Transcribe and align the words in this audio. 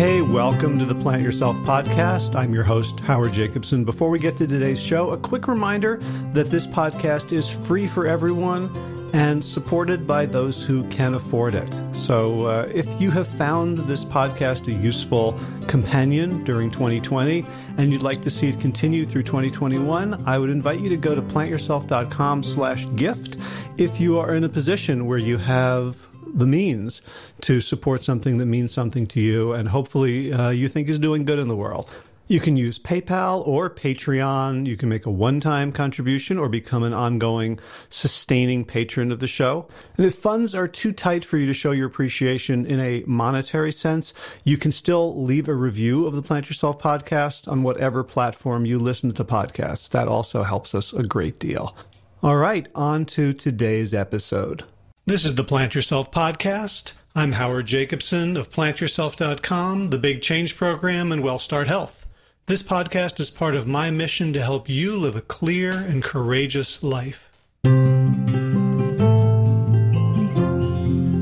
Hey, 0.00 0.22
welcome 0.22 0.78
to 0.78 0.86
the 0.86 0.94
Plant 0.94 1.22
Yourself 1.22 1.58
podcast. 1.58 2.34
I'm 2.34 2.54
your 2.54 2.62
host, 2.62 3.00
Howard 3.00 3.34
Jacobson. 3.34 3.84
Before 3.84 4.08
we 4.08 4.18
get 4.18 4.34
to 4.38 4.46
today's 4.46 4.80
show, 4.80 5.10
a 5.10 5.18
quick 5.18 5.46
reminder 5.46 5.98
that 6.32 6.46
this 6.46 6.66
podcast 6.66 7.32
is 7.32 7.50
free 7.50 7.86
for 7.86 8.06
everyone 8.06 8.70
and 9.12 9.44
supported 9.44 10.06
by 10.06 10.24
those 10.24 10.64
who 10.64 10.88
can 10.88 11.12
afford 11.12 11.54
it. 11.54 11.78
So, 11.92 12.46
uh, 12.46 12.72
if 12.72 12.88
you 12.98 13.10
have 13.10 13.28
found 13.28 13.76
this 13.80 14.02
podcast 14.06 14.68
a 14.68 14.72
useful 14.72 15.38
companion 15.66 16.44
during 16.44 16.70
2020 16.70 17.44
and 17.76 17.92
you'd 17.92 18.02
like 18.02 18.22
to 18.22 18.30
see 18.30 18.48
it 18.48 18.58
continue 18.58 19.04
through 19.04 19.24
2021, 19.24 20.26
I 20.26 20.38
would 20.38 20.48
invite 20.48 20.80
you 20.80 20.88
to 20.88 20.96
go 20.96 21.14
to 21.14 21.20
plantyourself.com 21.20 22.42
slash 22.42 22.86
gift 22.96 23.36
if 23.76 24.00
you 24.00 24.18
are 24.18 24.34
in 24.34 24.44
a 24.44 24.48
position 24.48 25.04
where 25.04 25.18
you 25.18 25.36
have 25.36 26.06
the 26.34 26.46
means 26.46 27.02
to 27.42 27.60
support 27.60 28.04
something 28.04 28.38
that 28.38 28.46
means 28.46 28.72
something 28.72 29.06
to 29.08 29.20
you 29.20 29.52
and 29.52 29.68
hopefully 29.68 30.32
uh, 30.32 30.50
you 30.50 30.68
think 30.68 30.88
is 30.88 30.98
doing 30.98 31.24
good 31.24 31.38
in 31.38 31.48
the 31.48 31.56
world. 31.56 31.90
You 32.30 32.38
can 32.38 32.56
use 32.56 32.78
PayPal 32.78 33.44
or 33.44 33.68
Patreon. 33.68 34.64
You 34.64 34.76
can 34.76 34.88
make 34.88 35.04
a 35.04 35.10
one 35.10 35.40
time 35.40 35.72
contribution 35.72 36.38
or 36.38 36.48
become 36.48 36.84
an 36.84 36.92
ongoing, 36.92 37.58
sustaining 37.88 38.64
patron 38.64 39.10
of 39.10 39.18
the 39.18 39.26
show. 39.26 39.66
And 39.96 40.06
if 40.06 40.14
funds 40.14 40.54
are 40.54 40.68
too 40.68 40.92
tight 40.92 41.24
for 41.24 41.38
you 41.38 41.46
to 41.46 41.52
show 41.52 41.72
your 41.72 41.88
appreciation 41.88 42.66
in 42.66 42.78
a 42.78 43.02
monetary 43.04 43.72
sense, 43.72 44.14
you 44.44 44.56
can 44.56 44.70
still 44.70 45.20
leave 45.20 45.48
a 45.48 45.54
review 45.54 46.06
of 46.06 46.14
the 46.14 46.22
Plant 46.22 46.48
Yourself 46.48 46.80
podcast 46.80 47.50
on 47.50 47.64
whatever 47.64 48.04
platform 48.04 48.64
you 48.64 48.78
listen 48.78 49.10
to 49.10 49.24
podcasts. 49.24 49.88
That 49.88 50.06
also 50.06 50.44
helps 50.44 50.72
us 50.72 50.92
a 50.92 51.02
great 51.02 51.40
deal. 51.40 51.76
All 52.22 52.36
right, 52.36 52.68
on 52.76 53.06
to 53.06 53.32
today's 53.32 53.92
episode. 53.92 54.62
This 55.10 55.24
is 55.24 55.34
the 55.34 55.42
Plant 55.42 55.74
Yourself 55.74 56.12
podcast. 56.12 56.92
I'm 57.16 57.32
Howard 57.32 57.66
Jacobson 57.66 58.36
of 58.36 58.48
plantyourself.com, 58.52 59.90
the 59.90 59.98
Big 59.98 60.22
Change 60.22 60.56
Program, 60.56 61.10
and 61.10 61.20
WellStart 61.20 61.66
Health. 61.66 62.06
This 62.46 62.62
podcast 62.62 63.18
is 63.18 63.28
part 63.28 63.56
of 63.56 63.66
my 63.66 63.90
mission 63.90 64.32
to 64.34 64.40
help 64.40 64.68
you 64.68 64.96
live 64.96 65.16
a 65.16 65.20
clear 65.20 65.72
and 65.74 66.00
courageous 66.00 66.84
life. 66.84 67.28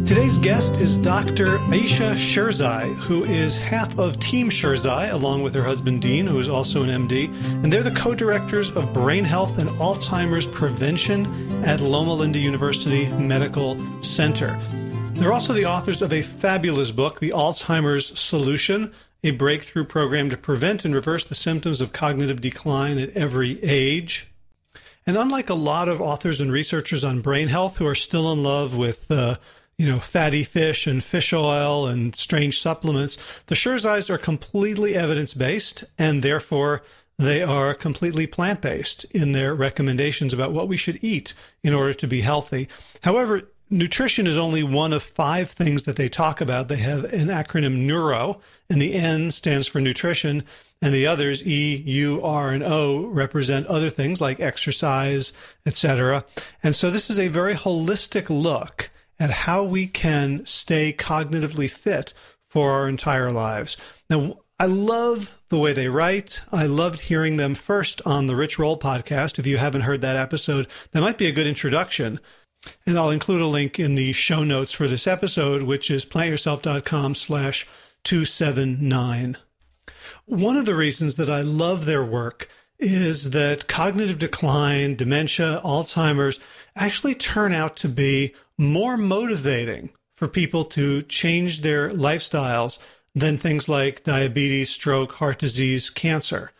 Today's 0.08 0.38
guest 0.38 0.76
is 0.76 0.96
Dr. 0.96 1.58
Ayesha 1.70 2.14
Sherzai, 2.14 2.94
who 2.94 3.24
is 3.24 3.58
half 3.58 3.98
of 3.98 4.18
Team 4.18 4.48
Sherzai, 4.48 5.12
along 5.12 5.42
with 5.42 5.54
her 5.54 5.62
husband 5.62 6.00
Dean, 6.00 6.26
who 6.26 6.38
is 6.38 6.48
also 6.48 6.82
an 6.82 7.06
MD, 7.06 7.26
and 7.62 7.70
they're 7.70 7.82
the 7.82 7.90
co-directors 7.90 8.70
of 8.70 8.94
Brain 8.94 9.22
Health 9.22 9.58
and 9.58 9.68
Alzheimer's 9.68 10.46
Prevention 10.46 11.62
at 11.62 11.80
Loma 11.80 12.14
Linda 12.14 12.38
University 12.38 13.06
Medical 13.10 13.76
Center. 14.02 14.58
They're 15.12 15.34
also 15.34 15.52
the 15.52 15.66
authors 15.66 16.00
of 16.00 16.10
a 16.14 16.22
fabulous 16.22 16.90
book, 16.90 17.20
The 17.20 17.32
Alzheimer's 17.32 18.18
Solution, 18.18 18.94
a 19.22 19.32
breakthrough 19.32 19.84
program 19.84 20.30
to 20.30 20.38
prevent 20.38 20.86
and 20.86 20.94
reverse 20.94 21.24
the 21.24 21.34
symptoms 21.34 21.82
of 21.82 21.92
cognitive 21.92 22.40
decline 22.40 22.96
at 22.96 23.10
every 23.10 23.62
age. 23.62 24.26
And 25.06 25.18
unlike 25.18 25.50
a 25.50 25.54
lot 25.54 25.90
of 25.90 26.00
authors 26.00 26.40
and 26.40 26.50
researchers 26.50 27.04
on 27.04 27.20
brain 27.20 27.48
health 27.48 27.76
who 27.76 27.86
are 27.86 27.94
still 27.94 28.32
in 28.32 28.42
love 28.42 28.74
with 28.74 29.10
uh, 29.10 29.36
you 29.78 29.86
know, 29.86 30.00
fatty 30.00 30.42
fish 30.42 30.86
and 30.86 31.02
fish 31.02 31.32
oil 31.32 31.86
and 31.86 32.14
strange 32.16 32.60
supplements. 32.60 33.16
The 33.46 33.54
Sherzais 33.54 34.10
are 34.10 34.18
completely 34.18 34.94
evidence 34.94 35.34
based 35.34 35.84
and 35.96 36.22
therefore 36.22 36.82
they 37.16 37.42
are 37.42 37.74
completely 37.74 38.26
plant 38.26 38.60
based 38.60 39.04
in 39.06 39.32
their 39.32 39.54
recommendations 39.54 40.32
about 40.32 40.52
what 40.52 40.68
we 40.68 40.76
should 40.76 41.02
eat 41.02 41.32
in 41.62 41.74
order 41.74 41.92
to 41.94 42.06
be 42.06 42.20
healthy. 42.20 42.68
However, 43.02 43.42
nutrition 43.70 44.26
is 44.26 44.38
only 44.38 44.62
one 44.62 44.92
of 44.92 45.02
five 45.02 45.50
things 45.50 45.84
that 45.84 45.96
they 45.96 46.08
talk 46.08 46.40
about. 46.40 46.68
They 46.68 46.76
have 46.76 47.04
an 47.04 47.28
acronym 47.28 47.86
NEURO, 47.86 48.40
and 48.70 48.80
the 48.80 48.94
N 48.94 49.30
stands 49.30 49.66
for 49.66 49.80
nutrition, 49.80 50.44
and 50.80 50.94
the 50.94 51.08
others 51.08 51.44
E, 51.44 51.76
U, 51.76 52.22
R, 52.22 52.50
and 52.50 52.62
O 52.62 53.06
represent 53.06 53.66
other 53.66 53.90
things 53.90 54.20
like 54.20 54.38
exercise, 54.38 55.32
etc. 55.66 56.24
And 56.62 56.76
so 56.76 56.88
this 56.88 57.10
is 57.10 57.18
a 57.18 57.28
very 57.28 57.54
holistic 57.54 58.30
look 58.30 58.90
at 59.20 59.30
how 59.30 59.62
we 59.62 59.86
can 59.86 60.44
stay 60.46 60.92
cognitively 60.92 61.70
fit 61.70 62.12
for 62.48 62.72
our 62.72 62.88
entire 62.88 63.30
lives. 63.30 63.76
Now, 64.08 64.38
I 64.60 64.66
love 64.66 65.40
the 65.50 65.58
way 65.58 65.72
they 65.72 65.88
write. 65.88 66.40
I 66.50 66.66
loved 66.66 67.00
hearing 67.00 67.36
them 67.36 67.54
first 67.54 68.02
on 68.04 68.26
the 68.26 68.34
Rich 68.34 68.58
Roll 68.58 68.78
podcast. 68.78 69.38
If 69.38 69.46
you 69.46 69.56
haven't 69.56 69.82
heard 69.82 70.00
that 70.00 70.16
episode, 70.16 70.66
that 70.90 71.00
might 71.00 71.18
be 71.18 71.26
a 71.26 71.32
good 71.32 71.46
introduction. 71.46 72.18
And 72.84 72.98
I'll 72.98 73.10
include 73.10 73.40
a 73.40 73.46
link 73.46 73.78
in 73.78 73.94
the 73.94 74.12
show 74.12 74.42
notes 74.42 74.72
for 74.72 74.88
this 74.88 75.06
episode, 75.06 75.62
which 75.62 75.90
is 75.90 76.04
plantyourself.com 76.04 77.14
slash 77.14 77.66
279. 78.02 79.36
One 80.26 80.56
of 80.56 80.66
the 80.66 80.74
reasons 80.74 81.14
that 81.14 81.30
I 81.30 81.40
love 81.40 81.84
their 81.84 82.04
work 82.04 82.48
is 82.78 83.30
that 83.30 83.68
cognitive 83.68 84.18
decline, 84.18 84.96
dementia, 84.96 85.60
Alzheimer's 85.64 86.40
actually 86.76 87.14
turn 87.14 87.52
out 87.52 87.76
to 87.76 87.88
be 87.88 88.34
more 88.58 88.96
motivating 88.96 89.90
for 90.16 90.28
people 90.28 90.64
to 90.64 91.02
change 91.02 91.60
their 91.60 91.90
lifestyles 91.90 92.78
than 93.14 93.38
things 93.38 93.68
like 93.68 94.04
diabetes, 94.04 94.70
stroke, 94.70 95.12
heart 95.14 95.38
disease, 95.38 95.90
cancer. 95.90 96.50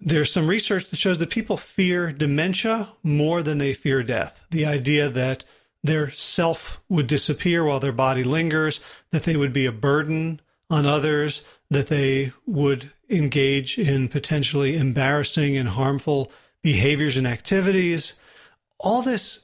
There's 0.00 0.32
some 0.32 0.46
research 0.46 0.88
that 0.90 0.98
shows 0.98 1.18
that 1.18 1.30
people 1.30 1.56
fear 1.56 2.12
dementia 2.12 2.90
more 3.02 3.42
than 3.42 3.58
they 3.58 3.74
fear 3.74 4.02
death. 4.02 4.40
The 4.50 4.66
idea 4.66 5.08
that 5.08 5.44
their 5.82 6.10
self 6.10 6.80
would 6.88 7.06
disappear 7.06 7.64
while 7.64 7.80
their 7.80 7.92
body 7.92 8.24
lingers, 8.24 8.80
that 9.10 9.24
they 9.24 9.36
would 9.36 9.52
be 9.52 9.66
a 9.66 9.72
burden 9.72 10.40
on 10.70 10.86
others, 10.86 11.42
that 11.70 11.88
they 11.88 12.32
would 12.46 12.90
engage 13.10 13.78
in 13.78 14.08
potentially 14.08 14.76
embarrassing 14.76 15.56
and 15.56 15.70
harmful 15.70 16.30
behaviors 16.62 17.16
and 17.16 17.26
activities. 17.26 18.14
All 18.78 19.02
this 19.02 19.43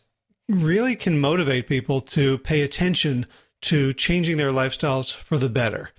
really 0.50 0.96
can 0.96 1.20
motivate 1.20 1.66
people 1.66 2.00
to 2.00 2.38
pay 2.38 2.62
attention 2.62 3.26
to 3.62 3.92
changing 3.92 4.36
their 4.36 4.50
lifestyles 4.50 5.14
for 5.14 5.38
the 5.38 5.48
better. 5.48 5.90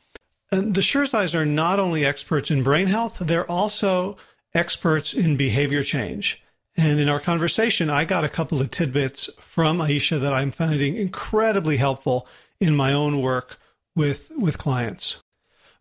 And 0.51 0.73
the 0.73 0.81
Sherzais 0.81 1.33
are 1.33 1.45
not 1.45 1.79
only 1.79 2.05
experts 2.05 2.51
in 2.51 2.63
brain 2.63 2.87
health, 2.87 3.17
they're 3.19 3.49
also 3.49 4.17
experts 4.53 5.13
in 5.13 5.37
behavior 5.37 5.83
change. 5.83 6.43
And 6.77 6.99
in 6.99 7.09
our 7.09 7.19
conversation, 7.19 7.89
I 7.89 8.05
got 8.05 8.23
a 8.23 8.29
couple 8.29 8.61
of 8.61 8.71
tidbits 8.71 9.29
from 9.39 9.81
Ayesha 9.81 10.19
that 10.19 10.33
I'm 10.33 10.51
finding 10.51 10.95
incredibly 10.95 11.77
helpful 11.77 12.27
in 12.59 12.75
my 12.75 12.93
own 12.93 13.21
work 13.21 13.57
with, 13.95 14.31
with 14.37 14.57
clients. 14.57 15.21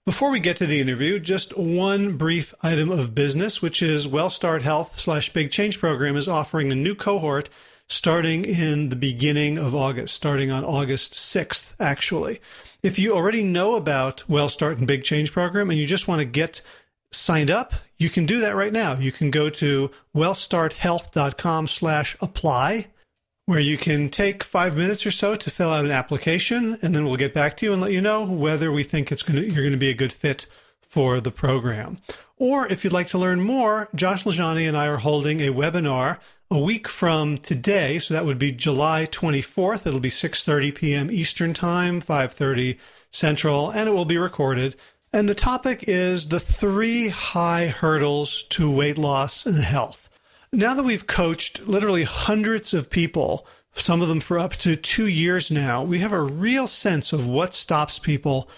Before 0.05 0.31
we 0.31 0.41
get 0.41 0.57
to 0.57 0.67
the 0.67 0.81
interview, 0.81 1.21
just 1.21 1.57
one 1.57 2.17
brief 2.17 2.55
item 2.63 2.91
of 2.91 3.15
business, 3.15 3.61
which 3.61 3.83
is 3.83 4.09
WellStart 4.09 4.63
Health 4.63 4.99
slash 4.99 5.33
Big 5.33 5.51
Change 5.51 5.79
Program 5.79 6.17
is 6.17 6.27
offering 6.27 6.73
a 6.73 6.77
new 6.77 6.95
cohort 6.95 7.49
starting 7.91 8.45
in 8.45 8.89
the 8.89 8.97
beginning 8.97 9.59
of 9.59 9.75
August, 9.75 10.15
starting 10.15 10.51
on 10.51 10.65
August 10.65 11.13
6th, 11.13 11.75
actually. 11.81 12.41
If 12.85 13.01
you 13.01 13.13
already 13.13 13.43
know 13.43 13.75
about 13.75 14.23
WellStart 14.29 14.79
and 14.79 14.87
Big 14.87 15.03
Change 15.03 15.33
Program 15.33 15.71
and 15.71 15.79
you 15.79 15.87
just 15.89 16.07
want 16.07 16.21
to 16.21 16.25
get 16.25 16.63
signed 17.11 17.51
up, 17.51 17.75
you 17.99 18.09
can 18.09 18.27
do 18.27 18.39
that 18.41 18.55
right 18.55 18.73
now. 18.73 18.95
You 18.95 19.11
can 19.11 19.33
go 19.33 19.51
to 19.51 19.91
wellstarthealth.com 20.15 21.67
slash 21.67 22.17
apply, 22.21 22.87
where 23.47 23.61
you 23.61 23.77
can 23.77 24.09
take 24.09 24.45
five 24.45 24.77
minutes 24.77 25.05
or 25.05 25.11
so 25.11 25.35
to 25.35 25.51
fill 25.51 25.73
out 25.73 25.85
an 25.85 25.91
application, 25.91 26.79
and 26.83 26.95
then 26.95 27.05
we'll 27.05 27.17
get 27.17 27.35
back 27.35 27.57
to 27.57 27.67
you 27.67 27.73
and 27.73 27.83
let 27.83 27.93
you 27.93 28.01
know 28.01 28.25
whether 28.25 28.71
we 28.71 28.85
think 28.85 29.11
it's 29.11 29.25
going 29.25 29.37
to, 29.37 29.47
you're 29.47 29.65
going 29.65 29.73
to 29.73 29.77
be 29.77 29.91
a 29.91 29.95
good 29.95 30.13
fit 30.13 30.47
for 30.81 31.21
the 31.21 31.33
program. 31.33 31.97
Or 32.37 32.69
if 32.69 32.85
you'd 32.85 32.93
like 32.93 33.09
to 33.09 33.19
learn 33.19 33.41
more, 33.41 33.89
Josh 33.97 34.23
LaJaunie 34.23 34.69
and 34.69 34.77
I 34.77 34.87
are 34.87 34.99
holding 34.99 35.41
a 35.41 35.53
webinar 35.53 36.19
a 36.51 36.59
week 36.59 36.89
from 36.89 37.39
today. 37.39 37.99
So 38.01 38.13
that 38.15 38.25
would 38.25 38.39
be 38.39 38.51
July 38.51 39.07
24th. 39.07 39.87
It'll 39.87 40.01
be 40.01 40.11
6.30 40.11 40.75
p.m. 40.75 41.11
Eastern 41.11 41.55
Time, 41.55 42.03
5.30 42.03 42.77
Central, 43.13 43.71
and 43.71 43.89
it 43.89 43.93
will 43.93 44.05
be 44.05 44.19
recorded. 44.19 44.75
And 45.13 45.29
the 45.29 45.35
topic 45.35 45.85
is 45.87 46.29
the 46.29 46.41
three 46.41 47.09
high 47.09 47.69
hurdles 47.69 48.45
to 48.51 48.71
weight 48.71 48.99
loss 48.99 49.47
and 49.47 49.59
health. 49.59 50.09
Now 50.53 50.75
that 50.75 50.85
we've 50.85 51.07
coached 51.07 51.69
literally 51.69 52.03
hundreds 52.03 52.75
of 52.75 52.91
people, 52.91 53.47
some 53.75 54.03
of 54.03 54.09
them 54.09 54.21
for 54.21 54.39
up 54.39 54.55
to 54.57 54.75
two 54.75 55.07
years 55.07 55.51
now, 55.51 55.85
we 55.85 56.01
have 56.01 56.13
a 56.13 56.21
real 56.21 56.67
sense 56.67 57.13
of 57.13 57.27
what 57.27 57.55
stops 57.55 58.01
people 58.01 58.49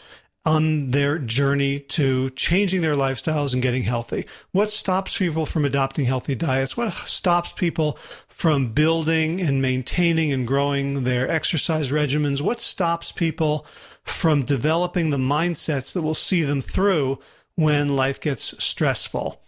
on 0.44 0.90
their 0.90 1.18
journey 1.18 1.78
to 1.78 2.30
changing 2.30 2.82
their 2.82 2.94
lifestyles 2.94 3.52
and 3.52 3.62
getting 3.62 3.84
healthy? 3.84 4.26
What 4.50 4.72
stops 4.72 5.16
people 5.16 5.46
from 5.46 5.64
adopting 5.64 6.04
healthy 6.04 6.34
diets? 6.34 6.76
What 6.76 6.92
stops 6.92 7.52
people 7.52 7.98
from 8.28 8.72
building 8.72 9.40
and 9.40 9.62
maintaining 9.62 10.32
and 10.32 10.46
growing 10.46 11.04
their 11.04 11.30
exercise 11.30 11.92
regimens? 11.92 12.40
What 12.40 12.60
stops 12.60 13.12
people 13.12 13.66
from 14.02 14.44
developing 14.44 15.10
the 15.10 15.16
mindsets 15.16 15.92
that 15.92 16.02
will 16.02 16.14
see 16.14 16.42
them 16.42 16.60
through 16.60 17.20
when 17.54 17.94
life 17.94 18.20
gets 18.20 18.62
stressful? 18.62 19.40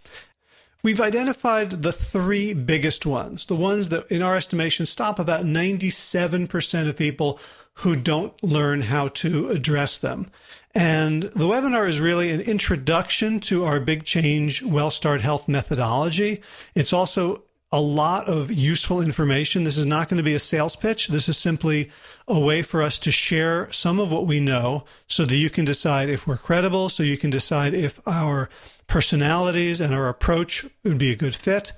We've 0.85 1.01
identified 1.01 1.83
the 1.83 1.93
three 1.93 2.53
biggest 2.53 3.07
ones, 3.07 3.47
the 3.47 3.57
ones 3.57 3.89
that, 3.89 4.07
in 4.09 4.21
our 4.21 4.37
estimation, 4.37 4.85
stop 4.85 5.19
about 5.19 5.45
97% 5.45 6.89
of 6.89 6.97
people 6.97 7.41
who 7.79 7.97
don't 7.97 8.41
learn 8.43 8.83
how 8.83 9.09
to 9.09 9.49
address 9.49 9.99
them. 9.99 10.31
And 10.75 11.23
the 11.23 11.47
webinar 11.47 11.89
is 11.89 12.01
really 12.01 12.31
an 12.31 12.41
introduction 12.41 13.39
to 13.41 13.65
our 13.65 13.79
Big 13.79 14.05
Change 14.05 14.63
Well 14.63 14.91
Start 14.91 15.21
Health 15.21 15.49
methodology. 15.49 16.43
It's 16.75 16.93
also 16.93 17.45
a 17.71 17.81
lot 17.81 18.29
of 18.29 18.53
useful 18.53 19.01
information. 19.01 19.65
This 19.65 19.77
is 19.77 19.87
not 19.87 20.09
going 20.09 20.19
to 20.19 20.25
be 20.25 20.35
a 20.35 20.39
sales 20.39 20.77
pitch. 20.77 21.09
This 21.09 21.29
is 21.29 21.37
simply 21.37 21.91
a 22.29 22.39
way 22.39 22.63
for 22.63 22.83
us 22.83 22.99
to 23.01 23.13
share 23.13 23.71
some 23.73 23.99
of 23.99 24.13
what 24.13 24.27
we 24.27 24.41
know 24.41 24.85
so 25.09 25.25
that 25.25 25.37
you 25.37 25.51
can 25.51 25.65
decide 25.65 26.09
if 26.09 26.27
we're 26.27 26.37
credible, 26.37 26.89
so 26.89 27.03
you 27.03 27.19
can 27.19 27.31
decide 27.31 27.75
if 27.75 28.01
our 28.07 28.49
personalities 28.87 29.81
and 29.81 29.95
our 29.95 30.09
approach 30.09 30.65
would 30.85 30.99
be 30.99 31.11
a 31.11 31.17
good 31.17 31.35
fit. 31.35 31.73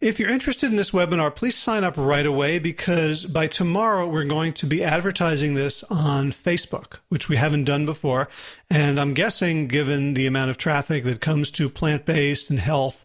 If 0.00 0.20
you're 0.20 0.30
interested 0.30 0.70
in 0.70 0.76
this 0.76 0.92
webinar, 0.92 1.34
please 1.34 1.56
sign 1.56 1.82
up 1.82 1.96
right 1.96 2.26
away 2.26 2.58
because 2.58 3.24
by 3.24 3.46
tomorrow 3.46 4.06
we're 4.06 4.24
going 4.24 4.52
to 4.54 4.66
be 4.66 4.84
advertising 4.84 5.54
this 5.54 5.82
on 5.84 6.30
Facebook, 6.30 6.98
which 7.08 7.28
we 7.28 7.36
haven't 7.36 7.64
done 7.64 7.84
before. 7.84 8.28
And 8.70 9.00
I'm 9.00 9.14
guessing, 9.14 9.66
given 9.66 10.14
the 10.14 10.26
amount 10.26 10.50
of 10.50 10.58
traffic 10.58 11.02
that 11.04 11.20
comes 11.20 11.50
to 11.52 11.68
plant 11.68 12.04
based 12.04 12.50
and 12.50 12.60
health, 12.60 13.04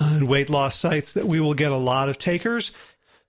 uh, 0.00 0.14
and 0.14 0.28
weight 0.28 0.48
loss 0.48 0.76
sites 0.76 1.12
that 1.12 1.26
we 1.26 1.40
will 1.40 1.54
get 1.54 1.72
a 1.72 1.76
lot 1.76 2.08
of 2.08 2.18
takers. 2.18 2.72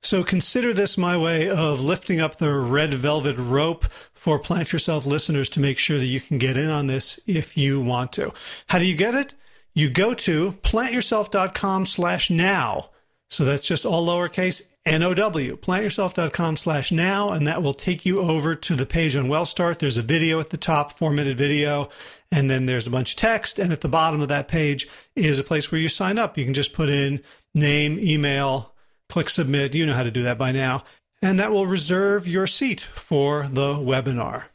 So 0.02 0.24
consider 0.24 0.74
this 0.74 0.98
my 0.98 1.18
way 1.18 1.50
of 1.50 1.80
lifting 1.80 2.20
up 2.20 2.38
the 2.38 2.54
red 2.54 2.94
velvet 2.94 3.38
rope 3.38 3.86
for 4.14 4.40
Plant 4.40 4.72
Yourself 4.72 5.06
listeners 5.06 5.50
to 5.50 5.60
make 5.60 5.78
sure 5.78 5.98
that 5.98 6.06
you 6.06 6.22
can 6.22 6.38
get 6.38 6.58
in 6.58 6.70
on 6.70 6.88
this 6.88 7.20
if 7.28 7.58
you 7.58 7.82
want 7.82 8.14
to. 8.14 8.34
How 8.68 8.80
do 8.80 8.86
you 8.86 8.96
get 8.96 9.14
it? 9.14 9.34
You 9.74 9.90
go 9.90 10.14
to 10.14 10.54
plantyourself.com 10.64 11.86
slash 11.86 12.30
now. 12.30 12.90
So 13.30 13.46
that's 13.46 13.68
just 13.68 13.86
all 13.86 14.06
lowercase 14.06 14.62
N-O-W, 14.86 15.58
plantyourself.com 15.58 16.58
slash 16.58 16.92
now, 16.92 17.30
and 17.32 17.46
that 17.46 17.62
will 17.62 17.76
take 17.76 18.04
you 18.04 18.20
over 18.20 18.56
to 18.56 18.76
the 18.76 18.86
page 18.86 19.16
on 19.16 19.28
WellStart. 19.28 19.78
There's 19.78 19.98
a 19.98 20.02
video 20.02 20.40
at 20.40 20.50
the 20.50 20.58
top, 20.58 20.98
four 20.98 21.12
minute 21.12 21.38
video, 21.38 21.90
and 22.32 22.50
then 22.50 22.66
there's 22.66 22.88
a 22.88 22.92
bunch 22.92 23.12
of 23.12 23.18
text. 23.18 23.60
And 23.60 23.72
at 23.72 23.82
the 23.82 23.88
bottom 23.88 24.22
of 24.22 24.28
that 24.30 24.48
page 24.48 24.88
is 25.16 25.38
a 25.38 25.44
place 25.44 25.72
where 25.72 25.80
you 25.80 25.88
sign 25.88 26.18
up. 26.18 26.36
You 26.36 26.46
can 26.46 26.56
just 26.56 26.74
put 26.74 26.90
in 26.90 27.22
name, 27.54 28.00
email, 28.00 28.74
click 29.08 29.30
submit. 29.30 29.76
You 29.76 29.86
know 29.86 29.94
how 29.94 30.04
to 30.04 30.12
do 30.12 30.24
that 30.24 30.40
by 30.40 30.52
now. 30.52 30.84
And 31.22 31.40
that 31.40 31.52
will 31.52 31.68
reserve 31.68 32.28
your 32.28 32.48
seat 32.48 32.82
for 32.82 33.48
the 33.48 33.76
webinar. 33.76 34.46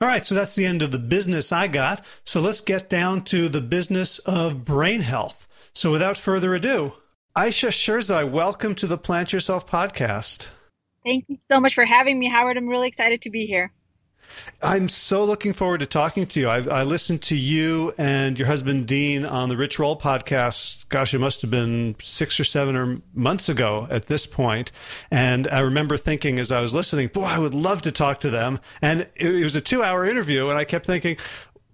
All 0.00 0.06
right, 0.06 0.24
so 0.24 0.36
that's 0.36 0.54
the 0.54 0.64
end 0.64 0.80
of 0.80 0.92
the 0.92 0.98
business 0.98 1.50
I 1.50 1.66
got. 1.66 2.04
So 2.22 2.40
let's 2.40 2.60
get 2.60 2.88
down 2.88 3.24
to 3.24 3.48
the 3.48 3.60
business 3.60 4.20
of 4.20 4.64
brain 4.64 5.00
health. 5.00 5.48
So 5.74 5.90
without 5.90 6.16
further 6.16 6.54
ado, 6.54 6.92
Ayesha 7.34 7.68
Sherzai, 7.68 8.30
welcome 8.30 8.76
to 8.76 8.86
the 8.86 8.96
Plant 8.96 9.32
Yourself 9.32 9.68
podcast. 9.68 10.50
Thank 11.04 11.24
you 11.26 11.36
so 11.36 11.58
much 11.58 11.74
for 11.74 11.84
having 11.84 12.16
me, 12.16 12.28
Howard. 12.28 12.56
I'm 12.56 12.68
really 12.68 12.86
excited 12.86 13.22
to 13.22 13.30
be 13.30 13.44
here. 13.46 13.72
I'm 14.60 14.88
so 14.88 15.24
looking 15.24 15.52
forward 15.52 15.78
to 15.80 15.86
talking 15.86 16.26
to 16.26 16.40
you. 16.40 16.48
I, 16.48 16.62
I, 16.80 16.82
listened 16.82 17.22
to 17.22 17.36
you 17.36 17.92
and 17.96 18.36
your 18.36 18.48
husband 18.48 18.88
Dean 18.88 19.24
on 19.24 19.48
the 19.48 19.56
Rich 19.56 19.78
Roll 19.78 19.98
podcast. 19.98 20.88
Gosh, 20.88 21.14
it 21.14 21.18
must 21.18 21.42
have 21.42 21.50
been 21.50 21.94
six 22.00 22.40
or 22.40 22.44
seven 22.44 22.74
or 22.74 23.00
months 23.14 23.48
ago 23.48 23.86
at 23.88 24.06
this 24.06 24.26
point. 24.26 24.72
And 25.12 25.46
I 25.48 25.60
remember 25.60 25.96
thinking 25.96 26.40
as 26.40 26.50
I 26.50 26.60
was 26.60 26.74
listening, 26.74 27.08
boy, 27.08 27.22
I 27.22 27.38
would 27.38 27.54
love 27.54 27.82
to 27.82 27.92
talk 27.92 28.20
to 28.20 28.30
them. 28.30 28.58
And 28.82 29.02
it, 29.14 29.34
it 29.34 29.42
was 29.44 29.54
a 29.54 29.60
two 29.60 29.84
hour 29.84 30.04
interview. 30.04 30.48
And 30.48 30.58
I 30.58 30.64
kept 30.64 30.86
thinking, 30.86 31.18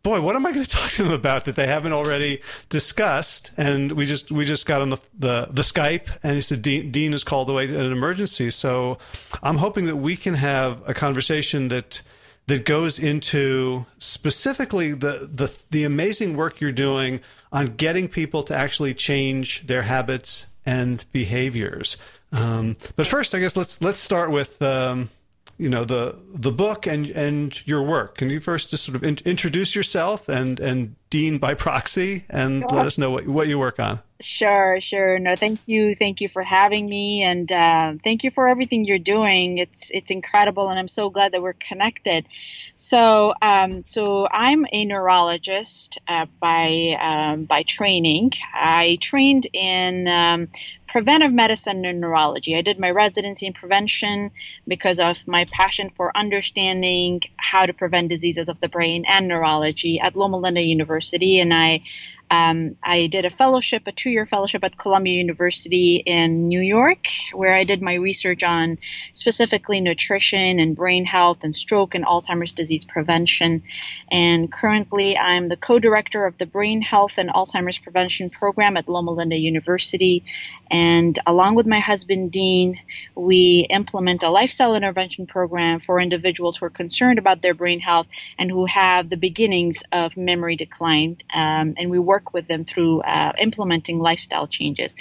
boy, 0.03 0.21
what 0.21 0.37
am 0.37 0.45
I 0.45 0.53
going 0.53 0.65
to 0.67 0.71
talk 0.71 0.91
to 0.91 1.05
them 1.05 1.13
about 1.13 1.47
that 1.47 1.57
they 1.57 1.67
haven't 1.67 1.93
already 1.93 2.43
discussed? 2.69 3.51
And 3.57 3.93
we 3.93 4.05
just 4.05 4.31
we 4.31 4.45
just 4.45 4.67
got 4.67 4.83
on 4.83 4.91
the 4.91 5.01
the, 5.19 5.49
the 5.51 5.63
Skype, 5.63 6.09
and 6.23 6.35
he 6.37 6.41
said 6.41 6.63
Dean, 6.63 6.93
Dean 6.93 7.15
is 7.15 7.25
called 7.25 7.51
away 7.51 7.65
in 7.65 7.75
an 7.75 7.93
emergency. 7.93 8.51
So 8.51 8.99
I'm 9.43 9.57
hoping 9.57 9.87
that 9.87 9.97
we 9.97 10.17
can 10.17 10.35
have 10.35 10.87
a 10.87 10.95
conversation 10.95 11.69
that 11.69 12.03
that 12.47 12.65
goes 12.65 12.99
into 12.99 13.87
specifically 13.99 14.93
the, 14.93 15.29
the 15.33 15.57
the 15.71 15.85
amazing 15.85 16.37
work 16.37 16.61
you're 16.61 16.73
doing 16.73 17.21
on 17.53 17.77
getting 17.77 18.09
people 18.09 18.43
to 18.43 18.55
actually 18.55 18.95
change 18.95 19.67
their 19.67 19.83
habits 19.83 20.47
and 20.67 21.05
behaviors. 21.13 21.97
Um, 22.33 22.77
but 22.97 23.07
first, 23.07 23.35
I 23.35 23.39
guess 23.39 23.57
let's 23.57 23.81
let's 23.81 24.01
start 24.01 24.31
with 24.31 24.61
um, 24.61 25.11
you 25.59 25.69
know 25.69 25.85
the 25.85 26.19
the 26.35 26.51
book 26.51 26.87
and 26.87 27.07
and 27.07 27.67
your 27.67 27.83
work. 27.83 28.19
Can 28.19 28.31
you 28.31 28.41
first 28.41 28.71
just 28.71 28.85
sort 28.85 28.97
of 28.97 29.05
in, 29.05 29.19
introduce 29.25 29.75
yourself 29.75 30.29
and 30.29 30.61
and 30.61 30.97
Dean 31.11 31.39
by 31.39 31.55
proxy, 31.55 32.25
and 32.29 32.63
sure. 32.63 32.71
let 32.71 32.87
us 32.87 32.99
know 32.99 33.11
what 33.11 33.27
what 33.27 33.47
you 33.47 33.59
work 33.59 33.79
on. 33.79 34.01
Sure, 34.25 34.81
sure. 34.81 35.19
No, 35.19 35.37
thank 35.37 35.61
you, 35.67 35.95
thank 35.95 36.23
you 36.23 36.31
for 36.31 36.43
having 36.43 36.89
me, 36.89 37.23
and 37.23 37.51
uh, 37.53 37.93
thank 38.03 38.25
you 38.25 38.31
for 38.31 38.49
everything 38.49 38.87
you're 38.87 38.99
doing. 38.99 39.59
It's 39.59 39.91
it's 39.91 40.11
incredible, 40.11 40.71
and 40.71 40.79
I'm 40.79 40.89
so 40.89 41.11
glad 41.11 41.33
that 41.33 41.43
we're 41.43 41.53
connected. 41.53 42.27
So, 42.75 43.35
um, 43.43 43.85
so 43.85 44.27
I'm 44.27 44.65
a 44.73 44.87
neurologist 44.87 45.99
uh, 46.09 46.25
by 46.41 46.97
um, 46.99 47.45
by 47.45 47.65
training. 47.65 48.31
I 48.55 48.97
trained 48.99 49.47
in 49.53 50.09
um, 50.09 50.49
preventive 50.89 51.33
medicine 51.33 51.85
and 51.85 52.01
neurology. 52.01 52.57
I 52.57 52.63
did 52.63 52.79
my 52.79 52.93
residency 52.93 53.47
in 53.47 53.53
prevention 53.53 54.31
because 54.67 55.01
of 55.01 55.19
my 55.29 55.45
passion 55.53 55.91
for 55.95 56.17
understanding 56.17 57.21
how 57.37 57.67
to 57.67 57.75
prevent 57.75 58.09
diseases 58.09 58.49
of 58.49 58.59
the 58.61 58.69
brain 58.69 59.05
and 59.07 59.29
neurology 59.29 60.01
at 60.01 60.17
Loma 60.17 60.39
Linda 60.39 60.63
University. 60.63 61.41
And 61.41 61.53
I 61.53 61.83
um, 62.31 62.77
I 62.83 63.07
did 63.07 63.25
a 63.25 63.31
fellowship, 63.31 63.87
a 63.87 63.93
two 63.93 64.11
year 64.11 64.27
fellowship 64.27 64.65
at 64.65 64.79
Columbia 64.79 65.15
University 65.15 65.97
in 65.97 66.49
New 66.49 66.61
York, 66.61 67.07
where 67.33 67.55
I 67.55 67.65
did 67.65 67.83
my 67.83 67.95
research 67.95 68.43
on 68.43 68.79
specifically 69.13 69.81
nutrition 69.81 70.59
and 70.59 70.75
brain 70.75 71.05
health 71.05 71.45
and 71.45 71.55
stroke 71.55 71.95
and 71.95 72.05
Alzheimer's 72.05 72.53
disease 72.53 72.85
prevention. 72.85 73.63
And 74.11 74.51
currently, 74.51 75.17
I'm 75.17 75.49
the 75.49 75.57
co 75.57 75.79
director 75.79 76.27
of 76.27 76.39
the 76.39 76.47
Brain 76.47 76.81
Health 76.83 77.19
and 77.19 77.31
Alzheimer's 77.31 77.79
Prevention 77.79 78.31
Program 78.31 78.77
at 78.77 78.89
Loma 78.89 79.13
Linda 79.13 79.37
University. 79.37 80.25
And 80.71 81.19
along 81.27 81.55
with 81.55 81.67
my 81.67 81.81
husband, 81.81 82.33
Dean, 82.33 82.81
we 83.15 83.67
implement 83.71 84.23
a 84.23 84.31
lifestyle 84.31 84.75
intervention 84.75 85.27
program 85.27 85.79
for 85.79 86.01
individuals 86.01 86.57
who 86.57 86.67
are 86.67 86.71
concerned 86.71 87.19
about 87.19 87.43
their 87.43 87.55
brain 87.55 87.81
health 87.81 88.07
and 88.39 88.51
who 88.51 88.67
have 88.67 89.11
the 89.11 89.17
beginnings 89.17 89.83
of 89.93 90.17
memory 90.17 90.57
decline. 90.57 91.19
Um, 91.33 91.75
and 91.77 91.91
we 91.91 91.99
work 91.99 92.24
work 92.25 92.35
with 92.35 92.49
them 92.49 92.65
through 92.65 93.01
uh, 93.03 93.33
implementing 93.39 93.99
lifestyle 93.99 94.47
changes. 94.47 94.95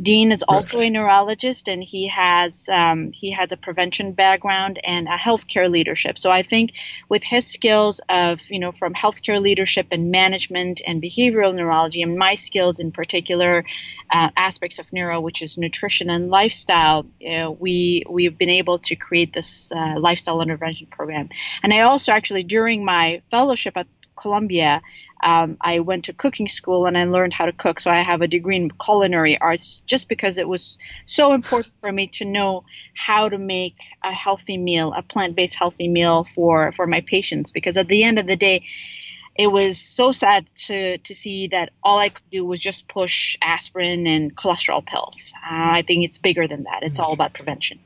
Dean 0.00 0.32
is 0.32 0.42
also 0.48 0.80
a 0.80 0.90
neurologist, 0.90 1.68
and 1.68 1.80
he 1.80 2.08
has 2.08 2.68
um, 2.68 3.12
he 3.12 3.30
has 3.30 3.52
a 3.52 3.56
prevention 3.56 4.10
background 4.12 4.80
and 4.82 5.06
a 5.06 5.16
healthcare 5.16 5.70
leadership. 5.70 6.18
So 6.18 6.32
I 6.32 6.42
think 6.42 6.72
with 7.08 7.22
his 7.22 7.46
skills 7.46 8.00
of 8.08 8.40
you 8.50 8.58
know 8.58 8.72
from 8.72 8.92
healthcare 8.92 9.40
leadership 9.40 9.86
and 9.92 10.10
management 10.10 10.82
and 10.84 11.00
behavioral 11.00 11.54
neurology, 11.54 12.02
and 12.02 12.18
my 12.18 12.34
skills 12.34 12.80
in 12.80 12.90
particular 12.90 13.64
uh, 14.10 14.30
aspects 14.36 14.80
of 14.80 14.92
neuro, 14.92 15.20
which 15.20 15.42
is 15.42 15.56
nutrition 15.56 16.10
and 16.10 16.28
lifestyle, 16.28 17.06
we 17.60 18.02
we've 18.10 18.36
been 18.36 18.50
able 18.50 18.80
to 18.80 18.96
create 18.96 19.32
this 19.32 19.70
uh, 19.70 19.94
lifestyle 20.00 20.40
intervention 20.42 20.88
program. 20.88 21.28
And 21.62 21.72
I 21.72 21.82
also 21.82 22.10
actually 22.10 22.42
during 22.42 22.84
my 22.84 23.22
fellowship 23.30 23.76
at 23.76 23.86
Columbia, 24.16 24.82
um, 25.22 25.56
I 25.60 25.80
went 25.80 26.04
to 26.06 26.12
cooking 26.12 26.48
school 26.48 26.86
and 26.86 26.96
I 26.96 27.04
learned 27.04 27.32
how 27.32 27.46
to 27.46 27.52
cook. 27.52 27.80
So 27.80 27.90
I 27.90 28.02
have 28.02 28.22
a 28.22 28.28
degree 28.28 28.56
in 28.56 28.70
culinary 28.70 29.38
arts 29.38 29.80
just 29.86 30.08
because 30.08 30.38
it 30.38 30.48
was 30.48 30.78
so 31.06 31.32
important 31.32 31.74
for 31.80 31.90
me 31.90 32.06
to 32.18 32.24
know 32.24 32.64
how 32.94 33.28
to 33.28 33.38
make 33.38 33.76
a 34.02 34.12
healthy 34.12 34.56
meal, 34.56 34.92
a 34.96 35.02
plant-based 35.02 35.54
healthy 35.54 35.88
meal 35.88 36.26
for 36.34 36.72
for 36.72 36.86
my 36.86 37.00
patients. 37.00 37.50
Because 37.50 37.76
at 37.76 37.88
the 37.88 38.04
end 38.04 38.18
of 38.18 38.26
the 38.26 38.36
day, 38.36 38.64
it 39.34 39.48
was 39.48 39.78
so 39.78 40.12
sad 40.12 40.46
to 40.66 40.98
to 40.98 41.14
see 41.14 41.48
that 41.48 41.70
all 41.82 41.98
I 41.98 42.10
could 42.10 42.30
do 42.30 42.44
was 42.44 42.60
just 42.60 42.88
push 42.88 43.36
aspirin 43.42 44.06
and 44.06 44.34
cholesterol 44.36 44.84
pills. 44.84 45.32
Uh, 45.36 45.78
I 45.78 45.82
think 45.82 46.04
it's 46.04 46.18
bigger 46.18 46.46
than 46.46 46.64
that. 46.64 46.82
It's 46.82 46.98
all 46.98 47.12
about 47.12 47.34
prevention. 47.34 47.80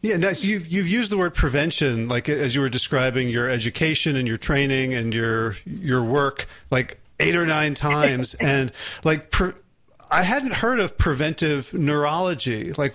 Yeah, 0.00 0.16
now 0.16 0.30
you've 0.30 0.68
you've 0.68 0.86
used 0.86 1.10
the 1.10 1.18
word 1.18 1.34
prevention, 1.34 2.08
like 2.08 2.28
as 2.28 2.54
you 2.54 2.60
were 2.60 2.68
describing 2.68 3.28
your 3.28 3.48
education 3.48 4.14
and 4.14 4.28
your 4.28 4.38
training 4.38 4.94
and 4.94 5.12
your 5.12 5.56
your 5.64 6.04
work, 6.04 6.46
like 6.70 7.00
eight 7.18 7.34
or 7.34 7.44
nine 7.44 7.74
times, 7.74 8.34
and 8.40 8.72
like 9.02 9.30
pre- 9.30 9.54
I 10.10 10.22
hadn't 10.22 10.54
heard 10.54 10.78
of 10.78 10.96
preventive 10.96 11.74
neurology. 11.74 12.72
Like, 12.72 12.94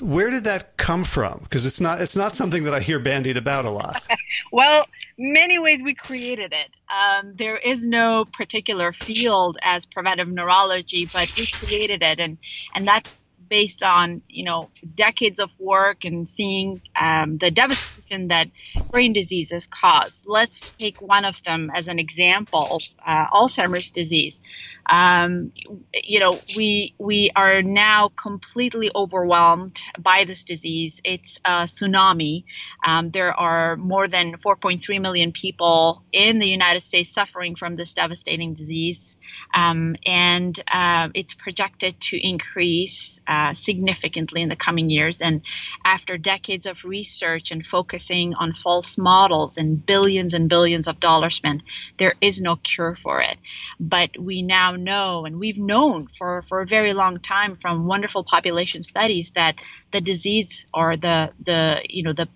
where 0.00 0.30
did 0.30 0.44
that 0.44 0.78
come 0.78 1.04
from? 1.04 1.40
Because 1.42 1.66
it's 1.66 1.80
not 1.80 2.00
it's 2.00 2.16
not 2.16 2.36
something 2.36 2.64
that 2.64 2.74
I 2.74 2.80
hear 2.80 2.98
bandied 2.98 3.36
about 3.36 3.66
a 3.66 3.70
lot. 3.70 4.06
well, 4.52 4.86
many 5.18 5.58
ways 5.58 5.82
we 5.82 5.94
created 5.94 6.54
it. 6.54 6.70
Um, 6.90 7.34
there 7.36 7.58
is 7.58 7.86
no 7.86 8.24
particular 8.32 8.94
field 8.94 9.58
as 9.60 9.84
preventive 9.84 10.28
neurology, 10.28 11.08
but 11.12 11.34
we 11.36 11.46
created 11.48 12.02
it, 12.02 12.18
and 12.18 12.38
and 12.74 12.88
that's 12.88 13.18
based 13.52 13.82
on 13.82 14.22
you 14.30 14.46
know 14.46 14.70
decades 14.94 15.38
of 15.38 15.50
work 15.58 16.06
and 16.06 16.26
seeing 16.26 16.80
um, 16.98 17.36
the 17.36 17.50
devastation 17.50 17.91
that 18.28 18.48
brain 18.90 19.12
diseases 19.12 19.66
cause. 19.66 20.22
Let's 20.26 20.72
take 20.72 21.00
one 21.00 21.24
of 21.24 21.36
them 21.44 21.70
as 21.74 21.88
an 21.88 21.98
example: 21.98 22.80
uh, 23.04 23.26
Alzheimer's 23.32 23.90
disease. 23.90 24.40
Um, 24.86 25.52
you 25.94 26.20
know, 26.20 26.32
we 26.56 26.94
we 26.98 27.30
are 27.34 27.62
now 27.62 28.10
completely 28.16 28.90
overwhelmed 28.94 29.80
by 29.98 30.24
this 30.26 30.44
disease. 30.44 31.00
It's 31.04 31.38
a 31.44 31.64
tsunami. 31.64 32.44
Um, 32.84 33.10
there 33.10 33.32
are 33.32 33.76
more 33.76 34.08
than 34.08 34.36
4.3 34.36 35.00
million 35.00 35.32
people 35.32 36.02
in 36.12 36.38
the 36.38 36.48
United 36.48 36.82
States 36.82 37.12
suffering 37.12 37.54
from 37.54 37.76
this 37.76 37.94
devastating 37.94 38.54
disease, 38.54 39.16
um, 39.54 39.96
and 40.04 40.60
uh, 40.70 41.08
it's 41.14 41.34
projected 41.34 42.00
to 42.00 42.16
increase 42.16 43.20
uh, 43.26 43.52
significantly 43.54 44.42
in 44.42 44.48
the 44.48 44.56
coming 44.56 44.90
years. 44.90 45.20
And 45.20 45.42
after 45.84 46.18
decades 46.18 46.66
of 46.66 46.84
research 46.84 47.50
and 47.50 47.64
focusing 48.02 48.34
on 48.34 48.52
false 48.52 48.98
models 48.98 49.56
and 49.56 49.84
billions 49.86 50.34
and 50.34 50.48
billions 50.48 50.88
of 50.88 50.98
dollars 51.00 51.36
spent, 51.36 51.62
there 51.98 52.14
is 52.20 52.40
no 52.40 52.56
cure 52.56 52.96
for 53.02 53.20
it. 53.20 53.38
But 53.78 54.10
we 54.18 54.42
now 54.42 54.76
know, 54.76 55.24
and 55.24 55.38
we've 55.38 55.58
known 55.58 56.08
for, 56.18 56.42
for 56.48 56.60
a 56.60 56.66
very 56.66 56.94
long 56.94 57.18
time 57.18 57.56
from 57.60 57.86
wonderful 57.86 58.24
population 58.24 58.82
studies 58.82 59.32
that 59.34 59.54
the 59.92 60.00
disease 60.00 60.66
or 60.74 60.96
the 60.96 61.30
the 61.44 61.80
you 61.88 62.02
know 62.02 62.12
the 62.12 62.28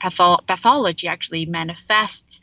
patholo- 0.00 0.40
pathology 0.46 1.08
actually 1.08 1.46
manifests 1.46 2.40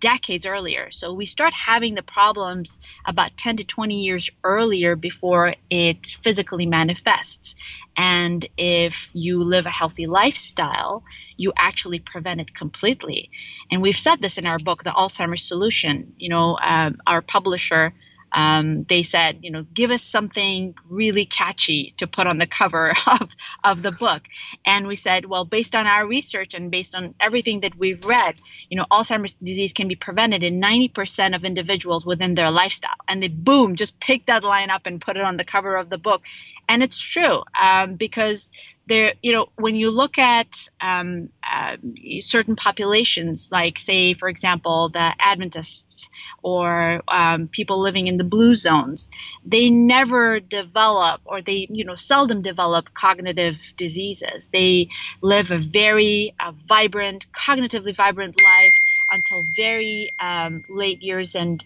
decades 0.00 0.46
earlier. 0.46 0.90
So 0.90 1.12
we 1.12 1.26
start 1.26 1.52
having 1.54 1.94
the 1.94 2.02
problems 2.02 2.78
about 3.06 3.36
10 3.36 3.58
to 3.58 3.64
20 3.64 3.94
years 3.94 4.30
earlier 4.44 4.96
before 4.96 5.54
it 5.70 6.06
physically 6.22 6.66
manifests. 6.66 7.54
And 7.96 8.46
if 8.56 9.10
you 9.12 9.42
live 9.42 9.66
a 9.66 9.70
healthy 9.70 10.06
lifestyle, 10.06 11.04
you 11.36 11.52
actually 11.56 11.98
prevent 11.98 12.40
it 12.40 12.54
completely. 12.54 13.30
And 13.70 13.82
we've 13.82 13.98
said 13.98 14.20
this 14.20 14.38
in 14.38 14.46
our 14.46 14.58
book, 14.58 14.84
The 14.84 14.90
Alzheimer's 14.90 15.46
Solution. 15.46 16.14
You 16.16 16.30
know, 16.30 16.54
uh, 16.54 16.90
our 17.06 17.22
publisher 17.22 17.92
um, 18.32 18.84
they 18.84 19.02
said, 19.02 19.40
you 19.42 19.50
know, 19.50 19.64
give 19.74 19.90
us 19.90 20.02
something 20.02 20.74
really 20.88 21.26
catchy 21.26 21.94
to 21.98 22.06
put 22.06 22.26
on 22.26 22.38
the 22.38 22.46
cover 22.46 22.94
of, 23.06 23.30
of 23.62 23.82
the 23.82 23.92
book. 23.92 24.22
And 24.64 24.86
we 24.86 24.96
said, 24.96 25.24
well, 25.26 25.44
based 25.44 25.74
on 25.74 25.86
our 25.86 26.06
research 26.06 26.54
and 26.54 26.70
based 26.70 26.94
on 26.94 27.14
everything 27.20 27.60
that 27.60 27.76
we've 27.76 28.04
read, 28.04 28.34
you 28.68 28.76
know, 28.76 28.86
Alzheimer's 28.90 29.34
disease 29.34 29.72
can 29.72 29.88
be 29.88 29.96
prevented 29.96 30.42
in 30.42 30.60
90% 30.60 31.34
of 31.34 31.44
individuals 31.44 32.06
within 32.06 32.34
their 32.34 32.50
lifestyle. 32.50 32.90
And 33.08 33.22
they, 33.22 33.28
boom, 33.28 33.76
just 33.76 33.98
picked 34.00 34.28
that 34.28 34.44
line 34.44 34.70
up 34.70 34.86
and 34.86 35.00
put 35.00 35.16
it 35.16 35.22
on 35.22 35.36
the 35.36 35.44
cover 35.44 35.76
of 35.76 35.90
the 35.90 35.98
book. 35.98 36.22
And 36.68 36.82
it's 36.82 36.98
true 36.98 37.42
um, 37.60 37.96
because 37.96 38.50
there, 38.86 39.14
you 39.22 39.32
know, 39.32 39.46
when 39.56 39.76
you 39.76 39.90
look 39.90 40.18
at 40.18 40.68
um, 40.80 41.28
uh, 41.48 41.76
certain 42.18 42.56
populations, 42.56 43.48
like 43.52 43.78
say, 43.78 44.12
for 44.14 44.28
example, 44.28 44.90
the 44.90 45.12
Adventists 45.20 46.08
or 46.42 47.02
um, 47.08 47.48
people 47.48 47.80
living 47.80 48.08
in 48.08 48.16
the 48.16 48.24
blue 48.24 48.54
zones, 48.54 49.08
they 49.44 49.70
never 49.70 50.40
develop 50.40 51.20
or 51.24 51.42
they, 51.42 51.66
you 51.70 51.84
know, 51.84 51.94
seldom 51.94 52.42
develop 52.42 52.92
cognitive 52.94 53.60
diseases. 53.76 54.48
They 54.52 54.88
live 55.22 55.50
a 55.52 55.58
very 55.58 56.34
uh, 56.40 56.52
vibrant, 56.68 57.26
cognitively 57.32 57.96
vibrant 57.96 58.36
life 58.42 58.74
until 59.10 59.44
very 59.44 60.12
um, 60.20 60.64
late 60.68 61.02
years 61.02 61.34
and 61.34 61.64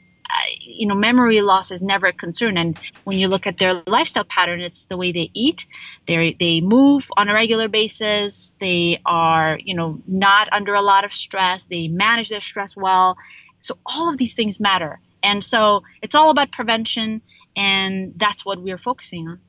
you 0.61 0.87
know, 0.87 0.95
memory 0.95 1.40
loss 1.40 1.71
is 1.71 1.83
never 1.83 2.06
a 2.06 2.12
concern. 2.12 2.56
And 2.56 2.78
when 3.04 3.18
you 3.18 3.28
look 3.28 3.47
at 3.47 3.59
their 3.59 3.83
lifestyle 3.87 4.25
pattern, 4.25 4.61
it's 4.61 4.87
the 4.87 4.97
way 4.97 5.12
they 5.12 5.30
eat, 5.35 5.66
they 6.06 6.37
they 6.38 6.61
move 6.61 7.11
on 7.16 7.28
a 7.28 7.35
regular 7.35 7.68
basis, 7.68 8.54
they 8.61 9.00
are, 9.04 9.59
you 9.62 9.75
know, 9.75 10.00
not 10.06 10.52
under 10.52 10.75
a 10.75 10.83
lot 10.83 11.04
of 11.04 11.12
stress, 11.12 11.66
they 11.66 11.88
manage 11.88 12.28
their 12.28 12.40
stress 12.40 12.76
well. 12.76 13.16
So 13.61 13.78
all 13.85 14.11
of 14.11 14.16
these 14.16 14.35
things 14.35 14.61
matter. 14.61 15.00
And 15.23 15.42
so 15.42 15.83
it's 16.02 16.14
all 16.14 16.30
about 16.30 16.52
prevention, 16.52 17.21
and 17.56 18.12
that's 18.16 18.45
what 18.45 18.61
we're 18.61 18.78
focusing 18.78 19.28
on. 19.28 19.40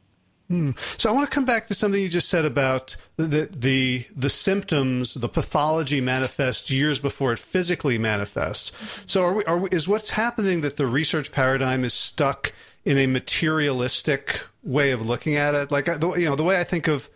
Hmm. 0.47 0.71
So 0.97 1.09
I 1.09 1.13
want 1.13 1.29
to 1.29 1.33
come 1.33 1.43
back 1.43 1.67
to 1.67 1.73
something 1.73 2.01
you 2.01 2.07
just 2.07 2.29
said 2.29 2.45
about 2.45 2.95
the, 3.17 3.49
the 3.51 4.05
the 4.15 4.29
symptoms, 4.29 5.13
the 5.13 5.27
pathology 5.27 5.99
manifests 5.99 6.71
years 6.71 6.99
before 6.99 7.33
it 7.33 7.39
physically 7.39 7.97
manifests. 7.97 8.71
So 9.05 9.25
are 9.25 9.33
we, 9.33 9.43
are 9.43 9.57
we, 9.57 9.69
is 9.71 9.89
what's 9.89 10.11
happening 10.11 10.61
that 10.61 10.77
the 10.77 10.87
research 10.87 11.33
paradigm 11.33 11.83
is 11.83 11.93
stuck 11.93 12.53
in 12.85 12.97
a 12.97 13.07
materialistic 13.07 14.45
way 14.63 14.91
of 14.91 15.05
looking 15.05 15.35
at 15.35 15.53
it? 15.53 15.69
Like 15.69 15.87
you 15.87 16.25
know 16.25 16.37
the 16.37 16.45
way 16.45 16.61
I 16.61 16.63
think 16.63 16.87
of 16.87 17.09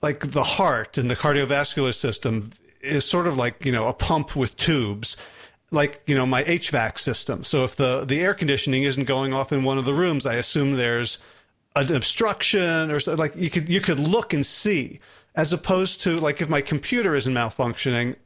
like 0.00 0.30
the 0.30 0.44
heart 0.44 0.96
and 0.96 1.10
the 1.10 1.16
cardiovascular 1.16 1.92
system 1.92 2.50
is 2.80 3.04
sort 3.04 3.26
of 3.26 3.36
like 3.36 3.64
you 3.64 3.72
know 3.72 3.88
a 3.88 3.92
pump 3.92 4.36
with 4.36 4.56
tubes 4.56 5.16
like 5.72 6.02
you 6.06 6.14
know 6.14 6.26
my 6.26 6.44
HVAC 6.44 6.98
system. 6.98 7.42
So 7.42 7.64
if 7.64 7.74
the 7.74 8.04
the 8.04 8.20
air 8.20 8.34
conditioning 8.34 8.84
isn't 8.84 9.04
going 9.04 9.32
off 9.32 9.52
in 9.52 9.64
one 9.64 9.78
of 9.78 9.84
the 9.84 9.94
rooms, 9.94 10.24
I 10.24 10.34
assume 10.34 10.76
there's 10.76 11.18
an 11.76 11.94
obstruction 11.94 12.90
or 12.90 13.00
so, 13.00 13.14
like 13.14 13.34
you 13.36 13.50
could 13.50 13.68
you 13.68 13.80
could 13.80 13.98
look 13.98 14.32
and 14.32 14.44
see. 14.44 15.00
As 15.36 15.52
opposed 15.52 16.00
to 16.02 16.18
like 16.18 16.42
if 16.42 16.48
my 16.48 16.60
computer 16.60 17.14
isn't 17.14 17.32
malfunctioning 17.32 18.16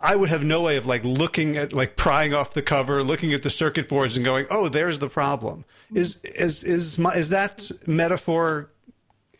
i 0.00 0.14
would 0.14 0.28
have 0.28 0.44
no 0.44 0.62
way 0.62 0.76
of 0.76 0.86
like 0.86 1.02
looking 1.04 1.56
at 1.56 1.72
like 1.72 1.96
prying 1.96 2.34
off 2.34 2.54
the 2.54 2.62
cover 2.62 3.02
looking 3.02 3.32
at 3.32 3.42
the 3.42 3.50
circuit 3.50 3.88
boards 3.88 4.16
and 4.16 4.24
going 4.24 4.46
oh 4.50 4.68
there's 4.68 4.98
the 4.98 5.08
problem. 5.08 5.64
Mm. 5.92 5.96
Is 5.96 6.16
is 6.24 6.62
is 6.62 6.98
my, 6.98 7.14
is 7.14 7.30
that 7.30 7.70
metaphor 7.86 8.70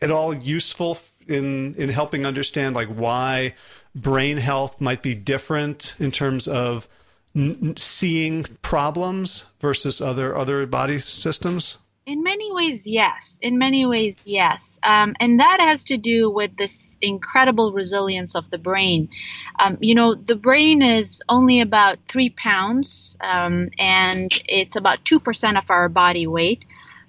at 0.01 0.11
all 0.11 0.33
useful 0.33 0.97
in 1.27 1.75
in 1.75 1.89
helping 1.89 2.25
understand 2.25 2.75
like 2.75 2.87
why 2.87 3.53
brain 3.93 4.37
health 4.37 4.81
might 4.81 5.01
be 5.01 5.13
different 5.15 5.95
in 5.99 6.11
terms 6.11 6.47
of 6.47 6.87
n- 7.35 7.75
seeing 7.77 8.43
problems 8.61 9.45
versus 9.59 10.01
other 10.01 10.35
other 10.35 10.65
body 10.65 10.99
systems 10.99 11.77
in 12.05 12.21
many 12.21 12.53
ways, 12.53 12.85
yes. 12.85 13.39
In 13.41 13.57
many 13.57 13.85
ways, 13.85 14.15
yes. 14.25 14.79
Um, 14.83 15.15
and 15.19 15.39
that 15.39 15.59
has 15.59 15.85
to 15.85 15.97
do 15.97 16.29
with 16.29 16.55
this 16.55 16.91
incredible 17.01 17.73
resilience 17.73 18.35
of 18.35 18.49
the 18.51 18.59
brain. 18.59 19.09
Um, 19.57 19.77
you 19.81 19.95
know, 19.95 20.13
the 20.13 20.35
brain 20.35 20.83
is 20.83 21.23
only 21.27 21.61
about 21.61 21.97
three 22.07 22.29
pounds, 22.29 23.17
um, 23.21 23.69
and 23.79 24.31
it's 24.47 24.75
about 24.75 25.03
2% 25.03 25.57
of 25.57 25.71
our 25.71 25.89
body 25.89 26.27
weight 26.27 26.65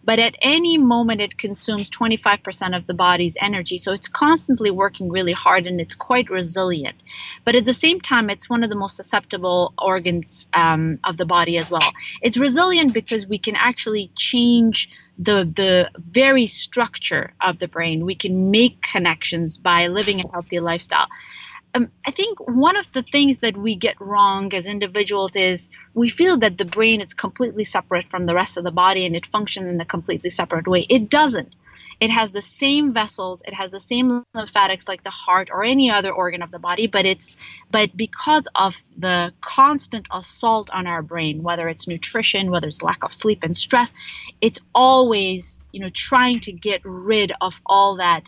but 0.06 0.20
at 0.20 0.36
any 0.40 0.78
moment 0.78 1.20
it 1.20 1.36
consumes 1.36 1.90
25% 1.90 2.76
of 2.76 2.86
the 2.86 2.94
body's 2.94 3.36
energy. 3.38 3.76
So 3.76 3.92
it's 3.92 4.08
constantly 4.08 4.70
working 4.70 5.10
really 5.10 5.32
hard 5.32 5.66
and 5.66 5.80
it's 5.80 5.96
quite 5.96 6.30
resilient. 6.30 6.96
But 7.44 7.56
at 7.56 7.64
the 7.66 7.74
same 7.74 7.98
time, 7.98 8.30
it's 8.30 8.48
one 8.48 8.62
of 8.62 8.70
the 8.70 8.76
most 8.76 8.96
susceptible 8.96 9.74
organs 9.76 10.46
um, 10.54 11.00
of 11.02 11.16
the 11.16 11.26
body 11.26 11.58
as 11.58 11.70
well. 11.70 11.92
It's 12.22 12.36
resilient 12.36 12.94
because 12.94 13.26
we 13.26 13.38
can 13.38 13.56
actually 13.56 14.10
change 14.16 14.88
the 15.18 15.50
the 15.62 15.90
very 15.96 16.46
structure 16.46 17.32
of 17.40 17.58
the 17.58 17.68
brain. 17.68 18.04
We 18.04 18.14
can 18.14 18.50
make 18.50 18.82
connections 18.82 19.56
by 19.56 19.88
living 19.88 20.20
a 20.20 20.30
healthy 20.30 20.60
lifestyle 20.60 21.08
um, 21.76 21.90
I 22.06 22.10
think 22.10 22.38
one 22.40 22.76
of 22.76 22.90
the 22.92 23.02
things 23.02 23.38
that 23.40 23.56
we 23.56 23.74
get 23.74 24.00
wrong 24.00 24.52
as 24.54 24.66
individuals 24.66 25.36
is 25.36 25.68
we 25.92 26.08
feel 26.08 26.38
that 26.38 26.56
the 26.56 26.64
brain 26.64 27.00
is 27.02 27.12
completely 27.12 27.64
separate 27.64 28.08
from 28.08 28.24
the 28.24 28.34
rest 28.34 28.56
of 28.56 28.64
the 28.64 28.70
body 28.70 29.04
and 29.04 29.14
it 29.14 29.26
functions 29.26 29.68
in 29.68 29.80
a 29.80 29.84
completely 29.84 30.30
separate 30.30 30.66
way. 30.66 30.86
It 30.88 31.10
doesn't. 31.10 31.54
It 32.00 32.10
has 32.10 32.30
the 32.30 32.42
same 32.42 32.92
vessels, 32.92 33.42
it 33.46 33.54
has 33.54 33.70
the 33.70 33.80
same 33.80 34.22
lymphatics 34.34 34.86
like 34.86 35.02
the 35.02 35.10
heart 35.10 35.48
or 35.50 35.64
any 35.64 35.90
other 35.90 36.12
organ 36.12 36.42
of 36.42 36.50
the 36.50 36.58
body, 36.58 36.86
but 36.86 37.06
it's 37.06 37.34
but 37.70 37.96
because 37.96 38.46
of 38.54 38.76
the 38.98 39.32
constant 39.40 40.06
assault 40.10 40.70
on 40.70 40.86
our 40.86 41.02
brain, 41.02 41.42
whether 41.42 41.68
it's 41.68 41.88
nutrition, 41.88 42.50
whether 42.50 42.68
it's 42.68 42.82
lack 42.82 43.02
of 43.02 43.14
sleep 43.14 43.44
and 43.44 43.56
stress, 43.56 43.94
it's 44.42 44.60
always, 44.74 45.58
you 45.72 45.80
know, 45.80 45.88
trying 45.88 46.40
to 46.40 46.52
get 46.52 46.82
rid 46.84 47.32
of 47.40 47.60
all 47.64 47.96
that 47.96 48.24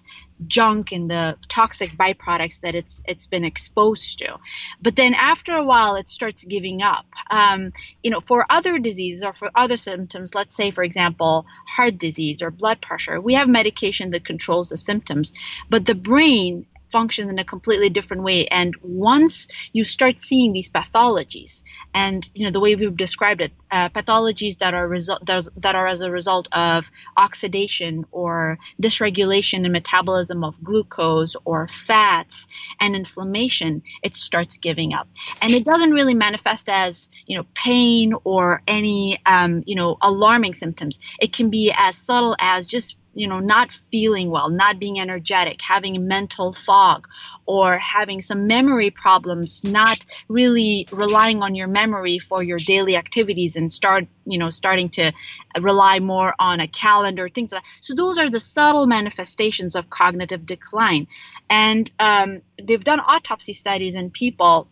junk 0.46 0.92
and 0.92 1.10
the 1.10 1.36
toxic 1.48 1.92
byproducts 1.96 2.60
that 2.60 2.74
it's 2.74 3.02
it's 3.04 3.26
been 3.26 3.44
exposed 3.44 4.18
to. 4.20 4.36
But 4.80 4.96
then 4.96 5.14
after 5.14 5.54
a 5.54 5.64
while, 5.64 5.96
it 5.96 6.08
starts 6.08 6.44
giving 6.44 6.82
up. 6.82 7.06
Um, 7.30 7.72
you 8.02 8.10
know, 8.10 8.20
for 8.20 8.46
other 8.50 8.78
diseases 8.78 9.22
or 9.24 9.32
for 9.32 9.50
other 9.54 9.76
symptoms, 9.76 10.34
let's 10.34 10.54
say 10.54 10.70
for 10.70 10.84
example, 10.84 11.46
heart 11.66 11.98
disease 11.98 12.42
or 12.42 12.50
blood 12.50 12.80
pressure, 12.80 13.20
we 13.20 13.34
have 13.34 13.48
medication 13.48 14.10
that 14.12 14.24
controls 14.24 14.68
the 14.70 14.76
symptoms, 14.76 15.32
but 15.68 15.86
the 15.86 15.94
brain 15.94 16.66
functions 16.90 17.32
in 17.32 17.38
a 17.38 17.44
completely 17.44 17.88
different 17.88 18.22
way. 18.22 18.46
And 18.46 18.74
once 18.82 19.48
you 19.72 19.84
start 19.84 20.20
seeing 20.20 20.52
these 20.52 20.68
pathologies, 20.68 21.62
and 21.94 22.28
you 22.34 22.44
know 22.44 22.50
the 22.50 22.60
way 22.60 22.74
we've 22.74 22.96
described 22.96 23.40
it, 23.40 23.52
uh, 23.70 23.88
pathologies 23.90 24.58
that 24.58 24.74
are 24.74 24.86
result 24.86 25.24
that 25.26 25.74
are 25.74 25.86
as 25.86 26.02
a 26.02 26.10
result 26.10 26.48
of 26.52 26.90
oxidation 27.16 28.04
or 28.10 28.58
dysregulation 28.80 29.64
in 29.64 29.72
metabolism 29.72 30.44
of 30.44 30.62
glucose 30.62 31.36
or 31.44 31.68
fats 31.68 32.46
and 32.80 32.94
inflammation, 32.94 33.82
it 34.02 34.16
starts 34.16 34.58
giving 34.58 34.92
up. 34.92 35.08
And 35.42 35.52
it 35.52 35.64
doesn't 35.64 35.90
really 35.90 36.14
manifest 36.14 36.68
as 36.68 37.08
you 37.26 37.36
know 37.36 37.46
pain 37.54 38.12
or 38.24 38.62
any 38.66 39.20
um, 39.26 39.62
you 39.66 39.74
know 39.74 39.96
alarming 40.00 40.54
symptoms. 40.54 40.98
It 41.20 41.32
can 41.32 41.50
be 41.50 41.72
as 41.76 41.96
subtle 41.96 42.36
as 42.38 42.66
just 42.66 42.96
you 43.18 43.26
know, 43.26 43.40
not 43.40 43.72
feeling 43.72 44.30
well, 44.30 44.48
not 44.48 44.78
being 44.78 45.00
energetic, 45.00 45.60
having 45.60 46.06
mental 46.06 46.52
fog, 46.52 47.08
or 47.46 47.76
having 47.76 48.20
some 48.20 48.46
memory 48.46 48.90
problems, 48.90 49.64
not 49.64 49.98
really 50.28 50.86
relying 50.92 51.42
on 51.42 51.56
your 51.56 51.66
memory 51.66 52.20
for 52.20 52.44
your 52.44 52.58
daily 52.58 52.94
activities 52.94 53.56
and 53.56 53.72
start, 53.72 54.06
you 54.24 54.38
know, 54.38 54.50
starting 54.50 54.88
to 54.88 55.12
rely 55.60 55.98
more 55.98 56.32
on 56.38 56.60
a 56.60 56.68
calendar, 56.68 57.28
things 57.28 57.50
like 57.50 57.62
that. 57.62 57.68
So 57.80 57.96
those 57.96 58.18
are 58.18 58.30
the 58.30 58.38
subtle 58.38 58.86
manifestations 58.86 59.74
of 59.74 59.90
cognitive 59.90 60.46
decline. 60.46 61.08
And 61.50 61.90
um, 61.98 62.42
they've 62.62 62.84
done 62.84 63.00
autopsy 63.00 63.52
studies 63.52 63.96
in 63.96 64.10
people 64.10 64.68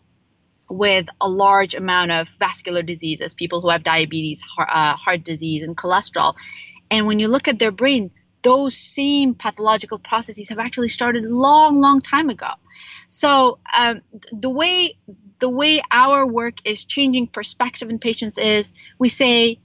with 0.69 1.07
a 1.19 1.27
large 1.27 1.75
amount 1.75 2.11
of 2.13 2.29
vascular 2.29 2.81
diseases, 2.81 3.33
people 3.33 3.59
who 3.59 3.69
have 3.69 3.83
diabetes, 3.83 4.41
heart, 4.41 4.69
uh, 4.71 4.95
heart 4.95 5.25
disease, 5.25 5.63
and 5.63 5.75
cholesterol. 5.75 6.35
And 6.89 7.07
when 7.07 7.19
you 7.19 7.27
look 7.27 7.49
at 7.49 7.59
their 7.59 7.71
brain, 7.71 8.11
those 8.41 8.77
same 8.77 9.33
pathological 9.33 9.99
processes 9.99 10.49
have 10.49 10.59
actually 10.59 10.89
started 10.89 11.23
long, 11.25 11.81
long 11.81 12.01
time 12.01 12.29
ago. 12.29 12.51
So 13.09 13.59
um, 13.75 14.01
the 14.31 14.49
way 14.49 14.97
the 15.39 15.49
way 15.49 15.81
our 15.91 16.25
work 16.25 16.55
is 16.65 16.83
changing 16.83 17.27
perspective 17.27 17.89
in 17.89 17.99
patients 17.99 18.37
is 18.37 18.73
we 18.97 19.09
say 19.09 19.59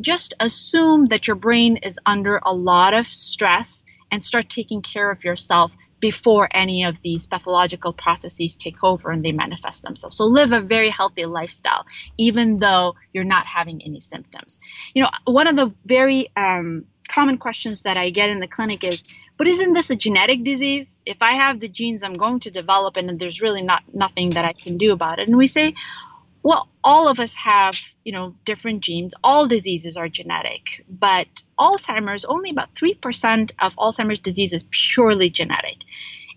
just 0.00 0.34
assume 0.40 1.06
that 1.06 1.26
your 1.26 1.36
brain 1.36 1.76
is 1.78 2.00
under 2.06 2.40
a 2.44 2.52
lot 2.52 2.94
of 2.94 3.06
stress 3.06 3.84
and 4.10 4.24
start 4.24 4.48
taking 4.48 4.82
care 4.82 5.10
of 5.10 5.24
yourself 5.24 5.76
before 6.00 6.48
any 6.52 6.84
of 6.84 7.00
these 7.00 7.26
pathological 7.26 7.92
processes 7.92 8.56
take 8.56 8.82
over 8.84 9.10
and 9.10 9.24
they 9.24 9.32
manifest 9.32 9.82
themselves. 9.82 10.16
So 10.16 10.24
live 10.24 10.52
a 10.52 10.60
very 10.60 10.90
healthy 10.90 11.24
lifestyle, 11.24 11.86
even 12.18 12.58
though 12.58 12.96
you're 13.12 13.24
not 13.24 13.46
having 13.46 13.82
any 13.82 14.00
symptoms. 14.00 14.60
You 14.94 15.02
know, 15.02 15.10
one 15.24 15.46
of 15.46 15.56
the 15.56 15.72
very 15.84 16.30
um, 16.36 16.84
common 17.06 17.38
questions 17.38 17.82
that 17.82 17.96
I 17.96 18.10
get 18.10 18.30
in 18.30 18.40
the 18.40 18.46
clinic 18.46 18.84
is, 18.84 19.02
but 19.36 19.46
isn't 19.46 19.72
this 19.72 19.90
a 19.90 19.96
genetic 19.96 20.44
disease? 20.44 21.02
If 21.06 21.18
I 21.20 21.32
have 21.32 21.60
the 21.60 21.68
genes, 21.68 22.02
I'm 22.02 22.16
going 22.16 22.40
to 22.40 22.50
develop, 22.50 22.96
and 22.96 23.18
there's 23.18 23.42
really 23.42 23.62
not 23.62 23.82
nothing 23.92 24.30
that 24.30 24.44
I 24.44 24.52
can 24.52 24.78
do 24.78 24.92
about 24.92 25.18
it. 25.18 25.28
And 25.28 25.36
we 25.36 25.46
say, 25.46 25.74
well, 26.42 26.68
all 26.84 27.08
of 27.08 27.18
us 27.18 27.34
have, 27.34 27.76
you 28.04 28.12
know, 28.12 28.34
different 28.44 28.80
genes. 28.80 29.14
All 29.24 29.48
diseases 29.48 29.96
are 29.96 30.08
genetic, 30.08 30.84
but 30.88 31.26
Alzheimer's, 31.58 32.24
only 32.24 32.50
about 32.50 32.72
3% 32.74 33.50
of 33.58 33.74
Alzheimer's 33.74 34.20
disease 34.20 34.52
is 34.52 34.64
purely 34.70 35.28
genetic. 35.28 35.78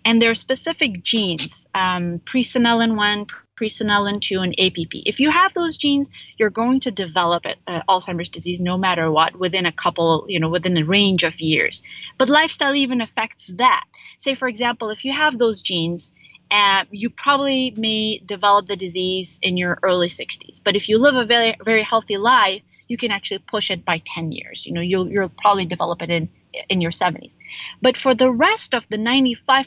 And 0.04 0.20
there 0.20 0.30
are 0.30 0.34
specific 0.34 1.02
genes, 1.04 1.68
um, 1.74 2.18
presenilin 2.20 2.96
1, 2.96 3.26
presenilin 3.60 4.20
2, 4.20 4.40
and 4.40 4.54
APP. 4.58 5.02
If 5.04 5.20
you 5.20 5.30
have 5.30 5.52
those 5.52 5.76
genes, 5.76 6.08
you're 6.38 6.50
going 6.50 6.80
to 6.80 6.90
develop 6.90 7.44
it, 7.44 7.58
uh, 7.66 7.82
Alzheimer's 7.88 8.28
disease 8.28 8.60
no 8.60 8.78
matter 8.78 9.10
what 9.10 9.36
within 9.38 9.66
a 9.66 9.72
couple, 9.72 10.24
you 10.28 10.40
know, 10.40 10.48
within 10.48 10.76
a 10.78 10.84
range 10.84 11.24
of 11.24 11.40
years. 11.40 11.82
But 12.16 12.30
lifestyle 12.30 12.74
even 12.74 13.00
affects 13.00 13.48
that. 13.48 13.84
Say, 14.18 14.34
for 14.34 14.48
example, 14.48 14.90
if 14.90 15.04
you 15.04 15.12
have 15.12 15.38
those 15.38 15.60
genes, 15.62 16.12
uh, 16.50 16.84
you 16.90 17.10
probably 17.10 17.72
may 17.76 18.18
develop 18.24 18.66
the 18.66 18.76
disease 18.76 19.38
in 19.42 19.56
your 19.56 19.78
early 19.82 20.08
60s. 20.08 20.60
But 20.64 20.74
if 20.74 20.88
you 20.88 20.98
live 20.98 21.16
a 21.16 21.24
very, 21.24 21.56
very 21.64 21.82
healthy 21.82 22.16
life, 22.16 22.62
you 22.88 22.96
can 22.96 23.12
actually 23.12 23.38
push 23.38 23.70
it 23.70 23.84
by 23.84 23.98
10 24.04 24.32
years. 24.32 24.66
You 24.66 24.72
know, 24.72 24.80
you'll, 24.80 25.08
you'll 25.08 25.28
probably 25.28 25.64
develop 25.66 26.02
it 26.02 26.10
in, 26.10 26.28
in 26.68 26.80
your 26.80 26.90
70s. 26.90 27.32
But 27.82 27.96
for 27.96 28.14
the 28.14 28.30
rest 28.30 28.74
of 28.74 28.88
the 28.88 28.96
95% 28.96 29.66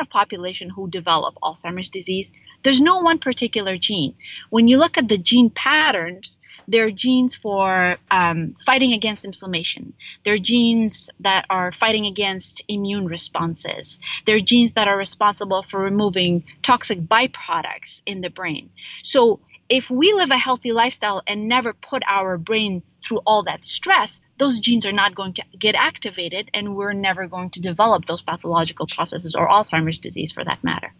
of 0.00 0.10
population 0.10 0.70
who 0.70 0.88
develop 0.88 1.36
Alzheimer's 1.42 1.88
disease, 1.88 2.32
there's 2.62 2.80
no 2.80 2.98
one 2.98 3.18
particular 3.18 3.76
gene. 3.76 4.14
When 4.50 4.68
you 4.68 4.78
look 4.78 4.98
at 4.98 5.08
the 5.08 5.18
gene 5.18 5.50
patterns, 5.50 6.38
there 6.68 6.86
are 6.86 6.90
genes 6.90 7.34
for 7.34 7.96
um, 8.10 8.54
fighting 8.64 8.92
against 8.92 9.24
inflammation. 9.24 9.94
There 10.24 10.34
are 10.34 10.38
genes 10.38 11.10
that 11.20 11.46
are 11.50 11.72
fighting 11.72 12.06
against 12.06 12.62
immune 12.68 13.06
responses. 13.06 13.98
There 14.26 14.36
are 14.36 14.40
genes 14.40 14.74
that 14.74 14.88
are 14.88 14.96
responsible 14.96 15.64
for 15.68 15.80
removing 15.80 16.44
toxic 16.62 17.00
byproducts 17.00 18.02
in 18.06 18.20
the 18.20 18.30
brain. 18.30 18.70
So 19.02 19.40
if 19.72 19.88
we 19.88 20.12
live 20.12 20.30
a 20.30 20.36
healthy 20.36 20.70
lifestyle 20.70 21.22
and 21.26 21.48
never 21.48 21.72
put 21.72 22.02
our 22.06 22.36
brain 22.36 22.82
through 23.02 23.22
all 23.24 23.42
that 23.44 23.64
stress, 23.64 24.20
those 24.36 24.60
genes 24.60 24.84
are 24.84 24.92
not 24.92 25.14
going 25.14 25.32
to 25.32 25.42
get 25.58 25.74
activated 25.74 26.50
and 26.52 26.76
we're 26.76 26.92
never 26.92 27.26
going 27.26 27.48
to 27.48 27.60
develop 27.60 28.04
those 28.04 28.20
pathological 28.20 28.86
processes 28.86 29.34
or 29.34 29.48
Alzheimer's 29.48 29.96
disease 29.96 30.30
for 30.30 30.44
that 30.44 30.62
matter. 30.62 30.92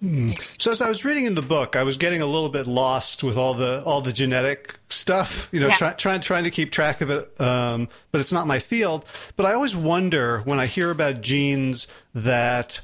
Hmm. 0.00 0.32
So 0.56 0.70
as 0.70 0.80
I 0.80 0.88
was 0.88 1.04
reading 1.04 1.26
in 1.26 1.34
the 1.34 1.42
book, 1.42 1.76
I 1.76 1.82
was 1.82 1.98
getting 1.98 2.22
a 2.22 2.26
little 2.26 2.48
bit 2.48 2.66
lost 2.66 3.22
with 3.22 3.36
all 3.36 3.52
the 3.52 3.82
all 3.84 4.00
the 4.00 4.12
genetic 4.12 4.78
stuff. 4.88 5.50
You 5.52 5.60
know, 5.60 5.68
yeah. 5.68 5.74
try, 5.74 5.92
trying 5.92 6.20
trying 6.22 6.44
to 6.44 6.50
keep 6.50 6.72
track 6.72 7.02
of 7.02 7.10
it, 7.10 7.40
um, 7.40 7.88
but 8.10 8.22
it's 8.22 8.32
not 8.32 8.46
my 8.46 8.58
field. 8.58 9.04
But 9.36 9.44
I 9.46 9.52
always 9.52 9.76
wonder 9.76 10.40
when 10.40 10.58
I 10.58 10.66
hear 10.66 10.90
about 10.90 11.20
genes 11.20 11.86
that 12.14 12.80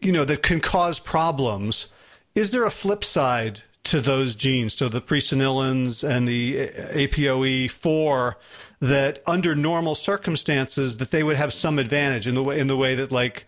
you 0.00 0.10
know 0.10 0.24
that 0.24 0.42
can 0.42 0.60
cause 0.60 1.00
problems. 1.00 1.88
Is 2.34 2.50
there 2.50 2.64
a 2.64 2.70
flip 2.70 3.02
side 3.02 3.62
to 3.86 4.00
those 4.00 4.34
genes, 4.34 4.74
so 4.74 4.88
the 4.88 5.00
presenilins 5.00 6.08
and 6.08 6.28
the 6.28 6.68
APOE4, 6.94 8.34
that 8.80 9.22
under 9.26 9.54
normal 9.54 9.94
circumstances 9.94 10.98
that 10.98 11.10
they 11.10 11.22
would 11.22 11.36
have 11.36 11.52
some 11.52 11.78
advantage 11.78 12.26
in 12.26 12.34
the 12.34 12.42
way 12.42 12.60
in 12.60 12.66
the 12.66 12.76
way 12.76 12.94
that 12.94 13.10
like 13.10 13.46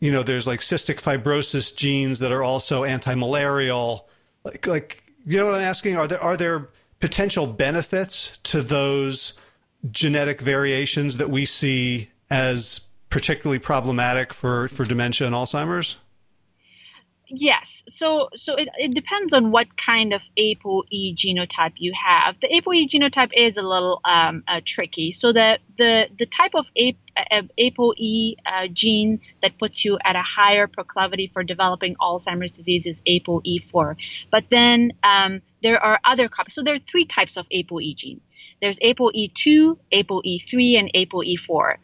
you 0.00 0.10
know, 0.10 0.22
there's 0.22 0.46
like 0.46 0.60
cystic 0.60 1.00
fibrosis 1.00 1.76
genes 1.76 2.18
that 2.18 2.32
are 2.32 2.42
also 2.42 2.84
anti-malarial. 2.84 4.08
Like, 4.44 4.66
like, 4.66 5.04
you 5.24 5.38
know 5.38 5.44
what 5.44 5.54
I'm 5.54 5.60
asking? 5.60 5.96
Are 5.96 6.08
there 6.08 6.22
are 6.22 6.36
there 6.36 6.70
potential 6.98 7.46
benefits 7.46 8.38
to 8.44 8.62
those 8.62 9.34
genetic 9.90 10.40
variations 10.40 11.18
that 11.18 11.30
we 11.30 11.44
see 11.44 12.10
as 12.30 12.80
particularly 13.10 13.58
problematic 13.58 14.32
for 14.32 14.68
for 14.68 14.84
dementia 14.84 15.26
and 15.26 15.36
Alzheimer's? 15.36 15.98
Yes. 17.32 17.84
So 17.88 18.28
so 18.34 18.56
it, 18.56 18.68
it 18.76 18.92
depends 18.92 19.32
on 19.32 19.52
what 19.52 19.68
kind 19.76 20.12
of 20.12 20.20
ApoE 20.36 21.14
genotype 21.14 21.74
you 21.76 21.92
have. 21.94 22.34
The 22.40 22.48
ApoE 22.48 22.88
genotype 22.88 23.30
is 23.36 23.56
a 23.56 23.62
little 23.62 24.00
um, 24.04 24.42
uh, 24.48 24.60
tricky. 24.64 25.12
So 25.12 25.32
the 25.32 25.58
the 25.78 26.06
the 26.18 26.26
type 26.26 26.52
of 26.56 26.66
uh, 26.76 27.42
ApoE 27.58 28.34
uh, 28.44 28.66
gene 28.72 29.20
that 29.42 29.58
puts 29.58 29.84
you 29.84 29.98
at 30.04 30.16
a 30.16 30.22
higher 30.22 30.66
proclivity 30.66 31.30
for 31.32 31.44
developing 31.44 31.94
Alzheimer's 32.00 32.50
disease 32.50 32.86
is 32.86 32.96
ApoE4. 33.06 33.96
But 34.32 34.46
then 34.50 34.92
um, 35.04 35.40
there 35.62 35.78
are 35.80 36.00
other 36.04 36.28
copies. 36.28 36.54
So 36.54 36.64
there 36.64 36.74
are 36.74 36.78
three 36.78 37.04
types 37.04 37.36
of 37.36 37.48
ApoE 37.50 37.94
gene. 37.94 38.20
There's 38.60 38.78
ApoE2, 38.80 39.78
ApoE3, 39.92 40.78
and 40.78 40.92
ApoE4 40.94 41.76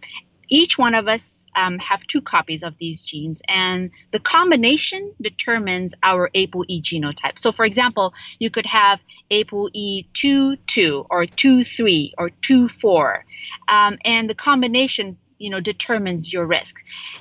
each 0.49 0.79
one 0.79 0.95
of 0.95 1.09
us 1.09 1.47
um, 1.57 1.79
have 1.79 2.07
two 2.07 2.21
copies 2.21 2.63
of 2.63 2.77
these 2.79 3.03
genes, 3.03 3.43
and 3.49 3.91
the 4.13 4.19
combination 4.19 5.13
determines 5.21 5.95
our 6.03 6.31
ApoE 6.35 6.83
genotype. 6.83 7.39
So, 7.39 7.53
for 7.53 7.65
example, 7.65 8.15
you 8.39 8.51
could 8.51 8.67
have 8.67 9.01
ApoE2 9.31 10.59
2 10.67 11.07
or 11.11 11.27
2 11.27 11.65
3 11.65 12.15
or 12.19 12.31
2 12.31 12.69
4, 12.69 13.25
um, 13.69 13.99
and 14.05 14.31
the 14.31 14.35
combination 14.35 15.17
you 15.39 15.51
know 15.51 15.61
determines 15.61 16.33
your 16.33 16.47
risk. 16.47 16.77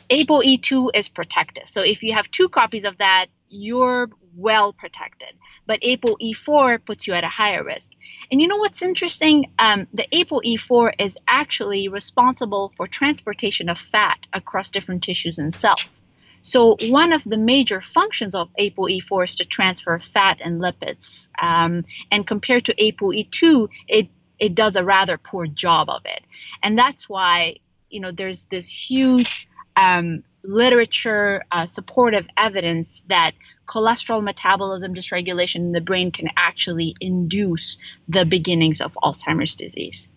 ApoE2 0.09 0.91
is 0.93 1.07
protective, 1.09 1.67
so 1.67 1.81
if 1.81 2.03
you 2.03 2.13
have 2.13 2.29
two 2.31 2.49
copies 2.49 2.85
of 2.85 2.97
that, 2.97 3.27
you're 3.49 4.09
well 4.35 4.73
protected. 4.73 5.33
But 5.65 5.81
ApoE4 5.81 6.83
puts 6.85 7.07
you 7.07 7.13
at 7.13 7.23
a 7.23 7.29
higher 7.29 7.63
risk. 7.63 7.91
And 8.31 8.41
you 8.41 8.47
know 8.47 8.57
what's 8.57 8.81
interesting? 8.81 9.51
Um, 9.59 9.87
the 9.93 10.07
ApoE4 10.11 10.93
is 10.99 11.17
actually 11.27 11.87
responsible 11.87 12.73
for 12.75 12.87
transportation 12.87 13.69
of 13.69 13.77
fat 13.77 14.27
across 14.33 14.71
different 14.71 15.03
tissues 15.03 15.37
and 15.37 15.53
cells. 15.53 16.01
So 16.45 16.77
one 16.89 17.11
of 17.11 17.23
the 17.23 17.37
major 17.37 17.81
functions 17.81 18.35
of 18.35 18.49
ApoE4 18.59 19.23
is 19.23 19.35
to 19.35 19.45
transfer 19.45 19.97
fat 19.97 20.41
and 20.43 20.61
lipids. 20.61 21.27
Um, 21.39 21.85
and 22.11 22.25
compared 22.25 22.65
to 22.65 22.75
ApoE2, 22.75 23.67
it 23.87 24.09
it 24.37 24.53
does 24.53 24.75
a 24.75 24.83
rather 24.83 25.17
poor 25.17 25.47
job 25.47 25.89
of 25.89 26.01
it. 26.05 26.21
And 26.61 26.77
that's 26.77 27.09
why 27.09 27.57
you 27.89 27.99
know 27.99 28.11
there's 28.11 28.45
this 28.45 28.67
huge 28.67 29.47
um, 29.75 30.23
literature 30.47 31.43
uh, 31.51 31.65
supportive 31.65 32.27
evidence 32.37 33.03
that 33.07 33.31
cholesterol 33.67 34.23
metabolism 34.23 34.93
dysregulation 34.93 35.57
in 35.57 35.71
the 35.71 35.81
brain 35.81 36.11
can 36.11 36.29
actually 36.37 36.95
induce 36.99 37.77
the 38.07 38.25
beginnings 38.25 38.81
of 38.81 38.93
Alzheimer's 39.03 39.55
disease. 39.55 40.11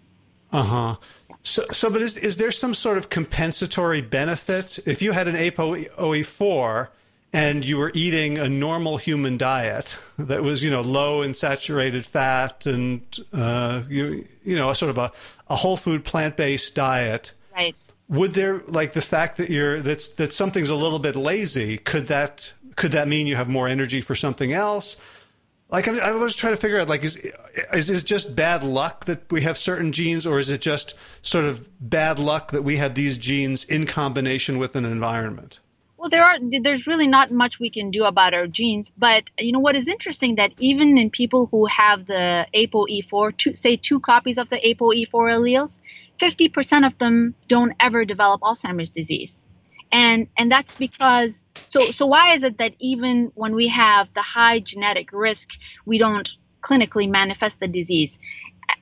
Uh 0.52 0.62
huh. 0.62 0.96
So, 1.42 1.62
so, 1.72 1.90
but 1.90 2.02
is, 2.02 2.16
is 2.16 2.36
there 2.36 2.50
some 2.50 2.74
sort 2.74 2.98
of 2.98 3.10
compensatory 3.10 4.00
benefit 4.00 4.78
if 4.86 5.00
you 5.02 5.12
had 5.12 5.28
an 5.28 5.36
ApoE4 5.36 6.88
and 7.32 7.64
you 7.64 7.76
were 7.76 7.92
eating 7.94 8.38
a 8.38 8.48
normal 8.48 8.96
human 8.96 9.38
diet 9.38 9.96
that 10.18 10.42
was, 10.42 10.62
you 10.62 10.70
know, 10.70 10.80
low 10.80 11.22
in 11.22 11.34
saturated 11.34 12.04
fat 12.04 12.66
and 12.66 13.02
uh, 13.32 13.82
you, 13.88 14.26
you 14.42 14.56
know, 14.56 14.70
a 14.70 14.74
sort 14.74 14.90
of 14.90 14.98
a, 14.98 15.12
a 15.48 15.56
whole 15.56 15.76
food 15.76 16.04
plant 16.04 16.36
based 16.36 16.74
diet? 16.74 17.32
Right 17.54 17.76
would 18.09 18.33
there 18.33 18.59
like 18.66 18.92
the 18.92 19.03
fact 19.03 19.37
that 19.37 19.51
you're 19.51 19.81
that 19.81 20.16
that 20.16 20.33
something's 20.33 20.71
a 20.71 20.75
little 20.75 20.99
bit 20.99 21.16
lazy 21.16 21.79
could 21.79 22.07
that 22.07 22.53
could 22.77 22.92
that 22.92 23.09
mean 23.09 23.27
you 23.27 23.37
have 23.37 23.49
more 23.49 23.68
energy 23.68 24.01
for 24.01 24.14
something 24.14 24.53
else 24.53 24.97
Like 25.71 25.87
I, 25.87 25.99
I 25.99 26.12
was 26.12 26.35
trying 26.35 26.55
to 26.55 26.61
figure 26.61 26.79
out, 26.81 26.88
like, 26.88 27.05
is 27.05 27.16
is 27.75 27.90
it 27.90 28.07
just 28.07 28.35
bad 28.35 28.64
luck 28.64 29.05
that 29.05 29.31
we 29.31 29.42
have 29.42 29.59
certain 29.59 29.92
genes, 29.92 30.25
or 30.27 30.38
is 30.38 30.51
it 30.51 30.62
just 30.62 30.94
sort 31.21 31.44
of 31.44 31.68
bad 31.79 32.18
luck 32.18 32.53
that 32.53 32.62
we 32.62 32.79
had 32.79 32.94
these 32.94 33.18
genes 33.18 33.64
in 33.64 33.85
combination 33.85 34.59
with 34.59 34.77
an 34.77 34.87
environment? 34.87 35.61
Well, 35.98 36.11
there 36.11 36.24
are 36.24 36.38
there's 36.62 36.87
really 36.87 37.08
not 37.08 37.32
much 37.32 37.58
we 37.58 37.70
can 37.70 37.90
do 37.90 38.04
about 38.04 38.32
our 38.32 38.46
genes, 38.46 38.92
but 38.96 39.24
you 39.37 39.50
know 39.50 39.58
what 39.58 39.74
is 39.74 39.88
interesting 39.88 40.37
that 40.37 40.52
even 40.58 40.96
in 40.96 41.11
people 41.11 41.48
who 41.50 41.66
have 41.66 42.06
the 42.06 42.46
ApoE4, 42.54 43.37
two, 43.37 43.54
say 43.56 43.76
two 43.76 43.98
copies 43.98 44.38
of 44.38 44.48
the 44.48 44.61
ApoE4 44.61 45.11
alleles, 45.11 45.80
50% 46.18 46.87
of 46.87 46.96
them 46.98 47.34
don't 47.48 47.72
ever 47.80 48.04
develop 48.04 48.42
Alzheimer's 48.42 48.90
disease. 48.90 49.42
And 49.90 50.28
and 50.38 50.52
that's 50.52 50.76
because 50.76 51.44
so 51.66 51.90
so 51.90 52.06
why 52.06 52.34
is 52.34 52.44
it 52.44 52.58
that 52.58 52.74
even 52.78 53.32
when 53.34 53.56
we 53.56 53.66
have 53.68 54.14
the 54.14 54.22
high 54.22 54.61
genetic 54.61 55.11
risk 55.12 55.50
we 55.84 55.98
don't 55.98 56.28
clinically 56.62 57.08
manifest 57.08 57.58
the 57.58 57.68
disease 57.68 58.18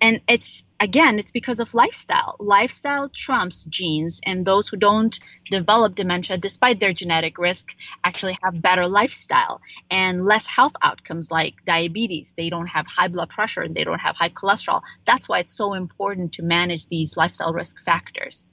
and 0.01 0.21
it's 0.29 0.63
again 0.81 1.19
it's 1.19 1.31
because 1.31 1.61
of 1.61 1.73
lifestyle 1.75 2.37
lifestyle 2.39 3.09
trumps 3.09 3.65
genes 3.67 4.21
and 4.25 4.45
those 4.45 4.69
who 4.69 4.77
don't 4.77 5.19
develop 5.51 5.95
dementia 5.95 6.37
despite 6.37 6.81
their 6.81 6.93
genetic 6.93 7.39
risk 7.39 7.75
actually 8.05 8.37
have 8.43 8.61
better 8.61 8.87
lifestyle 8.87 9.61
and 9.91 10.25
less 10.25 10.47
health 10.47 10.75
outcomes 10.83 11.31
like 11.31 11.55
diabetes 11.65 12.35
they 12.37 12.51
don't 12.51 12.67
have 12.67 12.87
high 12.87 13.09
blood 13.09 13.31
pressure 13.31 13.63
and 13.63 13.75
they 13.75 13.85
don't 13.85 14.01
have 14.01 14.17
high 14.17 14.29
cholesterol 14.29 14.83
that's 15.07 15.29
why 15.29 15.39
it's 15.39 15.53
so 15.53 15.73
important 15.75 16.33
to 16.33 16.43
manage 16.43 16.87
these 16.89 17.17
lifestyle 17.17 17.53
risk 17.53 17.81
factors 17.81 18.47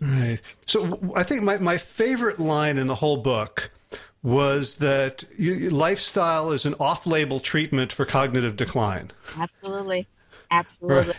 Right. 0.00 0.38
So 0.66 1.00
I 1.16 1.24
think 1.24 1.42
my, 1.42 1.58
my 1.58 1.76
favorite 1.76 2.38
line 2.38 2.78
in 2.78 2.86
the 2.86 2.94
whole 2.94 3.16
book 3.16 3.72
was 4.22 4.76
that 4.76 5.24
you, 5.38 5.70
lifestyle 5.70 6.52
is 6.52 6.66
an 6.66 6.74
off 6.78 7.06
label 7.06 7.40
treatment 7.40 7.92
for 7.92 8.04
cognitive 8.04 8.56
decline. 8.56 9.10
Absolutely. 9.36 10.06
Absolutely. 10.50 11.08
Right. 11.08 11.16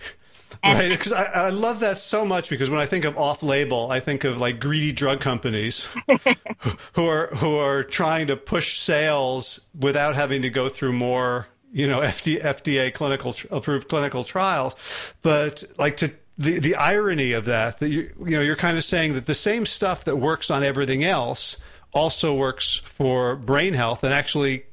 right, 0.63 0.89
because 0.89 1.13
I, 1.13 1.23
I 1.23 1.49
love 1.49 1.81
that 1.81 1.99
so 1.99 2.25
much 2.25 2.49
because 2.49 2.69
when 2.69 2.79
I 2.79 2.85
think 2.85 3.05
of 3.05 3.17
off-label, 3.17 3.91
I 3.91 3.99
think 3.99 4.23
of 4.23 4.39
like 4.39 4.59
greedy 4.59 4.91
drug 4.91 5.21
companies 5.21 5.95
who 6.93 7.07
are 7.07 7.27
who 7.35 7.55
are 7.57 7.83
trying 7.83 8.27
to 8.27 8.35
push 8.35 8.79
sales 8.79 9.61
without 9.79 10.15
having 10.15 10.41
to 10.41 10.49
go 10.49 10.67
through 10.67 10.93
more, 10.93 11.47
you 11.71 11.87
know, 11.87 11.99
FDA, 11.99 12.41
FDA 12.41 12.93
clinical 12.93 13.35
approved 13.51 13.87
clinical 13.87 14.23
trials, 14.23 14.75
but 15.21 15.63
like 15.77 15.97
to 15.97 16.11
the 16.37 16.59
the 16.59 16.75
irony 16.75 17.33
of 17.33 17.45
that 17.45 17.79
that 17.79 17.89
you 17.89 18.11
you 18.25 18.31
know 18.31 18.41
you're 18.41 18.55
kind 18.55 18.77
of 18.77 18.83
saying 18.83 19.13
that 19.13 19.27
the 19.27 19.35
same 19.35 19.65
stuff 19.65 20.05
that 20.05 20.17
works 20.17 20.49
on 20.49 20.63
everything 20.63 21.03
else 21.03 21.57
also 21.93 22.33
works 22.33 22.77
for 22.77 23.35
brain 23.35 23.73
health 23.73 24.03
and 24.03 24.13
actually 24.13 24.63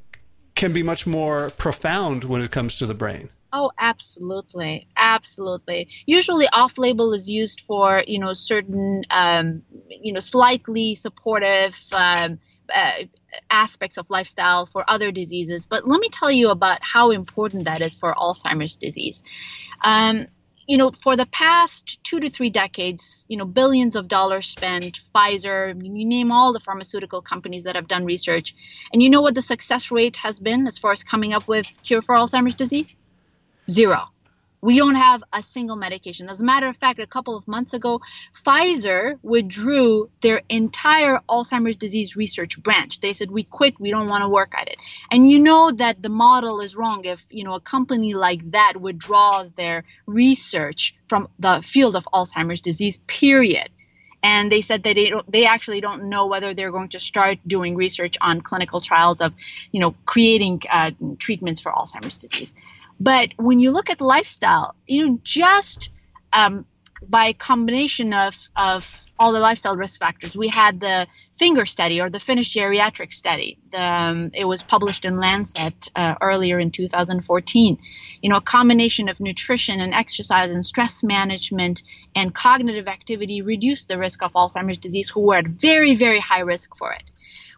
can 0.54 0.72
be 0.72 0.82
much 0.82 1.06
more 1.06 1.50
profound 1.50 2.24
when 2.24 2.40
it 2.40 2.50
comes 2.50 2.76
to 2.76 2.86
the 2.86 2.94
brain. 2.94 3.28
Oh, 3.58 3.72
absolutely, 3.78 4.86
absolutely. 4.98 5.88
Usually, 6.04 6.46
off-label 6.46 7.14
is 7.14 7.30
used 7.30 7.62
for 7.62 8.04
you 8.06 8.18
know 8.18 8.34
certain 8.34 9.04
um, 9.08 9.62
you 9.88 10.12
know 10.12 10.20
slightly 10.20 10.94
supportive 10.94 11.74
um, 11.90 12.38
uh, 12.68 13.04
aspects 13.48 13.96
of 13.96 14.10
lifestyle 14.10 14.66
for 14.66 14.84
other 14.86 15.10
diseases. 15.10 15.66
But 15.66 15.88
let 15.88 16.00
me 16.00 16.10
tell 16.10 16.30
you 16.30 16.50
about 16.50 16.80
how 16.82 17.12
important 17.12 17.64
that 17.64 17.80
is 17.80 17.96
for 17.96 18.12
Alzheimer's 18.12 18.76
disease. 18.76 19.22
Um, 19.80 20.26
you 20.68 20.76
know, 20.76 20.90
for 20.90 21.16
the 21.16 21.24
past 21.24 21.98
two 22.04 22.20
to 22.20 22.28
three 22.28 22.50
decades, 22.50 23.24
you 23.26 23.38
know, 23.38 23.46
billions 23.46 23.96
of 23.96 24.06
dollars 24.06 24.48
spent, 24.48 24.98
Pfizer, 25.14 25.72
you 25.82 26.04
name 26.04 26.30
all 26.30 26.52
the 26.52 26.60
pharmaceutical 26.60 27.22
companies 27.22 27.64
that 27.64 27.76
have 27.76 27.88
done 27.88 28.04
research. 28.04 28.54
And 28.92 29.02
you 29.02 29.08
know 29.08 29.22
what 29.22 29.34
the 29.34 29.40
success 29.40 29.90
rate 29.90 30.16
has 30.16 30.40
been 30.40 30.66
as 30.66 30.76
far 30.76 30.92
as 30.92 31.04
coming 31.04 31.32
up 31.32 31.48
with 31.48 31.66
cure 31.82 32.02
for 32.02 32.16
Alzheimer's 32.16 32.54
disease? 32.54 32.96
Zero. 33.70 34.08
We 34.62 34.78
don't 34.78 34.96
have 34.96 35.22
a 35.32 35.42
single 35.42 35.76
medication. 35.76 36.28
As 36.28 36.40
a 36.40 36.44
matter 36.44 36.66
of 36.66 36.76
fact, 36.76 36.98
a 36.98 37.06
couple 37.06 37.36
of 37.36 37.46
months 37.46 37.74
ago, 37.74 38.00
Pfizer 38.34 39.18
withdrew 39.22 40.10
their 40.22 40.42
entire 40.48 41.20
Alzheimer's 41.28 41.76
disease 41.76 42.16
research 42.16 42.60
branch. 42.60 43.00
They 43.00 43.12
said, 43.12 43.30
"We 43.30 43.44
quit. 43.44 43.78
We 43.78 43.90
don't 43.90 44.08
want 44.08 44.22
to 44.22 44.28
work 44.28 44.54
at 44.58 44.68
it." 44.68 44.80
And 45.10 45.30
you 45.30 45.40
know 45.40 45.70
that 45.70 46.02
the 46.02 46.08
model 46.08 46.60
is 46.60 46.74
wrong 46.74 47.04
if, 47.04 47.24
you 47.30 47.44
know, 47.44 47.54
a 47.54 47.60
company 47.60 48.14
like 48.14 48.50
that 48.52 48.80
withdraws 48.80 49.52
their 49.52 49.84
research 50.06 50.96
from 51.06 51.28
the 51.38 51.60
field 51.62 51.94
of 51.94 52.08
Alzheimer's 52.12 52.60
disease, 52.60 52.98
period 53.06 53.68
and 54.22 54.50
they 54.50 54.60
said 54.60 54.82
that 54.82 54.94
they 54.96 55.12
they 55.28 55.46
actually 55.46 55.80
don't 55.80 56.08
know 56.08 56.26
whether 56.26 56.54
they're 56.54 56.72
going 56.72 56.88
to 56.88 56.98
start 56.98 57.38
doing 57.46 57.76
research 57.76 58.16
on 58.20 58.40
clinical 58.40 58.80
trials 58.80 59.20
of 59.20 59.34
you 59.70 59.80
know 59.80 59.94
creating 60.04 60.62
uh, 60.68 60.90
treatments 61.18 61.60
for 61.60 61.70
Alzheimer's 61.70 62.16
disease. 62.16 62.54
But 62.98 63.30
when 63.36 63.60
you 63.60 63.72
look 63.72 63.90
at 63.90 64.00
lifestyle, 64.00 64.74
you 64.86 65.06
know, 65.06 65.20
just 65.22 65.90
um, 66.32 66.66
by 67.02 67.32
combination 67.34 68.14
of, 68.14 68.34
of 68.56 69.04
all 69.18 69.32
the 69.32 69.38
lifestyle 69.38 69.76
risk 69.76 70.00
factors, 70.00 70.36
we 70.36 70.48
had 70.48 70.80
the 70.80 71.06
finger 71.38 71.66
study 71.66 72.00
or 72.00 72.08
the 72.08 72.18
Finnish 72.20 72.54
geriatric 72.54 73.12
study. 73.12 73.58
The, 73.70 73.82
um, 73.82 74.30
it 74.32 74.44
was 74.44 74.62
published 74.62 75.04
in 75.04 75.16
Lancet 75.16 75.88
uh, 75.94 76.14
earlier 76.20 76.58
in 76.58 76.70
2014. 76.70 77.78
You 78.22 78.30
know, 78.30 78.36
a 78.36 78.40
combination 78.40 79.08
of 79.08 79.20
nutrition 79.20 79.80
and 79.80 79.92
exercise 79.92 80.50
and 80.50 80.64
stress 80.64 81.02
management 81.02 81.82
and 82.14 82.34
cognitive 82.34 82.88
activity 82.88 83.42
reduced 83.42 83.88
the 83.88 83.98
risk 83.98 84.22
of 84.22 84.32
Alzheimer's 84.32 84.78
disease 84.78 85.10
who 85.10 85.20
were 85.20 85.36
at 85.36 85.46
very, 85.46 85.94
very 85.94 86.20
high 86.20 86.40
risk 86.40 86.76
for 86.76 86.92
it. 86.92 87.02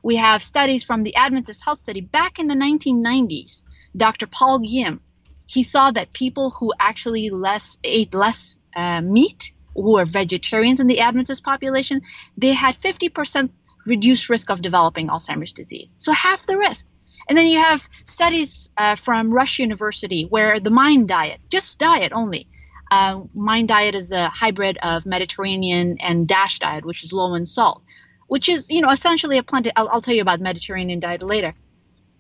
We 0.03 0.17
have 0.17 0.43
studies 0.43 0.85
from 0.85 1.03
the 1.03 1.15
Adventist 1.15 1.65
Health 1.65 1.81
Study 1.81 2.01
back 2.01 2.39
in 2.39 2.49
the 2.49 2.55
1990s. 2.55 3.65
Dr. 3.97 4.27
Paul 4.27 4.61
Giem 4.61 5.01
he 5.49 5.63
saw 5.63 5.91
that 5.91 6.13
people 6.13 6.51
who 6.51 6.73
actually 6.79 7.31
less 7.31 7.79
ate 7.83 8.13
less 8.13 8.55
uh, 8.77 9.01
meat, 9.01 9.53
who 9.75 9.97
are 9.97 10.05
vegetarians 10.05 10.79
in 10.79 10.87
the 10.87 11.01
Adventist 11.01 11.43
population, 11.43 12.03
they 12.37 12.53
had 12.53 12.77
50% 12.77 13.51
reduced 13.87 14.29
risk 14.29 14.51
of 14.51 14.61
developing 14.61 15.09
Alzheimer's 15.09 15.53
disease. 15.53 15.95
So 15.97 16.13
half 16.13 16.47
the 16.47 16.59
risk. 16.59 16.87
And 17.29 17.37
then 17.37 17.47
you 17.47 17.61
have 17.61 17.89
studies 18.05 18.71
uh, 18.77 18.95
from 18.95 19.33
Rush 19.33 19.59
University 19.59 20.25
where 20.25 20.61
the 20.61 20.71
MIND 20.71 21.09
diet, 21.09 21.41
just 21.49 21.79
diet 21.79 22.13
only. 22.13 22.47
Uh, 22.91 23.23
MIND 23.35 23.69
diet 23.69 23.95
is 23.95 24.09
the 24.09 24.29
hybrid 24.29 24.79
of 24.83 25.07
Mediterranean 25.07 25.97
and 25.99 26.29
DASH 26.29 26.59
diet, 26.59 26.85
which 26.85 27.05
is 27.05 27.13
low 27.13 27.35
in 27.35 27.47
salt, 27.47 27.83
which 28.27 28.51
is, 28.51 28.69
you 28.69 28.83
know, 28.83 28.91
essentially 28.91 29.39
a 29.39 29.43
plant. 29.43 29.69
I'll, 29.77 29.89
I'll 29.89 30.01
tell 30.01 30.15
you 30.15 30.23
about 30.23 30.41
Mediterranean 30.41 31.01
diet 31.01 31.23
later. 31.23 31.55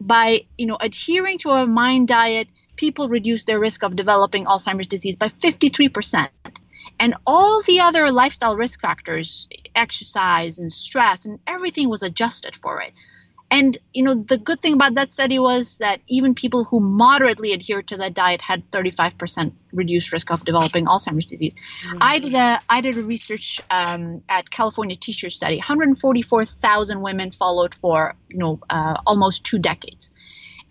By, 0.00 0.46
you 0.56 0.66
know, 0.66 0.78
adhering 0.80 1.38
to 1.38 1.50
a 1.50 1.66
MIND 1.66 2.08
diet, 2.08 2.48
people 2.78 3.08
reduced 3.10 3.46
their 3.46 3.58
risk 3.58 3.82
of 3.82 3.94
developing 3.94 4.46
Alzheimer's 4.46 4.86
disease 4.86 5.16
by 5.16 5.28
53%. 5.28 6.28
And 7.00 7.14
all 7.26 7.62
the 7.62 7.80
other 7.80 8.10
lifestyle 8.10 8.56
risk 8.56 8.80
factors, 8.80 9.48
exercise 9.74 10.58
and 10.58 10.72
stress 10.72 11.26
and 11.26 11.38
everything 11.46 11.88
was 11.88 12.02
adjusted 12.02 12.56
for 12.56 12.80
it. 12.80 12.92
And 13.50 13.78
you 13.94 14.02
know 14.02 14.14
the 14.14 14.36
good 14.36 14.60
thing 14.60 14.74
about 14.74 14.94
that 14.96 15.10
study 15.10 15.38
was 15.38 15.78
that 15.78 16.00
even 16.06 16.34
people 16.34 16.64
who 16.64 16.80
moderately 16.80 17.54
adhered 17.54 17.86
to 17.88 17.96
that 17.96 18.12
diet 18.12 18.42
had 18.42 18.68
35% 18.68 19.52
reduced 19.72 20.12
risk 20.12 20.30
of 20.30 20.44
developing 20.44 20.84
Alzheimer's 20.84 21.24
disease. 21.24 21.54
Mm-hmm. 21.54 21.98
I 21.98 22.18
did 22.18 22.34
a 22.34 22.60
I 22.68 22.82
did 22.82 22.98
a 22.98 23.02
research 23.02 23.62
um, 23.70 24.22
at 24.28 24.50
California 24.50 24.96
Teacher 24.96 25.30
Study. 25.30 25.56
144,000 25.56 27.00
women 27.00 27.30
followed 27.30 27.74
for 27.74 28.14
you 28.28 28.36
know 28.36 28.60
uh, 28.68 29.00
almost 29.06 29.44
two 29.44 29.58
decades 29.58 30.10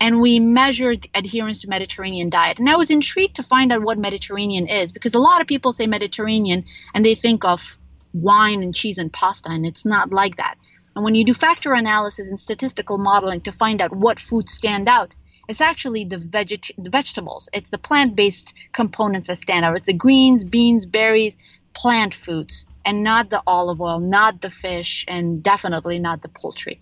and 0.00 0.20
we 0.20 0.38
measured 0.38 1.06
adherence 1.14 1.62
to 1.62 1.68
Mediterranean 1.68 2.30
diet. 2.30 2.58
And 2.58 2.68
I 2.68 2.76
was 2.76 2.90
intrigued 2.90 3.36
to 3.36 3.42
find 3.42 3.72
out 3.72 3.82
what 3.82 3.98
Mediterranean 3.98 4.68
is 4.68 4.92
because 4.92 5.14
a 5.14 5.20
lot 5.20 5.40
of 5.40 5.46
people 5.46 5.72
say 5.72 5.86
Mediterranean 5.86 6.64
and 6.94 7.04
they 7.04 7.14
think 7.14 7.44
of 7.44 7.78
wine 8.12 8.62
and 8.62 8.74
cheese 8.74 8.98
and 8.98 9.12
pasta, 9.12 9.50
and 9.50 9.66
it's 9.66 9.84
not 9.84 10.12
like 10.12 10.36
that. 10.36 10.56
And 10.94 11.04
when 11.04 11.14
you 11.14 11.24
do 11.24 11.34
factor 11.34 11.74
analysis 11.74 12.28
and 12.28 12.40
statistical 12.40 12.98
modeling 12.98 13.40
to 13.42 13.52
find 13.52 13.80
out 13.80 13.94
what 13.94 14.18
foods 14.18 14.52
stand 14.52 14.88
out, 14.88 15.12
it's 15.48 15.60
actually 15.60 16.04
the, 16.04 16.16
veget- 16.16 16.72
the 16.76 16.90
vegetables. 16.90 17.48
It's 17.52 17.70
the 17.70 17.78
plant-based 17.78 18.52
components 18.72 19.28
that 19.28 19.38
stand 19.38 19.64
out. 19.64 19.76
It's 19.76 19.86
the 19.86 19.92
greens, 19.92 20.44
beans, 20.44 20.86
berries, 20.86 21.36
plant 21.72 22.14
foods, 22.14 22.66
and 22.84 23.02
not 23.02 23.30
the 23.30 23.42
olive 23.46 23.80
oil, 23.80 24.00
not 24.00 24.40
the 24.40 24.50
fish, 24.50 25.04
and 25.08 25.42
definitely 25.42 25.98
not 25.98 26.22
the 26.22 26.28
poultry. 26.28 26.80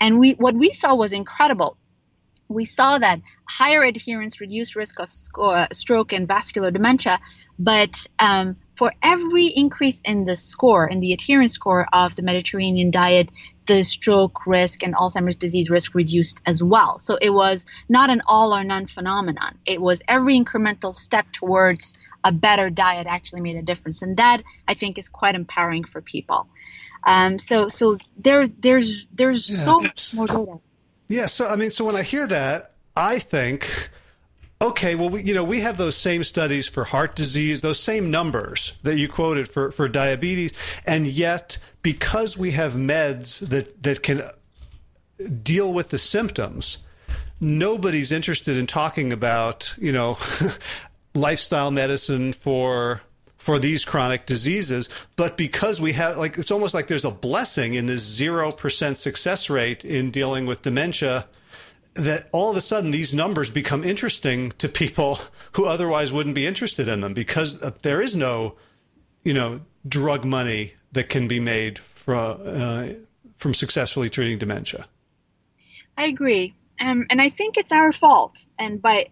And 0.00 0.18
we 0.18 0.32
what 0.32 0.54
we 0.54 0.72
saw 0.72 0.94
was 0.94 1.12
incredible 1.12 1.76
we 2.50 2.64
saw 2.64 2.98
that 2.98 3.20
higher 3.48 3.82
adherence 3.82 4.40
reduced 4.40 4.74
risk 4.74 4.98
of 4.98 5.10
stroke 5.12 6.12
and 6.12 6.26
vascular 6.26 6.72
dementia, 6.72 7.20
but 7.58 8.06
um, 8.18 8.56
for 8.74 8.92
every 9.02 9.46
increase 9.46 10.00
in 10.04 10.24
the 10.24 10.34
score, 10.34 10.88
in 10.88 10.98
the 10.98 11.12
adherence 11.12 11.52
score 11.52 11.86
of 11.92 12.16
the 12.16 12.22
Mediterranean 12.22 12.90
diet, 12.90 13.30
the 13.66 13.84
stroke 13.84 14.46
risk 14.46 14.82
and 14.82 14.94
Alzheimer's 14.96 15.36
disease 15.36 15.70
risk 15.70 15.94
reduced 15.94 16.42
as 16.44 16.60
well. 16.60 16.98
So 16.98 17.16
it 17.20 17.30
was 17.30 17.66
not 17.88 18.10
an 18.10 18.20
all 18.26 18.52
or 18.52 18.64
none 18.64 18.86
phenomenon. 18.86 19.56
It 19.64 19.80
was 19.80 20.02
every 20.08 20.36
incremental 20.36 20.92
step 20.92 21.26
towards 21.32 21.96
a 22.24 22.32
better 22.32 22.68
diet 22.68 23.06
actually 23.06 23.42
made 23.42 23.56
a 23.56 23.62
difference, 23.62 24.02
and 24.02 24.16
that 24.16 24.42
I 24.66 24.74
think 24.74 24.98
is 24.98 25.08
quite 25.08 25.36
empowering 25.36 25.84
for 25.84 26.00
people. 26.00 26.48
Um, 27.04 27.38
so 27.38 27.68
so 27.68 27.96
there 28.16 28.46
there's 28.46 29.06
there's 29.12 29.48
yeah. 29.48 29.64
so 29.64 29.80
much 29.80 30.14
more 30.14 30.26
data. 30.26 30.58
Yeah. 31.10 31.26
So, 31.26 31.48
I 31.48 31.56
mean, 31.56 31.70
so 31.70 31.84
when 31.84 31.96
I 31.96 32.02
hear 32.02 32.26
that, 32.28 32.72
I 32.96 33.18
think 33.18 33.90
okay, 34.62 34.94
well, 34.94 35.08
we, 35.08 35.22
you 35.22 35.34
know, 35.34 35.44
we 35.44 35.60
have 35.60 35.76
those 35.78 35.96
same 35.96 36.22
studies 36.22 36.68
for 36.68 36.84
heart 36.84 37.16
disease, 37.16 37.62
those 37.62 37.80
same 37.80 38.10
numbers 38.10 38.76
that 38.82 38.98
you 38.98 39.08
quoted 39.08 39.48
for, 39.48 39.72
for 39.72 39.88
diabetes. 39.88 40.52
And 40.86 41.06
yet, 41.06 41.58
because 41.82 42.36
we 42.36 42.50
have 42.50 42.74
meds 42.74 43.48
that, 43.48 43.82
that 43.82 44.02
can 44.02 44.22
deal 45.42 45.72
with 45.72 45.88
the 45.88 45.98
symptoms, 45.98 46.86
nobody's 47.40 48.12
interested 48.12 48.56
in 48.56 48.66
talking 48.66 49.12
about, 49.12 49.74
you 49.78 49.92
know, 49.92 50.18
lifestyle 51.14 51.70
medicine 51.70 52.32
for 52.32 53.00
for 53.40 53.58
these 53.58 53.86
chronic 53.86 54.26
diseases. 54.26 54.90
But 55.16 55.38
because 55.38 55.80
we 55.80 55.94
have, 55.94 56.18
like, 56.18 56.36
it's 56.36 56.50
almost 56.50 56.74
like 56.74 56.88
there's 56.88 57.06
a 57.06 57.10
blessing 57.10 57.72
in 57.72 57.86
this 57.86 58.20
0% 58.20 58.96
success 58.96 59.48
rate 59.48 59.82
in 59.82 60.10
dealing 60.10 60.44
with 60.44 60.60
dementia 60.60 61.26
that 61.94 62.28
all 62.32 62.50
of 62.50 62.56
a 62.56 62.60
sudden 62.60 62.90
these 62.90 63.14
numbers 63.14 63.50
become 63.50 63.82
interesting 63.82 64.52
to 64.58 64.68
people 64.68 65.18
who 65.52 65.64
otherwise 65.64 66.12
wouldn't 66.12 66.34
be 66.34 66.46
interested 66.46 66.86
in 66.86 67.00
them 67.00 67.14
because 67.14 67.58
there 67.80 68.02
is 68.02 68.14
no, 68.14 68.56
you 69.24 69.32
know, 69.32 69.62
drug 69.88 70.26
money 70.26 70.74
that 70.92 71.08
can 71.08 71.26
be 71.26 71.40
made 71.40 71.78
from 71.78 72.40
uh, 72.44 72.88
from 73.38 73.54
successfully 73.54 74.10
treating 74.10 74.38
dementia. 74.38 74.86
I 75.96 76.04
agree, 76.04 76.54
um, 76.78 77.06
and 77.08 77.22
I 77.22 77.30
think 77.30 77.56
it's 77.56 77.72
our 77.72 77.90
fault. 77.90 78.44
And 78.58 78.82
by 78.82 79.08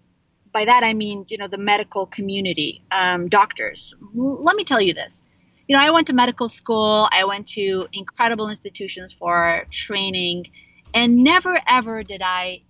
by 0.53 0.65
that 0.65 0.83
I 0.83 0.93
mean, 0.95 1.25
you 1.29 1.39
know, 1.39 1.49
the 1.49 1.59
medical 1.59 2.07
community, 2.07 2.83
um, 2.91 3.29
doctors. 3.29 3.95
Let 4.15 4.57
me 4.57 4.65
tell 4.65 4.81
you 4.81 4.95
this. 4.95 5.23
You 5.67 5.77
know, 5.77 5.83
I 5.83 5.91
went 5.91 6.07
to 6.07 6.15
medical 6.15 6.49
school. 6.49 7.09
I 7.13 7.25
went 7.25 7.47
to 7.49 7.87
incredible 7.93 8.49
institutions 8.49 9.13
for 9.13 9.65
training, 9.71 10.47
and 10.95 11.23
never 11.23 11.61
ever 11.67 12.03
did 12.03 12.23
I 12.23 12.63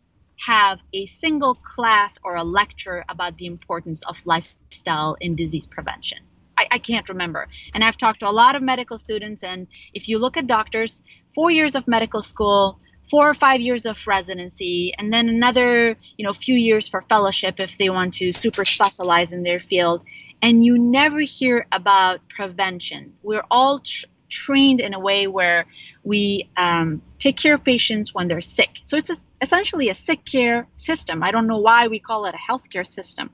have 0.46 0.78
a 0.92 1.06
single 1.06 1.54
class 1.54 2.18
or 2.22 2.36
a 2.36 2.44
lecture 2.44 3.04
about 3.08 3.36
the 3.38 3.46
importance 3.46 4.02
of 4.02 4.24
lifestyle 4.24 5.16
in 5.20 5.34
disease 5.34 5.66
prevention. 5.66 6.18
I, 6.56 6.66
I, 6.72 6.78
can't 6.78 7.08
remember. 7.08 7.48
And 7.74 7.84
I've 7.84 7.96
talked 7.96 8.20
to 8.20 8.28
a 8.28 8.30
lot 8.30 8.56
of 8.56 8.62
medical 8.62 8.98
students, 8.98 9.42
and 9.42 9.68
if 9.94 10.08
you 10.08 10.18
look 10.18 10.36
at 10.36 10.46
doctors, 10.46 11.02
four 11.34 11.50
years 11.50 11.74
of 11.74 11.86
medical 11.86 12.22
school, 12.22 12.80
four 13.10 13.28
or 13.28 13.34
five 13.34 13.60
years 13.60 13.86
of 13.86 14.06
residency, 14.06 14.92
and 14.98 15.12
then 15.12 15.28
another, 15.28 15.96
you 16.16 16.24
know, 16.24 16.32
few 16.32 16.54
years 16.54 16.88
for 16.88 17.02
fellowship 17.02 17.58
if 17.58 17.78
they 17.78 17.90
want 17.90 18.14
to 18.14 18.32
super 18.32 18.64
specialize 18.64 19.32
in 19.32 19.42
their 19.42 19.58
field. 19.58 20.02
And 20.42 20.64
you 20.64 20.78
never 20.78 21.20
hear 21.20 21.66
about 21.72 22.20
prevention. 22.28 23.14
We're 23.22 23.44
all 23.50 23.80
tr- 23.80 24.06
trained 24.28 24.80
in 24.80 24.94
a 24.94 25.00
way 25.00 25.26
where 25.26 25.66
we 26.04 26.48
um, 26.56 27.02
take 27.18 27.36
care 27.36 27.54
of 27.54 27.64
patients 27.64 28.14
when 28.14 28.28
they're 28.28 28.40
sick. 28.40 28.70
So 28.82 28.96
it's 28.96 29.10
a, 29.10 29.16
essentially 29.40 29.88
a 29.88 29.94
sick 29.94 30.24
care 30.24 30.66
system. 30.76 31.22
I 31.22 31.30
don't 31.30 31.46
know 31.46 31.58
why 31.58 31.88
we 31.88 31.98
call 31.98 32.26
it 32.26 32.34
a 32.34 32.52
healthcare 32.52 32.86
system. 32.86 33.30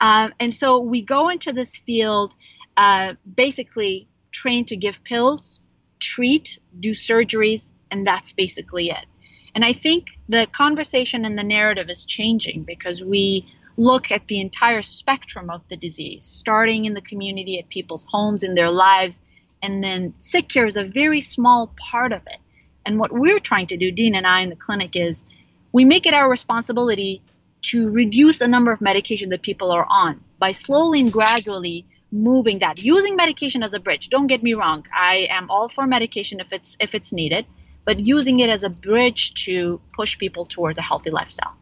Um, 0.00 0.32
and 0.38 0.54
so 0.54 0.78
we 0.78 1.02
go 1.02 1.28
into 1.28 1.52
this 1.52 1.76
field 1.76 2.34
uh, 2.76 3.14
basically 3.34 4.06
trained 4.30 4.68
to 4.68 4.76
give 4.76 5.02
pills, 5.02 5.60
treat, 5.98 6.58
do 6.78 6.92
surgeries, 6.92 7.72
and 7.90 8.06
that's 8.06 8.32
basically 8.32 8.90
it. 8.90 9.06
And 9.54 9.64
I 9.64 9.72
think 9.72 10.08
the 10.28 10.46
conversation 10.46 11.24
and 11.24 11.38
the 11.38 11.44
narrative 11.44 11.90
is 11.90 12.04
changing 12.04 12.62
because 12.62 13.02
we 13.02 13.46
look 13.76 14.10
at 14.10 14.26
the 14.26 14.40
entire 14.40 14.82
spectrum 14.82 15.50
of 15.50 15.62
the 15.68 15.76
disease, 15.76 16.24
starting 16.24 16.84
in 16.84 16.94
the 16.94 17.00
community, 17.00 17.58
at 17.58 17.68
people's 17.68 18.04
homes, 18.04 18.42
in 18.42 18.54
their 18.54 18.70
lives, 18.70 19.22
and 19.62 19.82
then 19.82 20.14
sick 20.20 20.48
care 20.48 20.66
is 20.66 20.76
a 20.76 20.84
very 20.84 21.20
small 21.20 21.72
part 21.76 22.12
of 22.12 22.22
it. 22.26 22.38
And 22.84 22.98
what 22.98 23.12
we're 23.12 23.40
trying 23.40 23.66
to 23.68 23.76
do, 23.76 23.90
Dean 23.90 24.14
and 24.14 24.26
I 24.26 24.40
in 24.40 24.50
the 24.50 24.56
clinic, 24.56 24.96
is 24.96 25.24
we 25.72 25.84
make 25.84 26.06
it 26.06 26.14
our 26.14 26.28
responsibility 26.28 27.22
to 27.62 27.90
reduce 27.90 28.38
the 28.38 28.48
number 28.48 28.72
of 28.72 28.80
medication 28.80 29.30
that 29.30 29.42
people 29.42 29.70
are 29.70 29.86
on 29.88 30.20
by 30.38 30.52
slowly 30.52 31.00
and 31.00 31.12
gradually 31.12 31.84
moving 32.10 32.60
that 32.60 32.78
using 32.78 33.16
medication 33.16 33.62
as 33.62 33.74
a 33.74 33.80
bridge 33.80 34.08
don't 34.08 34.28
get 34.28 34.42
me 34.42 34.54
wrong 34.54 34.86
i 34.96 35.26
am 35.28 35.50
all 35.50 35.68
for 35.68 35.86
medication 35.86 36.40
if 36.40 36.52
it's 36.52 36.76
if 36.80 36.94
it's 36.94 37.12
needed 37.12 37.44
but 37.88 38.06
using 38.06 38.40
it 38.40 38.50
as 38.50 38.62
a 38.62 38.70
bridge 38.70 39.32
to 39.46 39.80
push 39.94 40.18
people 40.18 40.44
towards 40.44 40.76
a 40.76 40.82
healthy 40.82 41.10
lifestyle 41.10 41.54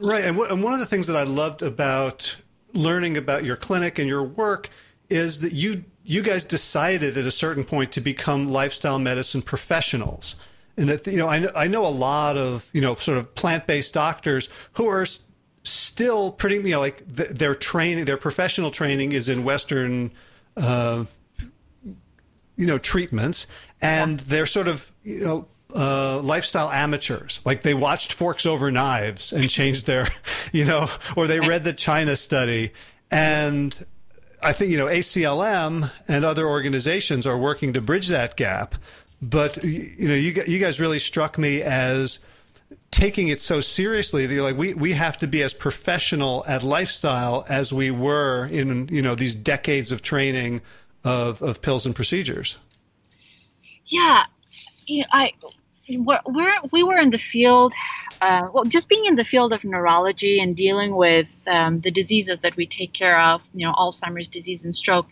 right 0.00 0.24
and, 0.24 0.36
w- 0.36 0.52
and 0.52 0.62
one 0.62 0.72
of 0.72 0.80
the 0.80 0.86
things 0.86 1.06
that 1.06 1.16
i 1.16 1.22
loved 1.22 1.60
about 1.62 2.36
learning 2.72 3.16
about 3.16 3.44
your 3.44 3.56
clinic 3.56 3.98
and 3.98 4.08
your 4.08 4.22
work 4.22 4.70
is 5.08 5.40
that 5.40 5.52
you 5.52 5.84
you 6.06 6.22
guys 6.22 6.44
decided 6.44 7.18
at 7.18 7.26
a 7.26 7.30
certain 7.32 7.64
point 7.64 7.90
to 7.92 8.00
become 8.00 8.46
lifestyle 8.46 8.98
medicine 8.98 9.42
professionals. 9.42 10.36
And 10.78 10.88
that, 10.88 11.06
you 11.06 11.16
know, 11.16 11.26
I 11.26 11.40
know, 11.40 11.50
I 11.54 11.66
know 11.66 11.84
a 11.84 11.88
lot 11.88 12.36
of, 12.36 12.70
you 12.72 12.80
know, 12.80 12.94
sort 12.94 13.18
of 13.18 13.34
plant 13.34 13.66
based 13.66 13.92
doctors 13.94 14.48
who 14.74 14.86
are 14.86 15.04
still 15.64 16.30
pretty, 16.30 16.56
you 16.56 16.70
know, 16.70 16.78
like 16.78 17.04
their 17.08 17.56
training, 17.56 18.04
their 18.04 18.16
professional 18.16 18.70
training 18.70 19.12
is 19.12 19.28
in 19.28 19.42
Western, 19.42 20.12
uh, 20.56 21.06
you 22.56 22.66
know, 22.66 22.78
treatments. 22.78 23.48
And 23.82 24.20
they're 24.20 24.46
sort 24.46 24.68
of, 24.68 24.90
you 25.02 25.20
know, 25.20 25.48
uh, 25.74 26.20
lifestyle 26.22 26.70
amateurs. 26.70 27.40
Like 27.44 27.62
they 27.62 27.74
watched 27.74 28.12
Forks 28.12 28.46
Over 28.46 28.70
Knives 28.70 29.32
and 29.32 29.50
changed 29.50 29.86
their, 29.86 30.06
you 30.52 30.64
know, 30.64 30.88
or 31.16 31.26
they 31.26 31.40
read 31.40 31.64
the 31.64 31.72
China 31.72 32.16
study 32.16 32.72
and 33.10 33.86
I 34.42 34.52
think 34.52 34.70
you 34.70 34.78
know 34.78 34.86
ACLM 34.86 35.90
and 36.08 36.24
other 36.24 36.46
organizations 36.46 37.26
are 37.26 37.36
working 37.36 37.72
to 37.74 37.80
bridge 37.80 38.08
that 38.08 38.36
gap. 38.36 38.74
But 39.22 39.62
you 39.64 40.08
know, 40.08 40.14
you 40.14 40.42
you 40.46 40.58
guys 40.58 40.78
really 40.78 40.98
struck 40.98 41.38
me 41.38 41.62
as 41.62 42.20
taking 42.90 43.28
it 43.28 43.40
so 43.40 43.60
seriously 43.60 44.26
that 44.26 44.34
you're 44.34 44.42
like 44.42 44.56
we 44.56 44.74
we 44.74 44.92
have 44.92 45.18
to 45.18 45.26
be 45.26 45.42
as 45.42 45.54
professional 45.54 46.44
at 46.46 46.62
lifestyle 46.62 47.44
as 47.48 47.72
we 47.72 47.90
were 47.90 48.46
in 48.46 48.88
you 48.88 49.02
know 49.02 49.14
these 49.14 49.34
decades 49.34 49.90
of 49.90 50.02
training 50.02 50.60
of 51.04 51.40
of 51.42 51.62
pills 51.62 51.86
and 51.86 51.94
procedures. 51.94 52.58
Yeah, 53.88 54.24
you 54.86 55.00
know, 55.00 55.06
I 55.12 55.32
we're, 55.88 56.20
we're, 56.26 56.54
we 56.72 56.82
were 56.82 56.98
in 56.98 57.10
the 57.10 57.18
field, 57.18 57.72
uh, 58.20 58.48
well, 58.52 58.64
just 58.64 58.88
being 58.88 59.06
in 59.06 59.14
the 59.14 59.24
field 59.24 59.52
of 59.52 59.62
neurology 59.64 60.40
and 60.40 60.56
dealing 60.56 60.96
with 60.96 61.28
um, 61.46 61.80
the 61.80 61.90
diseases 61.90 62.40
that 62.40 62.56
we 62.56 62.66
take 62.66 62.92
care 62.92 63.20
of, 63.20 63.42
you 63.54 63.66
know, 63.66 63.72
Alzheimer's 63.72 64.28
disease 64.28 64.64
and 64.64 64.74
stroke. 64.74 65.06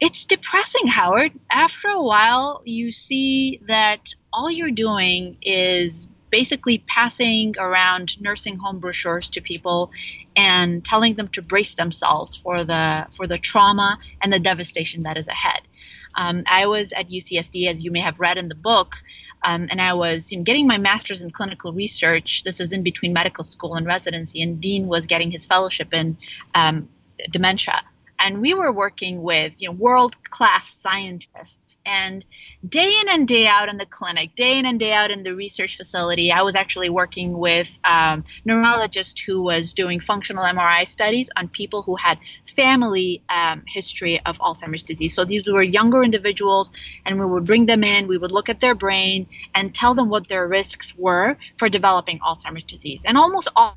It's 0.00 0.24
depressing, 0.24 0.88
Howard. 0.88 1.32
After 1.50 1.88
a 1.88 2.02
while, 2.02 2.62
you 2.64 2.92
see 2.92 3.60
that 3.68 4.14
all 4.32 4.50
you're 4.50 4.70
doing 4.70 5.38
is 5.40 6.08
basically 6.30 6.78
passing 6.86 7.54
around 7.56 8.20
nursing 8.20 8.58
home 8.58 8.80
brochures 8.80 9.30
to 9.30 9.40
people 9.40 9.90
and 10.34 10.84
telling 10.84 11.14
them 11.14 11.28
to 11.28 11.40
brace 11.40 11.74
themselves 11.74 12.36
for 12.36 12.64
the 12.64 13.06
for 13.16 13.26
the 13.26 13.38
trauma 13.38 13.98
and 14.20 14.32
the 14.32 14.38
devastation 14.38 15.04
that 15.04 15.16
is 15.16 15.28
ahead. 15.28 15.60
Um, 16.16 16.44
I 16.46 16.66
was 16.66 16.92
at 16.92 17.10
UCSD, 17.10 17.68
as 17.68 17.82
you 17.82 17.90
may 17.90 18.00
have 18.00 18.18
read 18.18 18.38
in 18.38 18.48
the 18.48 18.54
book, 18.54 18.96
um, 19.42 19.68
and 19.70 19.80
I 19.80 19.94
was 19.94 20.32
you 20.32 20.38
know, 20.38 20.44
getting 20.44 20.66
my 20.66 20.78
master's 20.78 21.22
in 21.22 21.30
clinical 21.30 21.72
research. 21.72 22.42
This 22.44 22.60
is 22.60 22.72
in 22.72 22.82
between 22.82 23.12
medical 23.12 23.44
school 23.44 23.74
and 23.74 23.86
residency, 23.86 24.42
and 24.42 24.60
Dean 24.60 24.86
was 24.86 25.06
getting 25.06 25.30
his 25.30 25.46
fellowship 25.46 25.92
in 25.92 26.16
um, 26.54 26.88
dementia 27.30 27.82
and 28.18 28.40
we 28.40 28.54
were 28.54 28.72
working 28.72 29.22
with 29.22 29.54
you 29.60 29.68
know 29.68 29.74
world 29.74 30.22
class 30.24 30.68
scientists. 30.68 31.60
And 31.84 32.24
day 32.68 32.98
in 33.00 33.08
and 33.08 33.28
day 33.28 33.46
out 33.46 33.68
in 33.68 33.76
the 33.76 33.86
clinic 33.86 34.34
day 34.34 34.58
in 34.58 34.66
and 34.66 34.80
day 34.80 34.92
out 34.92 35.12
in 35.12 35.22
the 35.22 35.34
research 35.34 35.76
facility 35.76 36.32
i 36.32 36.42
was 36.42 36.56
actually 36.56 36.90
working 36.90 37.38
with 37.38 37.68
um, 37.84 38.24
neurologist 38.44 39.20
who 39.20 39.40
was 39.40 39.72
doing 39.72 40.00
functional 40.00 40.42
mri 40.42 40.88
studies 40.88 41.30
on 41.36 41.48
people 41.48 41.82
who 41.82 41.94
had 41.94 42.18
family 42.44 43.22
um, 43.28 43.62
history 43.66 44.20
of 44.24 44.38
alzheimer's 44.38 44.82
disease. 44.82 45.14
So 45.14 45.24
these 45.24 45.46
were 45.46 45.62
younger 45.62 46.02
individuals 46.02 46.72
and 47.04 47.18
we 47.18 47.26
would 47.26 47.44
bring 47.44 47.66
them 47.66 47.84
in 47.84 48.08
we 48.08 48.18
would 48.18 48.32
look 48.32 48.48
at 48.48 48.60
their 48.60 48.74
brain 48.74 49.26
and 49.54 49.74
tell 49.74 49.94
them 49.94 50.08
what 50.08 50.28
their 50.28 50.46
risks 50.46 50.94
were 50.96 51.36
for 51.58 51.68
developing 51.68 52.18
alzheimer's 52.20 52.64
disease 52.64 53.02
and 53.06 53.16
almost 53.16 53.48
all 53.54 53.76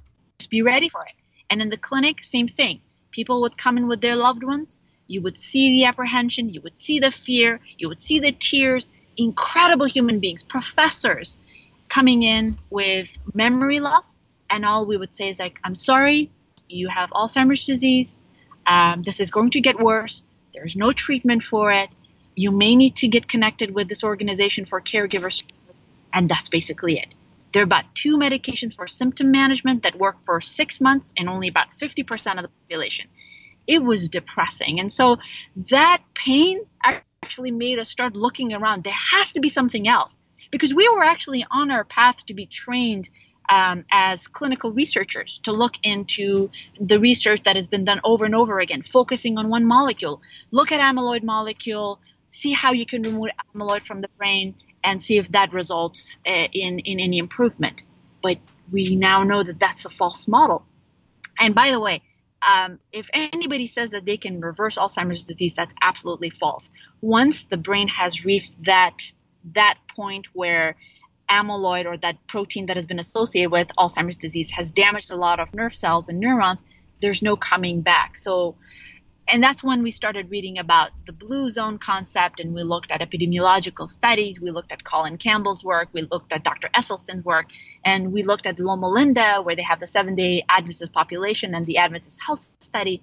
be 0.50 0.62
ready 0.62 0.90
for 0.90 1.02
it. 1.06 1.14
And 1.50 1.62
in 1.62 1.70
the 1.70 1.78
clinic 1.78 2.24
same 2.24 2.48
thing 2.48 2.82
people 3.12 3.42
would 3.42 3.58
come 3.58 3.78
in 3.78 3.88
with 3.88 4.02
their 4.02 4.16
loved 4.16 4.44
ones. 4.44 4.80
You 5.08 5.22
would 5.22 5.38
see 5.38 5.72
the 5.72 5.86
apprehension, 5.86 6.50
you 6.50 6.62
would 6.62 6.78
see 6.78 7.00
the 7.00 7.12
fear, 7.12 7.60
you 7.78 7.90
would 7.90 8.00
see 8.00 8.20
the 8.20 8.32
tears. 8.32 8.88
Incredible 9.18 9.86
human 9.86 10.20
beings, 10.20 10.44
professors 10.44 11.40
coming 11.90 12.24
in 12.24 12.58
with 12.70 13.18
memory 13.34 13.80
loss. 13.80 14.18
And 14.50 14.66
all 14.66 14.86
we 14.86 14.96
would 14.96 15.14
say 15.14 15.30
is, 15.30 15.40
like, 15.40 15.60
I'm 15.64 15.76
sorry, 15.76 16.32
you 16.70 16.88
have 16.88 17.10
Alzheimer's 17.10 17.66
disease. 17.66 18.22
Um, 18.66 19.04
this 19.04 19.20
is 19.20 19.30
going 19.32 19.50
to 19.52 19.62
get 19.62 19.80
worse. 19.80 20.24
There's 20.54 20.76
no 20.76 20.92
treatment 20.92 21.44
for 21.44 21.72
it. 21.72 21.90
You 22.36 22.52
may 22.52 22.76
need 22.76 22.96
to 22.98 23.08
get 23.08 23.28
connected 23.28 23.74
with 23.74 23.90
this 23.90 24.04
organization 24.04 24.66
for 24.66 24.80
caregivers. 24.80 25.44
And 26.14 26.30
that's 26.30 26.50
basically 26.50 27.00
it. 27.00 27.14
There 27.52 27.62
are 27.62 27.64
about 27.64 27.86
two 27.96 28.18
medications 28.18 28.76
for 28.76 28.88
symptom 28.88 29.32
management 29.32 29.84
that 29.84 29.98
work 29.98 30.24
for 30.24 30.40
six 30.42 30.80
months 30.80 31.14
in 31.16 31.28
only 31.28 31.48
about 31.48 31.72
50% 31.72 32.38
of 32.38 32.44
the 32.44 32.50
population. 32.64 33.08
It 33.68 33.84
was 33.84 34.10
depressing. 34.10 34.80
And 34.80 34.92
so 34.92 35.18
that 35.70 36.02
pain 36.14 36.60
actually 36.84 37.52
made 37.52 37.80
us 37.80 37.90
start 37.90 38.16
looking 38.16 38.54
around. 38.54 38.84
There 38.84 38.94
has 38.94 39.34
to 39.34 39.40
be 39.40 39.50
something 39.50 39.88
else 39.88 40.18
because 40.52 40.74
we 40.74 40.88
were 40.90 41.04
actually 41.04 41.46
on 41.50 41.72
our 41.72 41.84
path 41.84 42.26
to 42.28 42.34
be 42.34 42.46
trained 42.46 43.10
um, 43.50 43.84
as 43.92 44.28
clinical 44.28 44.72
researchers 44.72 45.40
to 45.44 45.52
look 45.52 45.74
into 45.84 46.52
the 46.80 47.00
research 47.00 47.44
that 47.44 47.56
has 47.56 47.68
been 47.68 47.84
done 47.84 48.00
over 48.04 48.26
and 48.26 48.36
over 48.36 48.60
again, 48.60 48.84
focusing 48.84 49.38
on 49.38 49.50
one 49.50 49.66
molecule. 49.66 50.22
Look 50.52 50.72
at 50.72 50.80
amyloid 50.80 51.24
molecule, 51.24 52.00
see 52.28 52.54
how 52.54 52.74
you 52.74 52.86
can 52.86 53.02
remove 53.02 53.30
amyloid 53.56 53.82
from 53.82 54.02
the 54.02 54.10
brain, 54.18 54.56
and 54.84 55.02
see 55.02 55.18
if 55.18 55.32
that 55.32 55.54
results 55.54 56.18
uh, 56.26 56.48
in, 56.52 56.80
in 56.80 57.00
any 57.00 57.18
improvement. 57.18 57.84
But 58.22 58.38
we 58.72 58.96
now 58.96 59.24
know 59.24 59.44
that 59.44 59.60
that's 59.60 59.86
a 59.86 59.90
false 59.90 60.28
model. 60.28 60.66
And 61.40 61.56
by 61.56 61.72
the 61.72 61.80
way, 61.80 62.02
um, 62.42 62.80
if 62.92 63.10
anybody 63.14 63.68
says 63.68 63.90
that 63.90 64.06
they 64.06 64.18
can 64.18 64.40
reverse 64.40 64.78
Alzheimer's 64.78 65.24
disease, 65.24 65.54
that's 65.56 65.74
absolutely 65.82 66.30
false. 66.30 66.70
Once 67.02 67.44
the 67.44 67.58
brain 67.58 67.88
has 67.90 68.24
reached 68.24 68.64
that 68.64 69.12
that 69.54 69.78
point 69.96 70.28
where 70.34 70.76
amyloid 71.30 71.86
or 71.86 71.98
that 71.98 72.16
protein 72.28 72.66
that 72.68 72.76
has 72.76 72.88
been 72.88 73.00
associated 73.00 73.52
with 73.52 73.68
Alzheimer's 73.78 74.18
disease 74.18 74.50
has 74.52 74.72
damaged 74.72 75.12
a 75.12 75.16
lot 75.16 75.40
of 75.40 75.54
nerve 75.54 75.76
cells 75.76 76.10
and 76.10 76.20
neurons, 76.20 76.64
there's 77.02 77.22
no 77.22 77.36
coming 77.36 77.82
back. 77.82 78.18
So 78.18 78.56
and 79.30 79.44
that's 79.44 79.64
when 79.64 79.84
we 79.84 79.92
started 79.92 80.30
reading 80.32 80.58
about 80.58 80.92
the 81.06 81.14
blue 81.14 81.50
zone 81.50 81.78
concept 81.78 82.40
and 82.40 82.54
we 82.54 82.64
looked 82.64 82.92
at 82.92 83.02
epidemiological 83.02 83.90
studies 83.90 84.42
we 84.42 84.52
looked 84.52 84.72
at 84.72 84.84
colin 84.84 85.18
campbell's 85.18 85.64
work 85.64 85.90
we 85.94 86.02
looked 86.02 86.34
at 86.34 86.44
dr 86.44 86.68
esselstyn's 86.76 87.24
work 87.24 87.48
and 87.86 88.12
we 88.12 88.24
looked 88.24 88.46
at 88.48 88.60
loma 88.60 88.88
linda 88.88 89.42
where 89.44 89.56
they 89.56 89.62
have 89.62 89.80
the 89.80 89.88
seven 89.88 90.16
day 90.16 90.44
adventist 90.50 90.92
population 90.92 91.54
and 91.56 91.66
the 91.66 91.78
adventist 91.78 92.20
health 92.26 92.54
study 92.60 93.02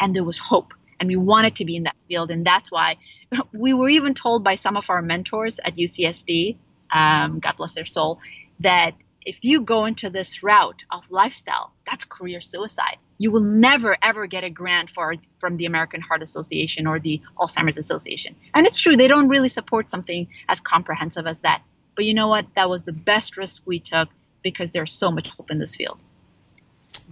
and 0.00 0.14
there 0.16 0.24
was 0.24 0.38
hope 0.38 0.72
and 0.98 1.08
we 1.08 1.16
wanted 1.16 1.54
to 1.54 1.64
be 1.64 1.76
in 1.76 1.84
that 1.84 1.96
field 2.08 2.30
and 2.30 2.46
that's 2.46 2.72
why 2.72 2.96
we 3.52 3.72
were 3.72 3.88
even 3.88 4.14
told 4.14 4.42
by 4.42 4.54
some 4.54 4.76
of 4.76 4.88
our 4.90 5.02
mentors 5.02 5.60
at 5.64 5.76
ucsd 5.76 6.56
um, 6.90 7.38
god 7.40 7.56
bless 7.56 7.74
their 7.74 7.86
soul 7.86 8.20
that 8.60 8.94
if 9.26 9.38
you 9.42 9.60
go 9.60 9.84
into 9.84 10.08
this 10.08 10.42
route 10.42 10.84
of 10.90 11.02
lifestyle 11.10 11.72
that's 11.86 12.04
career 12.04 12.40
suicide 12.40 12.96
you 13.18 13.30
will 13.30 13.42
never 13.42 13.96
ever 14.02 14.26
get 14.26 14.44
a 14.44 14.50
grant 14.50 14.90
for 14.90 15.14
from 15.38 15.56
the 15.56 15.66
American 15.66 16.00
Heart 16.00 16.22
Association 16.22 16.86
or 16.86 16.98
the 16.98 17.20
Alzheimer's 17.38 17.78
Association. 17.78 18.36
And 18.54 18.66
it's 18.66 18.78
true 18.78 18.96
they 18.96 19.08
don't 19.08 19.28
really 19.28 19.48
support 19.48 19.90
something 19.90 20.28
as 20.48 20.60
comprehensive 20.60 21.26
as 21.26 21.40
that. 21.40 21.62
But 21.94 22.04
you 22.04 22.14
know 22.14 22.28
what? 22.28 22.46
That 22.56 22.68
was 22.68 22.84
the 22.84 22.92
best 22.92 23.36
risk 23.36 23.62
we 23.64 23.80
took 23.80 24.08
because 24.42 24.72
there's 24.72 24.92
so 24.92 25.10
much 25.10 25.28
hope 25.28 25.50
in 25.50 25.58
this 25.58 25.74
field. 25.74 26.04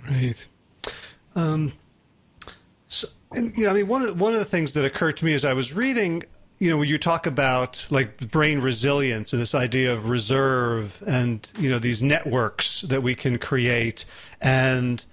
Right. 0.09 0.47
Um, 1.35 1.73
so, 2.87 3.09
and, 3.33 3.57
you 3.57 3.65
know, 3.65 3.71
I 3.71 3.75
mean, 3.75 3.89
one 3.89 4.03
of 4.03 4.21
one 4.21 4.35
of 4.35 4.39
the 4.39 4.45
things 4.45 4.73
that 4.73 4.85
occurred 4.85 5.17
to 5.19 5.25
me 5.25 5.33
as 5.33 5.45
I 5.45 5.55
was 5.55 5.73
reading, 5.73 6.23
you 6.59 6.71
know, 6.71 6.79
when 6.79 6.89
you 6.89 6.99
talk 6.99 7.27
about 7.27 7.87
like 7.91 8.31
brain 8.31 8.61
resilience 8.61 9.33
and 9.33 9.43
this 9.43 9.55
idea 9.55 9.93
of 9.93 10.09
reserve 10.09 11.03
and 11.07 11.49
you 11.59 11.71
know 11.71 11.79
these 11.79 12.03
networks 12.03 12.83
that 12.83 13.03
we 13.03 13.15
can 13.15 13.39
create 13.39 14.05
and 14.41 15.05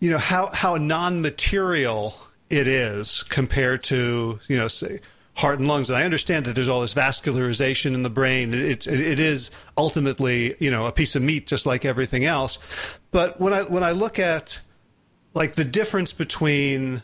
you 0.00 0.10
know 0.10 0.18
how 0.18 0.50
how 0.52 0.76
non-material 0.76 2.14
it 2.50 2.66
is 2.66 3.22
compared 3.24 3.82
to 3.84 4.38
you 4.48 4.56
know 4.56 4.68
say 4.68 5.00
heart 5.34 5.58
and 5.58 5.66
lungs. 5.66 5.88
And 5.88 5.96
I 5.96 6.04
understand 6.04 6.44
that 6.44 6.54
there's 6.54 6.68
all 6.68 6.82
this 6.82 6.94
vascularization 6.94 7.94
in 7.94 8.02
the 8.02 8.10
brain. 8.10 8.52
It, 8.52 8.86
it, 8.86 9.00
it 9.00 9.18
is 9.18 9.50
ultimately 9.76 10.54
you 10.58 10.70
know 10.70 10.86
a 10.86 10.92
piece 10.92 11.16
of 11.16 11.22
meat 11.22 11.46
just 11.46 11.66
like 11.66 11.84
everything 11.84 12.24
else. 12.24 12.58
But 13.10 13.40
when 13.40 13.52
I 13.52 13.62
when 13.62 13.82
I 13.82 13.92
look 13.92 14.18
at 14.18 14.60
like 15.34 15.54
the 15.54 15.64
difference 15.64 16.12
between 16.12 17.02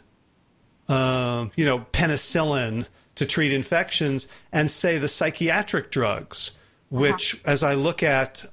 um, 0.88 1.52
you 1.56 1.64
know 1.64 1.80
penicillin 1.92 2.86
to 3.18 3.26
treat 3.26 3.52
infections 3.52 4.26
and 4.52 4.70
say 4.70 4.98
the 4.98 5.08
psychiatric 5.08 5.90
drugs, 5.90 6.52
which 6.88 7.34
uh-huh. 7.34 7.52
as 7.52 7.62
I 7.62 7.74
look 7.74 8.02
at 8.02 8.46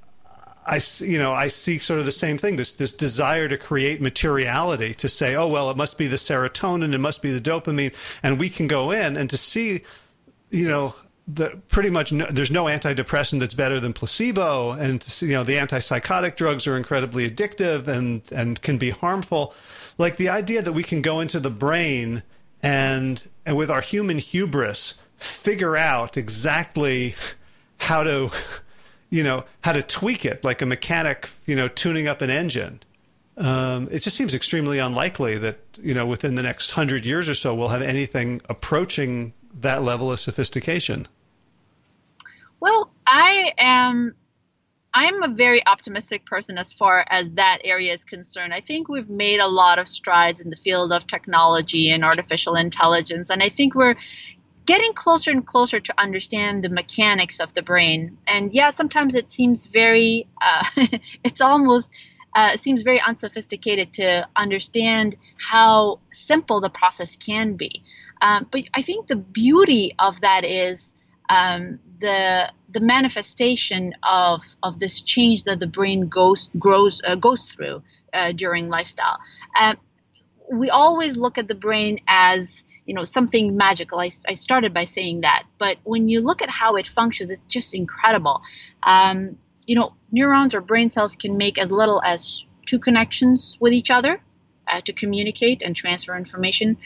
I 0.65 0.81
you 0.99 1.19
know 1.19 1.31
I 1.31 1.47
see 1.47 1.77
sort 1.77 1.99
of 1.99 2.05
the 2.05 2.11
same 2.11 2.37
thing 2.37 2.55
this 2.55 2.71
this 2.71 2.91
desire 2.91 3.47
to 3.47 3.57
create 3.57 4.01
materiality 4.01 4.93
to 4.95 5.07
say 5.07 5.35
oh 5.35 5.47
well 5.47 5.69
it 5.69 5.77
must 5.77 5.97
be 5.97 6.07
the 6.07 6.15
serotonin 6.15 6.93
it 6.93 6.97
must 6.97 7.21
be 7.21 7.31
the 7.31 7.39
dopamine 7.39 7.93
and 8.23 8.39
we 8.39 8.49
can 8.49 8.67
go 8.67 8.91
in 8.91 9.15
and 9.15 9.29
to 9.29 9.37
see 9.37 9.81
you 10.49 10.67
know 10.67 10.95
the 11.27 11.59
pretty 11.69 11.89
much 11.89 12.11
no, 12.11 12.25
there's 12.31 12.51
no 12.51 12.65
antidepressant 12.65 13.39
that's 13.39 13.53
better 13.53 13.79
than 13.79 13.93
placebo 13.93 14.71
and 14.71 15.03
see, 15.03 15.27
you 15.27 15.33
know 15.33 15.43
the 15.43 15.55
antipsychotic 15.55 16.35
drugs 16.35 16.65
are 16.65 16.77
incredibly 16.77 17.29
addictive 17.29 17.87
and 17.87 18.23
and 18.31 18.61
can 18.61 18.77
be 18.77 18.89
harmful 18.89 19.53
like 19.99 20.17
the 20.17 20.29
idea 20.29 20.61
that 20.63 20.73
we 20.73 20.83
can 20.83 21.01
go 21.01 21.19
into 21.19 21.39
the 21.39 21.51
brain 21.51 22.23
and 22.65 23.29
and 23.45 23.55
with 23.55 23.69
our 23.69 23.81
human 23.81 24.17
hubris 24.17 25.01
figure 25.17 25.77
out 25.77 26.17
exactly 26.17 27.15
how 27.77 28.03
to 28.03 28.29
you 29.09 29.23
know, 29.23 29.45
how 29.61 29.71
to 29.71 29.81
tweak 29.81 30.25
it 30.25 30.43
like 30.43 30.61
a 30.61 30.65
mechanic, 30.65 31.29
you 31.45 31.55
know, 31.55 31.67
tuning 31.67 32.07
up 32.07 32.21
an 32.21 32.29
engine. 32.29 32.81
Um, 33.37 33.87
it 33.91 33.99
just 33.99 34.17
seems 34.17 34.33
extremely 34.33 34.79
unlikely 34.79 35.37
that, 35.37 35.59
you 35.81 35.93
know, 35.93 36.05
within 36.05 36.35
the 36.35 36.43
next 36.43 36.71
hundred 36.71 37.05
years 37.05 37.29
or 37.29 37.33
so, 37.33 37.53
we'll 37.53 37.69
have 37.69 37.81
anything 37.81 38.41
approaching 38.49 39.33
that 39.61 39.83
level 39.83 40.11
of 40.11 40.19
sophistication. 40.19 41.07
Well, 42.59 42.91
I 43.05 43.53
am 43.57 44.15
I'm 44.97 45.21
a 45.23 45.27
very 45.27 45.65
optimistic 45.67 46.25
person 46.25 46.57
as 46.57 46.71
far 46.71 47.05
as 47.09 47.29
that 47.31 47.59
area 47.65 47.91
is 47.91 48.05
concerned. 48.05 48.53
I 48.53 48.61
think 48.61 48.87
we've 48.87 49.09
made 49.09 49.41
a 49.41 49.47
lot 49.47 49.77
of 49.77 49.89
strides 49.89 50.39
in 50.39 50.49
the 50.49 50.55
field 50.55 50.93
of 50.93 51.05
technology 51.05 51.91
and 51.91 52.05
artificial 52.05 52.55
intelligence, 52.55 53.29
and 53.29 53.43
I 53.43 53.49
think 53.49 53.75
we're 53.75 53.95
getting 54.65 54.93
closer 54.93 55.31
and 55.31 55.45
closer 55.45 55.81
to 55.81 55.93
understand 55.97 56.63
the 56.63 56.69
mechanics 56.69 57.41
of 57.41 57.53
the 57.53 57.61
brain. 57.61 58.17
And 58.25 58.53
yeah, 58.53 58.69
sometimes 58.69 59.15
it 59.15 59.29
seems 59.29 59.65
very, 59.65 60.27
uh, 60.41 60.63
it's 61.25 61.41
almost 61.41 61.91
uh, 62.33 62.55
seems 62.55 62.81
very 62.81 63.01
unsophisticated 63.01 63.93
to 63.93 64.27
understand 64.35 65.17
how 65.37 65.99
simple 66.13 66.61
the 66.61 66.69
process 66.69 67.17
can 67.17 67.55
be. 67.55 67.83
Um, 68.21 68.47
but 68.49 68.63
I 68.73 68.81
think 68.81 69.07
the 69.07 69.15
beauty 69.17 69.93
of 69.99 70.21
that 70.21 70.45
is 70.45 70.95
um, 71.29 71.79
the 71.99 72.51
the 72.69 72.79
manifestation 72.79 73.93
of 74.03 74.43
of 74.63 74.79
this 74.79 75.01
change 75.01 75.43
that 75.45 75.59
the 75.59 75.67
brain 75.67 76.07
goes 76.07 76.49
grows 76.59 77.01
uh, 77.05 77.15
goes 77.15 77.49
through 77.49 77.83
uh, 78.13 78.31
during 78.31 78.69
lifestyle. 78.69 79.17
Um, 79.59 79.77
we 80.51 80.69
always 80.69 81.17
look 81.17 81.37
at 81.37 81.47
the 81.47 81.55
brain 81.55 81.99
as 82.07 82.63
you 82.85 82.93
know 82.93 83.03
something 83.03 83.55
magical. 83.57 83.99
I, 83.99 84.11
I 84.27 84.33
started 84.33 84.73
by 84.73 84.83
saying 84.83 85.21
that 85.21 85.43
but 85.57 85.77
when 85.83 86.07
you 86.07 86.21
look 86.21 86.41
at 86.41 86.49
how 86.49 86.75
it 86.75 86.87
functions 86.87 87.29
it's 87.29 87.41
just 87.47 87.73
incredible. 87.73 88.41
Um, 88.83 89.37
you 89.65 89.75
know 89.75 89.93
neurons 90.11 90.53
or 90.53 90.61
brain 90.61 90.89
cells 90.89 91.15
can 91.15 91.37
make 91.37 91.57
as 91.57 91.71
little 91.71 92.01
as 92.03 92.45
two 92.65 92.79
connections 92.79 93.57
with 93.59 93.73
each 93.73 93.89
other 93.89 94.21
uh, 94.67 94.81
to 94.81 94.93
communicate 94.93 95.61
and 95.61 95.75
transfer 95.75 96.15
information 96.15 96.77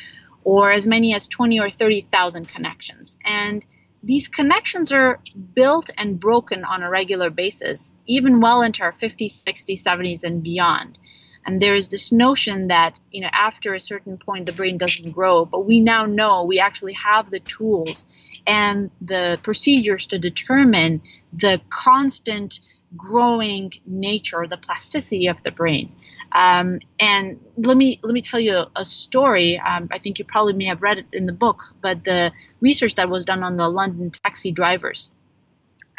or 0.43 0.71
as 0.71 0.87
many 0.87 1.13
as 1.13 1.27
20 1.27 1.59
or 1.59 1.69
30,000 1.69 2.47
connections. 2.47 3.17
And 3.23 3.65
these 4.03 4.27
connections 4.27 4.91
are 4.91 5.19
built 5.53 5.89
and 5.97 6.19
broken 6.19 6.63
on 6.63 6.83
a 6.83 6.89
regular 6.89 7.29
basis 7.29 7.93
even 8.05 8.39
well 8.39 8.61
into 8.61 8.83
our 8.83 8.91
50s 8.91 9.43
60s 9.45 9.83
70s 9.83 10.23
and 10.23 10.43
beyond. 10.43 10.97
And 11.45 11.61
there 11.61 11.75
is 11.75 11.89
this 11.89 12.11
notion 12.11 12.67
that 12.67 12.99
you 13.11 13.21
know 13.21 13.29
after 13.31 13.73
a 13.73 13.79
certain 13.79 14.17
point 14.17 14.45
the 14.45 14.53
brain 14.53 14.77
doesn't 14.77 15.11
grow 15.11 15.45
but 15.45 15.65
we 15.65 15.79
now 15.79 16.05
know 16.05 16.43
we 16.43 16.59
actually 16.59 16.93
have 16.93 17.29
the 17.29 17.39
tools 17.39 18.05
and 18.45 18.91
the 19.01 19.39
procedures 19.43 20.07
to 20.07 20.19
determine 20.19 21.01
the 21.33 21.61
constant 21.69 22.59
growing 22.95 23.71
nature 23.85 24.45
the 24.47 24.57
plasticity 24.57 25.27
of 25.27 25.41
the 25.43 25.51
brain 25.51 25.91
um, 26.31 26.79
and 26.99 27.43
let 27.57 27.75
me 27.75 27.99
let 28.03 28.13
me 28.13 28.21
tell 28.21 28.39
you 28.39 28.65
a, 28.75 28.85
story 28.85 29.59
um, 29.59 29.87
i 29.91 29.99
think 29.99 30.19
you 30.19 30.25
probably 30.25 30.53
may 30.53 30.65
have 30.65 30.81
read 30.81 30.97
it 30.97 31.07
in 31.13 31.25
the 31.25 31.33
book 31.33 31.63
but 31.81 32.03
the 32.03 32.31
research 32.61 32.95
that 32.95 33.09
was 33.09 33.25
done 33.25 33.43
on 33.43 33.57
the 33.57 33.67
london 33.67 34.11
taxi 34.11 34.51
drivers 34.51 35.09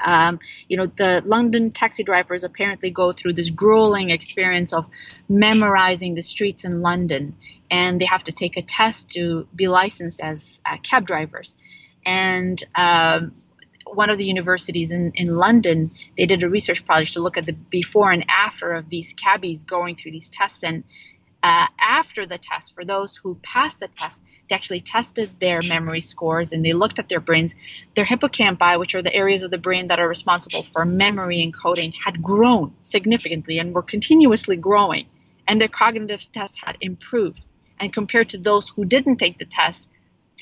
um, 0.05 0.41
you 0.69 0.77
know, 0.77 0.87
the 0.87 1.23
London 1.25 1.71
taxi 1.71 2.03
drivers 2.03 2.45
apparently 2.45 2.91
go 2.91 3.13
through 3.13 3.35
this 3.35 3.51
grueling 3.51 4.11
experience 4.11 4.73
of 4.73 4.87
memorizing 5.29 6.15
the 6.15 6.23
streets 6.23 6.65
in 6.65 6.81
London, 6.81 7.37
and 7.71 8.01
they 8.01 8.07
have 8.07 8.25
to 8.25 8.33
take 8.33 8.57
a 8.57 8.63
test 8.63 9.11
to 9.11 9.47
be 9.55 9.69
licensed 9.69 10.21
as 10.21 10.61
uh, 10.65 10.77
cab 10.83 11.07
drivers. 11.07 11.57
And 12.05 12.63
um, 12.75 13.35
one 13.95 14.11
of 14.11 14.19
the 14.19 14.25
universities 14.25 14.91
in, 14.91 15.13
in 15.15 15.35
London, 15.37 15.91
they 16.17 16.27
did 16.27 16.43
a 16.43 16.49
research 16.49 16.85
project 16.87 17.15
to 17.15 17.21
look 17.21 17.37
at 17.37 17.47
the 17.47 17.53
before 17.53 18.13
and 18.13 18.25
after 18.29 18.73
of 18.73 18.89
these 18.89 19.13
cabbies 19.15 19.65
going 19.65 19.97
through 19.97 20.13
these 20.13 20.31
tests. 20.31 20.63
And 20.63 20.85
uh, 21.43 21.67
after 21.79 22.27
the 22.27 22.39
test, 22.39 22.75
for 22.75 22.85
those 22.85 23.17
who 23.17 23.35
passed 23.43 23.81
the 23.81 23.89
test, 23.89 24.23
they 24.49 24.55
actually 24.55 24.81
tested 24.81 25.31
their 25.41 25.63
memory 25.63 26.01
scores 26.01 26.53
and 26.53 26.65
they 26.65 26.73
looked 26.73 26.99
at 26.99 27.09
their 27.09 27.21
brains. 27.21 27.55
Their 27.95 28.05
hippocampi, 28.05 28.79
which 28.79 28.95
are 28.95 29.03
the 29.03 29.15
areas 29.15 29.43
of 29.43 29.51
the 29.51 29.59
brain 29.59 29.89
that 29.89 30.01
are 30.01 30.09
responsible 30.09 30.63
for 30.63 30.85
memory 30.85 31.51
encoding, 31.51 31.95
had 32.05 32.23
grown 32.23 32.75
significantly 32.83 33.59
and 33.59 33.75
were 33.75 33.83
continuously 33.83 34.57
growing. 34.57 35.07
And 35.49 35.61
their 35.61 35.69
cognitive 35.69 36.23
tests 36.33 36.59
had 36.63 36.77
improved. 36.81 37.41
And 37.79 37.93
compared 37.93 38.29
to 38.31 38.39
those 38.39 38.69
who 38.69 38.85
didn't 38.85 39.17
take 39.17 39.39
the 39.39 39.47
test, 39.47 39.89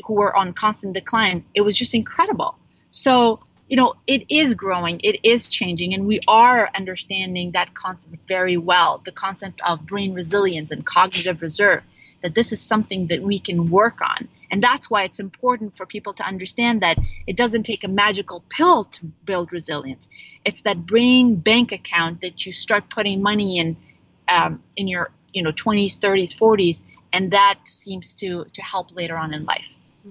who 0.05 0.15
were 0.15 0.37
on 0.37 0.53
constant 0.53 0.95
decline, 0.95 1.45
it 1.55 1.61
was 1.61 1.77
just 1.77 1.95
incredible. 1.95 2.59
So 2.91 3.41
you 3.69 3.77
know, 3.77 3.95
it 4.07 4.25
is 4.31 4.55
growing, 4.55 5.01
it 5.05 5.21
is 5.23 5.49
changing, 5.49 5.93
and 5.93 6.07
we 6.07 6.21
are 6.27 6.71
understanding 6.75 7.51
that 7.53 7.75
concept 7.75 8.17
very 8.27 8.57
well 8.57 9.03
the 9.05 9.13
concept 9.13 9.61
of 9.65 9.87
brain 9.87 10.15
resilience 10.15 10.71
and 10.71 10.85
cognitive 10.85 11.43
reserve, 11.43 11.83
that 12.23 12.35
this 12.35 12.51
is 12.53 12.61
something 12.61 13.09
that 13.09 13.23
we 13.23 13.39
can 13.39 13.71
work 13.71 14.01
on. 14.01 14.29
And 14.51 14.63
that's 14.63 14.89
why 14.89 15.03
it's 15.03 15.21
important 15.21 15.77
for 15.77 15.85
people 15.85 16.15
to 16.15 16.25
understand 16.25 16.81
that 16.81 16.99
it 17.27 17.37
doesn't 17.37 17.65
take 17.65 17.85
a 17.85 17.89
magical 17.89 18.43
pill 18.49 18.85
to 18.85 19.05
build 19.27 19.53
resilience. 19.53 20.09
It's 20.47 20.63
that 20.63 20.87
brain 20.87 21.37
bank 21.37 21.73
account 21.73 22.23
that 22.23 22.47
you 22.47 22.53
start 22.53 22.89
putting 22.89 23.21
money 23.21 23.59
in 23.59 23.77
um, 24.29 24.63
in 24.77 24.89
your 24.89 25.11
you 25.35 25.43
know 25.43 25.53
20s, 25.53 25.99
30s, 25.99 26.35
40s, 26.35 26.83
and 27.13 27.33
that 27.33 27.59
seems 27.65 28.15
to 28.17 28.47
to 28.55 28.63
help 28.63 28.97
later 28.97 29.19
on 29.19 29.35
in 29.35 29.45
life. 29.45 29.69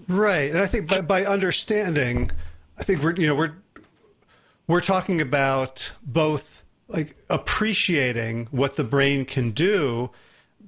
Right, 0.08 0.52
and 0.52 0.60
I 0.60 0.68
think 0.68 0.88
by, 0.88 1.02
by 1.02 1.26
understanding, 1.26 2.30
I 2.78 2.84
think 2.84 3.02
we're 3.02 3.16
you 3.16 3.28
know 3.28 3.36
we're 3.36 3.56
we're 4.68 4.82
talking 4.82 5.22
about 5.22 5.92
both 6.04 6.64
like 6.88 7.16
appreciating 7.30 8.48
what 8.52 8.76
the 8.76 8.84
brain 8.84 9.26
can 9.26 9.52
do, 9.52 10.12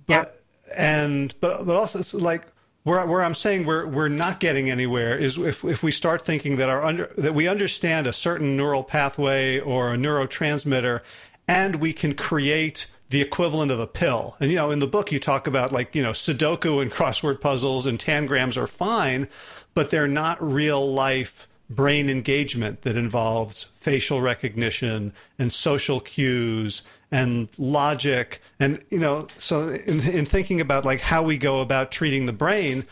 but 0.08 0.42
yeah. 0.68 0.74
and 0.78 1.36
but 1.40 1.66
but 1.66 1.76
also 1.76 2.00
it's 2.00 2.14
like 2.14 2.48
where, 2.84 3.06
where 3.06 3.24
I'm 3.24 3.36
saying 3.36 3.66
we're 3.66 3.86
we're 3.86 4.10
not 4.10 4.40
getting 4.40 4.70
anywhere 4.70 5.18
is 5.18 5.38
if 5.38 5.64
if 5.64 5.84
we 5.84 5.92
start 5.92 6.26
thinking 6.26 6.58
that 6.58 6.70
our 6.70 6.84
under 6.84 7.12
that 7.18 7.36
we 7.36 7.48
understand 7.48 8.08
a 8.08 8.14
certain 8.14 8.56
neural 8.56 8.84
pathway 8.84 9.60
or 9.60 9.94
a 9.94 9.98
neurotransmitter, 9.98 11.02
and 11.48 11.76
we 11.76 11.94
can 11.94 12.14
create 12.14 12.88
the 13.10 13.22
equivalent 13.22 13.72
of 13.72 13.80
a 13.80 13.88
pill. 13.88 14.38
And 14.40 14.50
you 14.50 14.56
know, 14.56 14.72
in 14.72 14.80
the 14.80 14.88
book 14.88 15.12
you 15.12 15.20
talk 15.20 15.46
about 15.46 15.72
like 15.72 15.94
you 15.94 16.02
know 16.02 16.12
Sudoku 16.12 16.82
and 16.82 16.92
crossword 16.92 17.42
puzzles 17.42 17.86
and 17.86 18.00
tangrams 18.00 18.58
are 18.58 18.68
fine, 18.68 19.28
but 19.74 19.92
they're 19.92 20.08
not 20.08 20.42
real 20.42 20.94
life 20.94 21.49
brain 21.70 22.10
engagement 22.10 22.82
that 22.82 22.96
involves 22.96 23.66
facial 23.76 24.22
recognition 24.22 25.14
and 25.38 25.54
social 25.54 26.00
cues 26.00 26.82
and 27.12 27.48
logic 27.58 28.42
and 28.60 28.84
you 28.90 29.00
know 29.00 29.28
so 29.38 29.70
in, 29.70 30.00
in 30.10 30.26
thinking 30.26 30.62
about 30.62 30.86
like 30.86 31.00
how 31.00 31.22
we 31.22 31.38
go 31.38 31.60
about 31.60 31.92
treating 31.92 32.26
the 32.26 32.34
brain 32.34 32.86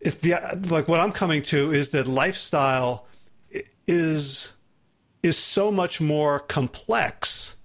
if 0.00 0.20
the 0.20 0.34
like 0.68 0.88
what 0.88 1.00
i'm 1.00 1.12
coming 1.12 1.42
to 1.42 1.72
is 1.72 1.90
that 1.90 2.06
lifestyle 2.06 3.06
is 3.86 4.52
is 5.22 5.36
so 5.36 5.70
much 5.70 6.00
more 6.00 6.40
complex 6.40 7.56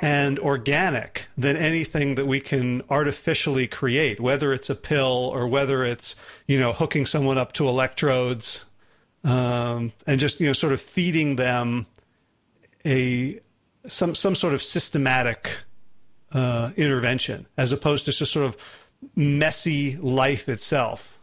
and 0.00 0.38
organic 0.38 1.26
than 1.36 1.56
anything 1.56 2.14
that 2.14 2.26
we 2.26 2.40
can 2.40 2.82
artificially 2.88 3.66
create 3.66 4.20
whether 4.20 4.52
it's 4.52 4.70
a 4.70 4.74
pill 4.74 5.30
or 5.32 5.46
whether 5.46 5.84
it's 5.84 6.14
you 6.46 6.58
know 6.58 6.72
hooking 6.72 7.04
someone 7.04 7.36
up 7.36 7.52
to 7.52 7.68
electrodes 7.68 8.66
um, 9.28 9.92
and 10.06 10.18
just 10.18 10.40
you 10.40 10.46
know 10.46 10.52
sort 10.52 10.72
of 10.72 10.80
feeding 10.80 11.36
them 11.36 11.86
a 12.86 13.38
some 13.86 14.14
some 14.14 14.34
sort 14.34 14.54
of 14.54 14.62
systematic 14.62 15.60
uh, 16.32 16.70
intervention 16.76 17.46
as 17.56 17.72
opposed 17.72 18.06
to 18.06 18.12
just 18.12 18.32
sort 18.32 18.46
of 18.46 18.56
messy 19.14 19.96
life 19.96 20.48
itself. 20.48 21.16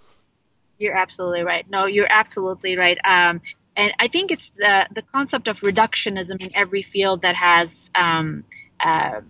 You're 0.78 0.96
absolutely 0.96 1.42
right. 1.42 1.70
No, 1.70 1.86
you're 1.86 2.12
absolutely 2.12 2.78
right. 2.78 2.98
Um, 3.04 3.42
and 3.76 3.94
I 4.00 4.08
think 4.08 4.32
it's 4.32 4.52
the 4.56 4.88
the 4.94 5.02
concept 5.02 5.48
of 5.48 5.58
reductionism 5.58 6.42
in 6.42 6.50
every 6.56 6.84
field 6.84 7.24
that 7.24 7.36
has 7.36 7.90
um, 7.96 8.44
uh, 8.80 9.22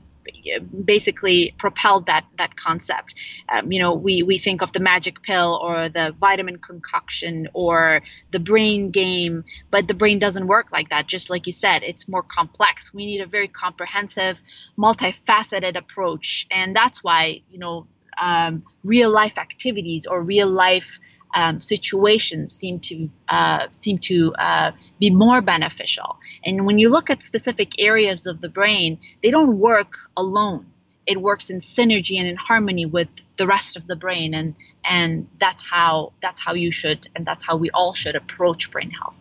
basically 0.86 1.54
propelled 1.58 2.08
that 2.08 2.26
that 2.38 2.56
concept. 2.56 3.16
Um, 3.50 3.72
you 3.72 3.80
know, 3.80 3.94
we 3.94 4.24
we 4.24 4.38
think 4.38 4.62
of 4.62 4.72
the 4.72 4.80
magic 4.80 5.22
pill 5.22 5.60
or 5.62 5.90
the 5.90 6.16
vitamin 6.20 6.58
concoction 6.58 7.48
or 7.54 8.02
the 8.32 8.40
brain 8.40 8.92
game, 8.92 9.44
but 9.72 9.88
the 9.88 9.94
brain 9.94 10.20
doesn't 10.20 10.48
work 10.48 10.68
like 10.72 10.90
that. 10.90 11.08
Just 11.08 11.30
like 11.30 11.46
you 11.46 11.54
said, 11.54 11.84
it's 11.84 12.08
more 12.08 12.24
complex. 12.24 12.94
We 12.94 13.06
need 13.06 13.22
a 13.22 13.28
very 13.28 13.48
comprehensive, 13.48 14.42
multifaceted 14.78 15.76
approach, 15.76 16.48
and 16.52 16.76
that's 16.76 17.04
why 17.04 17.42
you 17.50 17.60
know 17.60 17.88
um, 18.18 18.64
real 18.84 19.12
life 19.12 19.38
activities 19.38 20.06
or 20.06 20.22
real 20.22 20.50
life 20.50 21.00
um, 21.34 21.62
situations 21.62 22.54
seem 22.54 22.80
to 22.80 23.10
uh, 23.28 23.68
seem 23.72 23.98
to 24.00 24.34
uh, 24.36 24.72
be 25.00 25.10
more 25.10 25.42
beneficial. 25.42 26.18
And 26.44 26.66
when 26.66 26.80
you 26.80 26.90
look 26.90 27.10
at 27.10 27.22
specific 27.22 27.80
areas 27.80 28.26
of 28.26 28.42
the 28.42 28.50
brain, 28.50 29.00
they 29.22 29.32
don't 29.32 29.58
work 29.58 29.98
alone. 30.16 30.68
It 31.06 31.22
works 31.22 31.50
in 31.50 31.60
synergy 31.60 32.18
and 32.18 32.28
in 32.28 32.36
harmony 32.36 32.86
with 32.86 33.10
the 33.38 33.46
rest 33.46 33.76
of 33.76 33.86
the 33.88 33.96
brain, 33.96 34.34
and 34.34 34.56
and 34.84 35.28
that's 35.40 35.62
how 35.62 36.14
that's 36.22 36.42
how 36.42 36.54
you 36.54 36.72
should 36.72 37.08
and 37.16 37.26
that's 37.26 37.44
how 37.46 37.58
we 37.58 37.70
all 37.72 37.94
should 37.94 38.16
approach 38.16 38.72
brain 38.72 38.92
health. 38.92 39.16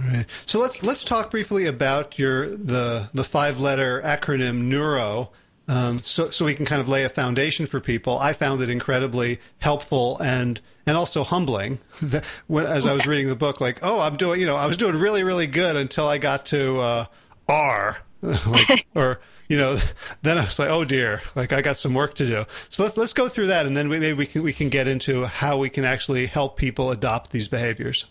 All 0.00 0.06
right. 0.08 0.26
So 0.46 0.58
let's 0.58 0.82
let's 0.82 1.04
talk 1.04 1.30
briefly 1.30 1.66
about 1.66 2.18
your 2.18 2.48
the 2.48 3.10
the 3.12 3.24
five 3.24 3.60
letter 3.60 4.00
acronym 4.02 4.62
Neuro. 4.62 5.30
Um, 5.68 5.98
so 5.98 6.30
so 6.30 6.44
we 6.44 6.54
can 6.54 6.66
kind 6.66 6.80
of 6.80 6.88
lay 6.88 7.04
a 7.04 7.08
foundation 7.08 7.66
for 7.66 7.80
people. 7.80 8.18
I 8.18 8.32
found 8.32 8.60
it 8.60 8.68
incredibly 8.68 9.38
helpful 9.60 10.18
and 10.20 10.60
and 10.86 10.96
also 10.96 11.22
humbling 11.22 11.78
when, 12.46 12.66
as 12.66 12.86
I 12.86 12.92
was 12.92 13.06
reading 13.06 13.28
the 13.28 13.36
book, 13.36 13.60
like, 13.60 13.78
oh, 13.82 14.00
I'm 14.00 14.16
doing, 14.16 14.40
you 14.40 14.46
know, 14.46 14.56
I 14.56 14.66
was 14.66 14.76
doing 14.76 14.96
really, 14.96 15.22
really 15.22 15.46
good 15.46 15.76
until 15.76 16.08
I 16.08 16.18
got 16.18 16.46
to 16.46 16.78
uh, 16.78 17.04
R, 17.48 17.98
like, 18.22 18.86
or 18.94 19.20
you 19.48 19.56
know, 19.56 19.78
then 20.22 20.38
I 20.38 20.44
was 20.44 20.58
like, 20.58 20.70
oh 20.70 20.84
dear, 20.84 21.22
like 21.36 21.52
I 21.52 21.62
got 21.62 21.76
some 21.76 21.94
work 21.94 22.14
to 22.14 22.26
do. 22.26 22.44
So 22.68 22.82
let's 22.82 22.96
let's 22.96 23.12
go 23.12 23.28
through 23.28 23.48
that, 23.48 23.66
and 23.66 23.76
then 23.76 23.88
we, 23.88 23.98
maybe 23.98 24.14
we 24.14 24.26
can 24.26 24.42
we 24.42 24.52
can 24.52 24.68
get 24.68 24.88
into 24.88 25.26
how 25.26 25.58
we 25.58 25.70
can 25.70 25.84
actually 25.84 26.26
help 26.26 26.56
people 26.56 26.90
adopt 26.90 27.32
these 27.32 27.48
behaviors. 27.48 28.06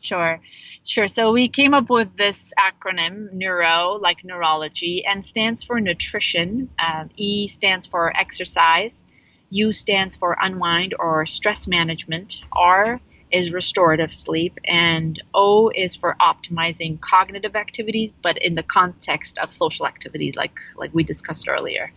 Sure, 0.00 0.40
sure. 0.84 1.08
So 1.08 1.32
we 1.32 1.48
came 1.48 1.74
up 1.74 1.90
with 1.90 2.16
this 2.16 2.52
acronym, 2.58 3.32
Neuro, 3.32 3.98
like 4.00 4.24
neurology, 4.24 5.04
and 5.04 5.24
stands 5.24 5.62
for 5.62 5.80
nutrition. 5.80 6.70
Um, 6.78 7.10
e 7.16 7.48
stands 7.48 7.86
for 7.86 8.16
exercise. 8.16 9.04
U 9.50 9.72
stands 9.72 10.16
for 10.16 10.36
unwind 10.40 10.94
or 10.98 11.26
stress 11.26 11.66
management. 11.66 12.40
R 12.52 13.00
is 13.30 13.52
restorative 13.52 14.12
sleep, 14.12 14.58
and 14.64 15.20
O 15.34 15.70
is 15.74 15.94
for 15.96 16.16
optimizing 16.20 17.00
cognitive 17.00 17.56
activities, 17.56 18.12
but 18.22 18.38
in 18.38 18.54
the 18.54 18.62
context 18.62 19.38
of 19.38 19.54
social 19.54 19.86
activities, 19.86 20.34
like 20.36 20.58
like 20.76 20.90
we 20.94 21.04
discussed 21.04 21.48
earlier. 21.48 21.92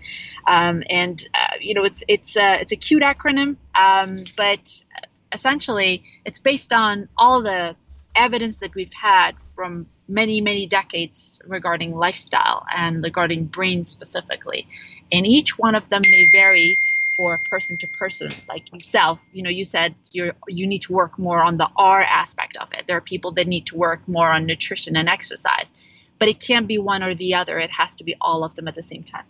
Um, 0.46 0.84
and 0.90 1.26
uh, 1.34 1.58
you 1.60 1.74
know, 1.74 1.84
it's 1.84 2.04
it's 2.08 2.36
a 2.36 2.62
it's 2.62 2.72
a 2.72 2.76
cute 2.76 3.04
acronym, 3.04 3.58
um, 3.76 4.26
but 4.36 4.84
essentially, 5.32 6.04
it's 6.26 6.40
based 6.40 6.74
on 6.74 7.08
all 7.18 7.42
the 7.42 7.76
evidence 8.16 8.58
that 8.58 8.74
we've 8.76 8.94
had 8.94 9.36
from 9.56 9.88
many 10.08 10.42
many 10.42 10.68
decades 10.68 11.42
regarding 11.48 11.96
lifestyle 11.96 12.66
and 12.76 13.04
regarding 13.04 13.46
brain 13.46 13.84
specifically, 13.84 14.68
and 15.12 15.26
each 15.26 15.58
one 15.58 15.76
of 15.76 15.90
them 15.90 16.02
may 16.04 16.30
vary 16.32 16.80
for 17.16 17.40
person 17.50 17.78
to 17.78 17.88
person 17.88 18.30
like 18.48 18.74
yourself. 18.74 19.20
You 19.34 19.44
know 19.44 19.50
you 19.50 19.66
said 19.66 19.96
you 20.12 20.34
you 20.48 20.68
need 20.68 20.82
to 20.84 20.94
work 20.94 21.20
more 21.20 21.44
on 21.44 21.58
the 21.58 21.70
r 21.76 22.02
aspect 22.02 22.58
of 22.58 22.74
it. 22.74 22.86
There 22.88 22.98
are 22.98 23.02
people 23.02 23.32
that 23.34 23.48
need 23.48 23.68
to 23.68 23.76
work 23.76 24.08
more 24.08 24.30
on 24.30 24.46
nutrition 24.46 24.96
and 24.96 25.08
exercise 25.08 25.72
but 26.22 26.30
it 26.30 26.40
can't 26.40 26.68
be 26.68 26.78
one 26.78 27.02
or 27.02 27.16
the 27.16 27.34
other. 27.34 27.58
It 27.58 27.72
has 27.72 27.96
to 27.96 28.04
be 28.04 28.16
all 28.22 28.44
of 28.44 28.54
them 28.54 28.68
at 28.68 28.76
the 28.76 28.84
same 28.84 29.02
time. 29.02 29.24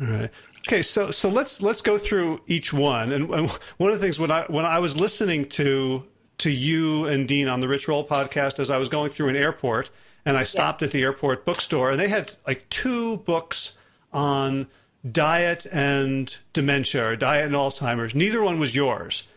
All 0.00 0.06
right. 0.06 0.30
Okay 0.68 0.82
so 0.82 1.10
so 1.10 1.28
let's 1.28 1.60
let's 1.60 1.82
go 1.82 1.98
through 1.98 2.40
each 2.46 2.72
one. 2.72 3.10
And, 3.10 3.28
and 3.30 3.50
one 3.78 3.90
of 3.90 3.98
the 3.98 4.00
things 4.00 4.20
when 4.20 4.30
i 4.30 4.44
when 4.44 4.64
i 4.64 4.78
was 4.78 4.96
listening 4.96 5.48
to 5.60 6.04
to 6.38 6.50
you 6.50 7.04
and 7.04 7.28
dean 7.28 7.48
on 7.48 7.60
the 7.60 7.68
rich 7.68 7.88
roll 7.88 8.06
podcast 8.06 8.58
as 8.58 8.70
i 8.70 8.78
was 8.78 8.88
going 8.88 9.10
through 9.10 9.28
an 9.28 9.36
airport 9.36 9.90
and 10.24 10.36
i 10.36 10.42
stopped 10.42 10.82
yeah. 10.82 10.86
at 10.86 10.92
the 10.92 11.02
airport 11.02 11.44
bookstore 11.44 11.90
and 11.90 12.00
they 12.00 12.08
had 12.08 12.32
like 12.46 12.68
two 12.68 13.18
books 13.18 13.76
on 14.12 14.66
diet 15.10 15.66
and 15.72 16.36
dementia 16.52 17.10
or 17.10 17.16
diet 17.16 17.46
and 17.46 17.54
Alzheimer's. 17.54 18.14
Neither 18.14 18.42
one 18.42 18.58
was 18.58 18.74
yours. 18.74 19.28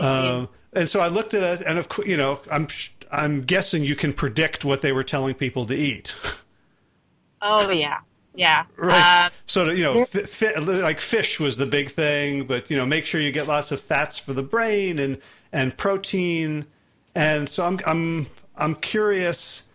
Um, 0.00 0.48
and 0.72 0.88
so 0.88 1.00
I 1.00 1.08
looked 1.08 1.34
at 1.34 1.42
it, 1.42 1.66
and 1.66 1.78
of 1.78 1.88
course, 1.88 2.08
you 2.08 2.16
know, 2.16 2.40
I'm 2.50 2.66
I'm 3.12 3.42
guessing 3.42 3.84
you 3.84 3.94
can 3.94 4.12
predict 4.12 4.64
what 4.64 4.82
they 4.82 4.92
were 4.92 5.04
telling 5.04 5.34
people 5.34 5.66
to 5.66 5.74
eat. 5.74 6.14
Oh 7.46 7.70
yeah, 7.70 7.98
yeah. 8.34 8.64
Right. 8.74 9.26
Uh, 9.26 9.30
so 9.44 9.68
you 9.68 9.82
know, 9.82 10.06
fi- 10.06 10.22
fi- 10.22 10.54
like 10.54 10.98
fish 10.98 11.38
was 11.38 11.58
the 11.58 11.66
big 11.66 11.90
thing, 11.90 12.46
but 12.46 12.70
you 12.70 12.76
know, 12.78 12.86
make 12.86 13.04
sure 13.04 13.20
you 13.20 13.30
get 13.30 13.46
lots 13.46 13.70
of 13.70 13.82
fats 13.82 14.16
for 14.16 14.32
the 14.32 14.42
brain 14.42 14.98
and 14.98 15.18
and 15.54 15.76
protein. 15.78 16.66
And 17.14 17.48
so 17.48 17.64
I'm 17.64 17.80
I'm 17.86 18.26
I'm 18.56 18.74
curious, 18.74 19.68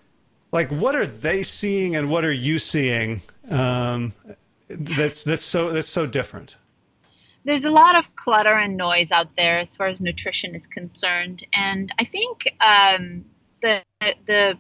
like, 0.52 0.70
what 0.70 0.94
are 0.94 1.08
they 1.08 1.42
seeing 1.42 1.96
and 1.96 2.12
what 2.12 2.24
are 2.24 2.32
you 2.32 2.60
seeing? 2.60 3.22
Um, 3.50 4.14
that's 4.70 5.24
that's 5.24 5.46
so 5.46 5.72
that's 5.72 5.90
so 5.90 6.06
different 6.06 6.56
there's 7.46 7.66
a 7.66 7.72
lot 7.72 7.96
of 7.96 8.16
clutter 8.16 8.54
and 8.54 8.78
noise 8.78 9.12
out 9.12 9.36
there 9.36 9.60
as 9.60 9.76
far 9.76 9.88
as 9.88 10.00
nutrition 10.00 10.54
is 10.54 10.68
concerned 10.68 11.44
and 11.54 11.92
i 11.98 12.06
think 12.06 12.44
um, 12.62 13.26
the 13.62 13.82
the 14.28 14.58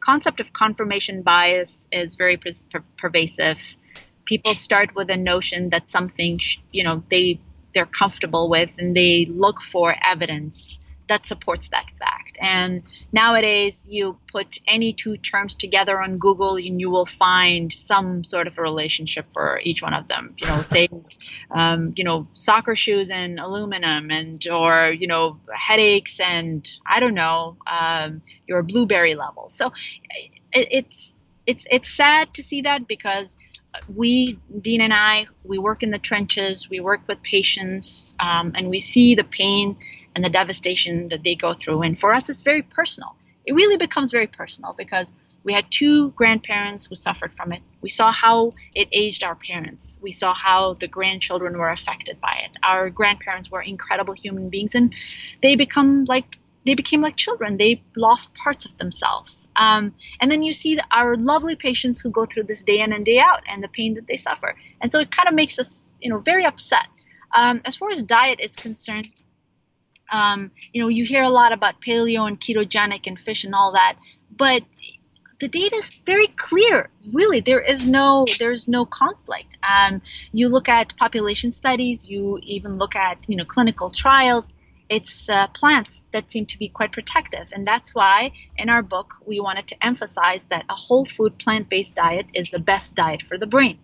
concept 0.00 0.40
of 0.40 0.52
confirmation 0.52 1.22
bias 1.22 1.88
is 1.90 2.14
very 2.14 2.36
per- 2.36 2.50
per- 2.70 2.84
pervasive 2.98 3.58
people 4.26 4.54
start 4.54 4.94
with 4.94 5.08
a 5.10 5.16
notion 5.16 5.70
that 5.70 5.88
something 5.88 6.38
sh- 6.38 6.58
you 6.70 6.84
know 6.84 7.02
they 7.10 7.40
they're 7.74 7.86
comfortable 7.86 8.48
with 8.48 8.70
and 8.78 8.96
they 8.96 9.26
look 9.26 9.62
for 9.62 9.94
evidence 10.04 10.78
that 11.08 11.26
supports 11.26 11.68
that 11.68 11.86
fact. 11.98 12.38
And 12.40 12.82
nowadays, 13.12 13.88
you 13.90 14.18
put 14.30 14.60
any 14.66 14.92
two 14.92 15.16
terms 15.16 15.54
together 15.54 16.00
on 16.00 16.18
Google, 16.18 16.56
and 16.56 16.80
you 16.80 16.90
will 16.90 17.06
find 17.06 17.72
some 17.72 18.24
sort 18.24 18.46
of 18.46 18.58
a 18.58 18.62
relationship 18.62 19.32
for 19.32 19.60
each 19.62 19.82
one 19.82 19.94
of 19.94 20.06
them. 20.06 20.34
You 20.38 20.48
know, 20.48 20.62
say, 20.62 20.88
um, 21.50 21.94
you 21.96 22.04
know, 22.04 22.28
soccer 22.34 22.76
shoes 22.76 23.10
and 23.10 23.40
aluminum, 23.40 24.10
and 24.10 24.46
or 24.48 24.92
you 24.92 25.08
know, 25.08 25.40
headaches 25.52 26.20
and 26.20 26.68
I 26.86 27.00
don't 27.00 27.14
know, 27.14 27.56
um, 27.66 28.22
your 28.46 28.62
blueberry 28.62 29.14
level. 29.14 29.48
So 29.48 29.72
it, 30.52 30.68
it's 30.70 31.16
it's 31.46 31.66
it's 31.70 31.88
sad 31.90 32.34
to 32.34 32.42
see 32.42 32.62
that 32.62 32.86
because 32.86 33.36
we, 33.94 34.38
Dean 34.60 34.80
and 34.80 34.92
I, 34.92 35.26
we 35.44 35.58
work 35.58 35.82
in 35.82 35.90
the 35.90 35.98
trenches, 35.98 36.68
we 36.68 36.80
work 36.80 37.00
with 37.06 37.22
patients, 37.22 38.14
um, 38.20 38.52
and 38.54 38.68
we 38.70 38.80
see 38.80 39.14
the 39.14 39.24
pain 39.24 39.76
and 40.14 40.24
the 40.24 40.30
devastation 40.30 41.08
that 41.08 41.22
they 41.22 41.34
go 41.34 41.54
through. 41.54 41.82
And 41.82 41.98
for 41.98 42.12
us, 42.12 42.28
it's 42.28 42.42
very 42.42 42.62
personal. 42.62 43.14
It 43.46 43.54
really 43.54 43.78
becomes 43.78 44.12
very 44.12 44.26
personal 44.26 44.74
because 44.76 45.10
we 45.42 45.54
had 45.54 45.64
two 45.70 46.10
grandparents 46.10 46.84
who 46.84 46.94
suffered 46.94 47.34
from 47.34 47.52
it. 47.52 47.62
We 47.80 47.88
saw 47.88 48.12
how 48.12 48.52
it 48.74 48.88
aged 48.92 49.24
our 49.24 49.34
parents. 49.34 49.98
We 50.02 50.12
saw 50.12 50.34
how 50.34 50.74
the 50.74 50.88
grandchildren 50.88 51.56
were 51.56 51.70
affected 51.70 52.20
by 52.20 52.42
it. 52.44 52.50
Our 52.62 52.90
grandparents 52.90 53.50
were 53.50 53.62
incredible 53.62 54.12
human 54.12 54.50
beings, 54.50 54.74
and 54.74 54.94
they 55.40 55.54
become 55.54 56.04
like 56.04 56.38
they 56.64 56.74
became 56.74 57.00
like 57.00 57.16
children. 57.16 57.56
They 57.56 57.82
lost 57.96 58.34
parts 58.34 58.64
of 58.64 58.76
themselves. 58.78 59.48
Um, 59.56 59.94
and 60.20 60.30
then 60.30 60.42
you 60.42 60.52
see 60.52 60.78
our 60.90 61.16
lovely 61.16 61.56
patients 61.56 62.00
who 62.00 62.10
go 62.10 62.26
through 62.26 62.44
this 62.44 62.62
day 62.62 62.80
in 62.80 62.92
and 62.92 63.04
day 63.04 63.18
out 63.18 63.42
and 63.48 63.62
the 63.62 63.68
pain 63.68 63.94
that 63.94 64.06
they 64.06 64.16
suffer. 64.16 64.54
And 64.80 64.92
so 64.92 64.98
it 65.00 65.10
kind 65.10 65.28
of 65.28 65.34
makes 65.34 65.58
us, 65.58 65.94
you 66.00 66.10
know, 66.10 66.18
very 66.18 66.44
upset. 66.44 66.86
Um, 67.34 67.60
as 67.64 67.76
far 67.76 67.90
as 67.90 68.02
diet 68.02 68.40
is 68.40 68.54
concerned, 68.54 69.08
um, 70.10 70.50
you 70.72 70.82
know, 70.82 70.88
you 70.88 71.04
hear 71.04 71.22
a 71.22 71.28
lot 71.28 71.52
about 71.52 71.80
paleo 71.80 72.26
and 72.26 72.40
ketogenic 72.40 73.06
and 73.06 73.18
fish 73.18 73.44
and 73.44 73.54
all 73.54 73.72
that, 73.72 73.96
but 74.34 74.62
the 75.40 75.48
data 75.48 75.76
is 75.76 75.92
very 76.04 76.28
clear. 76.36 76.90
Really, 77.12 77.40
there 77.40 77.60
is 77.60 77.86
no 77.86 78.26
there's 78.38 78.66
no 78.68 78.84
conflict. 78.84 79.56
Um, 79.62 80.02
you 80.32 80.48
look 80.48 80.68
at 80.68 80.96
population 80.96 81.50
studies, 81.50 82.08
you 82.08 82.38
even 82.42 82.78
look 82.78 82.96
at 82.96 83.18
you 83.28 83.36
know 83.36 83.44
clinical 83.44 83.90
trials, 83.90 84.50
it's 84.88 85.28
uh, 85.28 85.46
plants 85.48 86.04
that 86.12 86.30
seem 86.30 86.46
to 86.46 86.58
be 86.58 86.68
quite 86.68 86.92
protective. 86.92 87.48
And 87.52 87.66
that's 87.66 87.94
why 87.94 88.32
in 88.56 88.68
our 88.68 88.82
book, 88.82 89.14
we 89.26 89.40
wanted 89.40 89.66
to 89.68 89.84
emphasize 89.84 90.46
that 90.46 90.64
a 90.68 90.74
whole 90.74 91.04
food 91.04 91.38
plant 91.38 91.68
based 91.68 91.94
diet 91.96 92.26
is 92.34 92.50
the 92.50 92.58
best 92.58 92.94
diet 92.94 93.22
for 93.22 93.38
the 93.38 93.46
brain. 93.46 93.78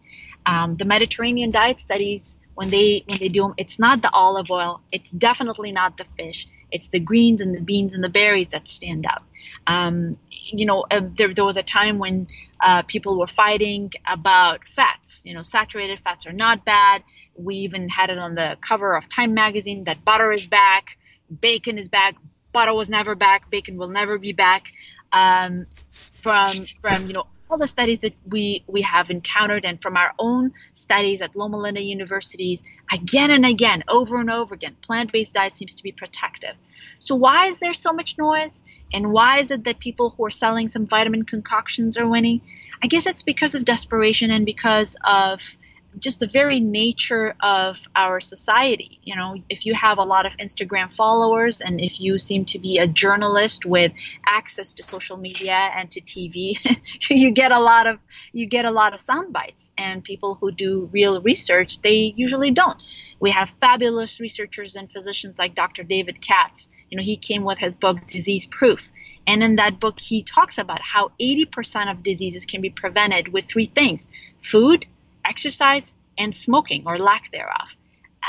Um, 0.47 0.77
the 0.77 0.85
Mediterranean 0.85 1.51
diet 1.51 1.81
studies, 1.81 2.39
when 2.55 2.69
they 2.69 3.05
when 3.07 3.19
they 3.19 3.29
do 3.29 3.43
them, 3.43 3.55
it's 3.57 3.79
not 3.79 4.03
the 4.03 4.11
olive 4.13 4.51
oil, 4.51 4.81
it's 4.93 5.11
definitely 5.11 5.73
not 5.73 5.97
the 5.97 6.07
fish, 6.17 6.49
it's 6.75 6.89
the 6.89 6.99
greens 6.99 7.41
and 7.41 7.55
the 7.55 7.61
beans 7.61 7.95
and 7.95 8.03
the 8.03 8.09
berries 8.09 8.49
that 8.49 8.69
stand 8.69 9.07
out. 9.07 9.23
Um, 9.65 10.19
you 10.31 10.67
know, 10.67 10.85
uh, 10.91 11.03
there, 11.05 11.33
there 11.33 11.45
was 11.45 11.57
a 11.57 11.63
time 11.63 11.99
when 11.99 12.27
uh, 12.61 12.83
people 12.83 13.17
were 13.17 13.29
fighting 13.29 13.93
about 14.05 14.67
fats. 14.67 15.23
You 15.25 15.35
know, 15.35 15.45
saturated 15.45 16.01
fats 16.01 16.27
are 16.27 16.33
not 16.33 16.65
bad. 16.65 17.05
We 17.37 17.55
even 17.59 17.89
had 17.89 18.11
it 18.11 18.19
on 18.19 18.35
the 18.35 18.59
cover 18.61 18.97
of 18.97 19.09
Time 19.09 19.35
magazine 19.35 19.85
that 19.85 20.05
butter 20.05 20.33
is 20.33 20.47
back, 20.47 20.99
bacon 21.41 21.79
is 21.79 21.89
back, 21.89 22.17
butter 22.53 22.75
was 22.75 22.89
never 22.89 23.15
back, 23.15 23.51
bacon 23.51 23.77
will 23.77 23.89
never 23.89 24.19
be 24.19 24.33
back. 24.33 24.73
Um, 25.13 25.67
from 26.15 26.67
from 26.83 27.07
you 27.07 27.13
know 27.13 27.27
all 27.51 27.59
the 27.59 27.67
studies 27.67 28.01
that 28.01 28.15
we, 28.29 28.65
we 28.67 28.83
have 28.83 29.11
encountered 29.11 29.65
and 29.65 29.81
from 29.81 29.97
our 29.97 30.13
own 30.19 30.53
studies 30.73 31.23
at 31.23 31.37
Loma 31.37 31.59
Linda 31.59 31.83
universities, 31.83 32.63
again 32.93 33.31
and 33.31 33.45
again, 33.45 33.85
over 33.89 34.19
and 34.19 34.31
over 34.31 34.55
again, 34.55 34.77
plant 34.81 35.13
based 35.13 35.35
diet 35.35 35.55
seems 35.55 35.75
to 35.77 35.83
be 35.83 35.93
protective. 35.93 36.55
So, 36.99 37.15
why 37.15 37.47
is 37.47 37.59
there 37.59 37.73
so 37.73 37.93
much 37.93 38.19
noise? 38.19 38.63
And 38.93 39.13
why 39.13 39.41
is 39.41 39.51
it 39.51 39.65
that 39.65 39.79
people 39.79 40.11
who 40.11 40.25
are 40.25 40.31
selling 40.31 40.69
some 40.69 40.87
vitamin 40.87 41.25
concoctions 41.25 41.99
are 41.99 42.09
winning? 42.09 42.41
I 42.83 42.87
guess 42.87 43.07
it's 43.07 43.23
because 43.23 43.55
of 43.55 43.65
desperation 43.65 44.31
and 44.31 44.45
because 44.45 44.97
of 45.05 45.57
just 45.99 46.21
the 46.21 46.27
very 46.27 46.61
nature 46.61 47.35
of 47.41 47.87
our 47.95 48.21
society. 48.21 49.01
You 49.03 49.17
know, 49.17 49.37
if 49.49 49.67
you 49.67 49.75
have 49.75 49.99
a 49.99 50.03
lot 50.03 50.27
of 50.27 50.37
Instagram 50.39 50.93
followers 50.93 51.61
and 51.61 51.81
if 51.81 52.01
you 52.01 52.19
seem 52.19 52.45
to 52.47 52.59
be 52.59 52.79
a 52.79 52.87
journalist 52.87 53.65
with 53.65 53.93
access 54.27 54.75
to 54.75 54.83
social 54.83 55.17
media 55.17 55.71
and 55.77 55.91
to 55.93 56.01
TV, 56.01 56.59
you 57.11 57.31
get 57.31 57.53
a 57.53 57.61
lot 57.61 57.87
of 57.87 57.99
you 58.33 58.47
get 58.47 58.65
a 58.65 58.71
lot 58.71 58.95
of 58.95 59.01
sound 59.01 59.33
bites. 59.33 59.73
And 59.79 60.03
people 60.03 60.35
who 60.35 60.51
do 60.51 60.89
real 60.93 61.21
research, 61.21 61.81
they 61.81 62.13
usually 62.17 62.51
don't. 62.51 62.81
We 63.21 63.31
have 63.31 63.51
fabulous 63.61 64.21
researchers 64.21 64.77
and 64.77 64.91
physicians 64.91 65.39
like 65.39 65.55
Dr. 65.55 65.83
David 65.83 66.21
Katz. 66.21 66.69
You 66.91 66.99
know, 66.99 67.03
he 67.03 67.17
came 67.17 67.45
with 67.45 67.59
his 67.59 67.73
book 67.73 68.07
Disease 68.07 68.47
Proof. 68.47 68.91
And 69.27 69.43
in 69.43 69.57
that 69.57 69.81
book, 69.81 69.99
he 69.99 70.23
talks 70.23 70.59
about 70.59 70.81
how 70.83 71.13
80% 71.21 71.91
of 71.91 72.03
diseases 72.03 72.45
can 72.45 72.61
be 72.61 72.71
prevented 72.71 73.29
with 73.29 73.47
three 73.47 73.65
things 73.65 74.07
food, 74.43 74.87
exercise 75.25 75.95
and 76.19 76.35
smoking 76.35 76.85
or 76.87 76.99
lack 76.99 77.31
thereof. 77.33 77.77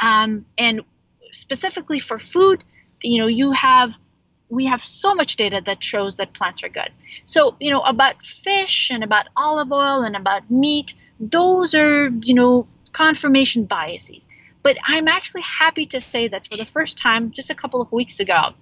Um, 0.02 0.46
and 0.58 0.82
specifically 1.32 2.00
for 2.00 2.20
food, 2.20 2.64
you 3.02 3.20
know, 3.20 3.28
you 3.28 3.52
have 3.52 3.98
we 4.50 4.66
have 4.66 4.84
so 4.84 5.16
much 5.16 5.38
data 5.38 5.62
that 5.66 5.84
shows 5.84 6.18
that 6.18 6.34
plants 6.34 6.64
are 6.64 6.70
good. 6.70 6.89
So, 7.26 7.56
you 7.60 7.72
know, 7.72 7.82
about 7.82 8.24
fish 8.24 8.91
and 8.91 9.04
about 9.04 9.26
olive 9.36 9.72
oil 9.72 10.04
and 10.04 10.16
about 10.16 10.50
meat, 10.52 10.93
those 11.20 11.74
are, 11.74 12.10
you 12.22 12.36
know, 12.36 12.68
confirmation 12.91 13.66
biases. 13.66 14.28
But 14.62 14.78
I'm 14.88 15.08
actually 15.08 15.41
happy 15.41 15.86
to 15.88 16.02
say 16.02 16.28
that 16.28 16.48
for 16.48 16.58
the 16.58 16.66
first 16.66 16.98
time, 16.98 17.32
just 17.32 17.50
a 17.50 17.56
couple 17.56 17.82
of 17.82 17.91
weeks 17.91 18.20
ago, 18.20 18.54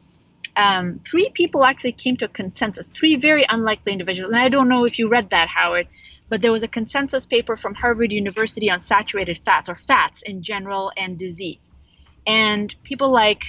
um, 0.55 0.99
three 1.03 1.29
people 1.34 1.63
actually 1.63 1.93
came 1.93 2.17
to 2.17 2.25
a 2.25 2.29
consensus, 2.29 2.88
three 2.88 3.15
very 3.15 3.45
unlikely 3.47 3.91
individuals. 3.91 4.34
And 4.34 4.39
I 4.39 4.49
don't 4.49 4.69
know 4.69 4.86
if 4.86 4.99
you 4.99 5.07
read 5.09 5.29
that, 5.31 5.47
Howard, 5.47 5.88
but 6.34 6.41
there 6.41 6.51
was 6.51 6.63
a 6.63 6.67
consensus 6.67 7.27
paper 7.27 7.55
from 7.55 7.75
Harvard 7.75 8.11
University 8.11 8.71
on 8.71 8.79
saturated 8.79 9.39
fats 9.45 9.69
or 9.69 9.75
fats 9.75 10.23
in 10.23 10.41
general 10.41 10.91
and 10.97 11.15
disease. 11.15 11.69
And 12.25 12.73
people 12.81 13.11
like 13.11 13.43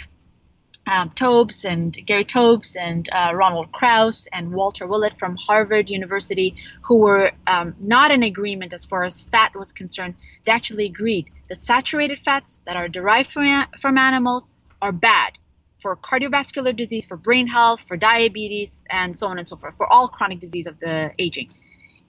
um, 0.87 1.09
Taubes 1.09 1.65
and 1.65 1.97
Gary 2.05 2.27
Taubes 2.27 2.77
and 2.77 3.09
uh, 3.11 3.33
Ronald 3.33 3.73
Krauss 3.73 4.29
and 4.31 4.53
Walter 4.53 4.87
Willett 4.87 5.19
from 5.19 5.35
Harvard 5.35 5.89
University, 5.89 6.57
who 6.83 6.97
were 6.97 7.33
um, 7.47 7.75
not 7.81 8.11
in 8.11 8.23
agreement 8.23 8.75
as 8.75 8.85
far 8.85 9.03
as 9.03 9.19
fat 9.19 9.57
was 9.57 9.73
concerned, 9.73 10.17
they 10.45 10.53
actually 10.53 10.85
agreed 10.85 11.31
that 11.49 11.65
saturated 11.65 12.19
fats 12.19 12.61
that 12.67 12.77
are 12.77 12.89
derived 12.89 13.31
from, 13.31 13.65
from 13.81 13.97
animals 13.97 14.47
are 14.83 14.93
bad 14.93 15.39
for 15.81 15.97
cardiovascular 15.97 16.77
disease, 16.77 17.07
for 17.07 17.17
brain 17.17 17.47
health, 17.47 17.81
for 17.89 17.97
diabetes, 17.97 18.85
and 18.91 19.19
so 19.19 19.29
on 19.29 19.39
and 19.39 19.49
so 19.49 19.57
forth, 19.57 19.75
for 19.79 19.91
all 19.91 20.07
chronic 20.07 20.39
disease 20.39 20.67
of 20.67 20.79
the 20.81 21.13
aging. 21.19 21.49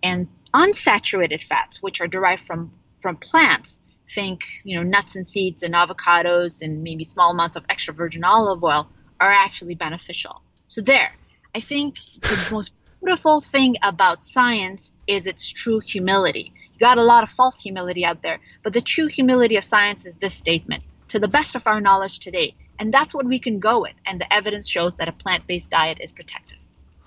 And 0.03 0.27
unsaturated 0.55 1.43
fats, 1.43 1.81
which 1.83 1.99
are 2.01 2.07
derived 2.07 2.43
from, 2.43 2.71
from 3.01 3.17
plants, 3.17 3.79
think 4.15 4.39
you 4.63 4.75
know 4.77 4.83
nuts 4.83 5.15
and 5.15 5.25
seeds 5.27 5.63
and 5.63 5.73
avocados 5.73 6.61
and 6.61 6.83
maybe 6.83 7.03
small 7.03 7.31
amounts 7.31 7.55
of 7.55 7.65
extra 7.69 7.93
virgin 7.93 8.23
olive 8.23 8.63
oil, 8.63 8.87
are 9.19 9.31
actually 9.45 9.75
beneficial. 9.75 10.41
So 10.67 10.81
there, 10.81 11.11
I 11.53 11.59
think 11.59 11.95
the 12.21 12.47
most 12.51 12.71
beautiful 12.99 13.41
thing 13.41 13.75
about 13.81 14.23
science 14.23 14.91
is 15.07 15.27
its 15.27 15.49
true 15.61 15.79
humility. 15.79 16.53
You 16.73 16.79
got 16.79 16.97
a 16.97 17.03
lot 17.03 17.23
of 17.23 17.29
false 17.29 17.61
humility 17.61 18.05
out 18.05 18.21
there, 18.21 18.39
but 18.63 18.73
the 18.73 18.81
true 18.81 19.07
humility 19.07 19.57
of 19.57 19.63
science 19.63 20.05
is 20.05 20.17
this 20.17 20.35
statement: 20.35 20.83
to 21.09 21.19
the 21.19 21.27
best 21.37 21.55
of 21.55 21.67
our 21.67 21.81
knowledge 21.81 22.19
today, 22.19 22.55
and 22.79 22.93
that's 22.93 23.13
what 23.13 23.25
we 23.25 23.39
can 23.39 23.59
go 23.59 23.81
with. 23.81 23.97
And 24.05 24.21
the 24.21 24.31
evidence 24.31 24.67
shows 24.69 24.95
that 24.95 25.09
a 25.09 25.19
plant-based 25.23 25.71
diet 25.71 25.99
is 26.01 26.11
protective. 26.11 26.59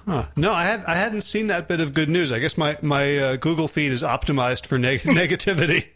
Huh. 0.09 0.25
No, 0.37 0.53
I 0.53 0.65
had 0.65 0.85
I 0.87 0.95
hadn't 0.95 1.21
seen 1.21 1.49
that 1.49 1.69
bit 1.69 1.83
of 1.83 1.93
good 1.93 2.09
news. 2.09 2.33
I 2.33 2.39
guess 2.39 2.57
my 2.57 2.79
my 2.81 3.19
uh, 3.19 3.37
Google 3.37 3.69
feed 3.69 3.93
is 3.93 4.03
optimized 4.03 4.65
for 4.65 4.79
neg- 4.79 5.01
negativity. 5.03 5.89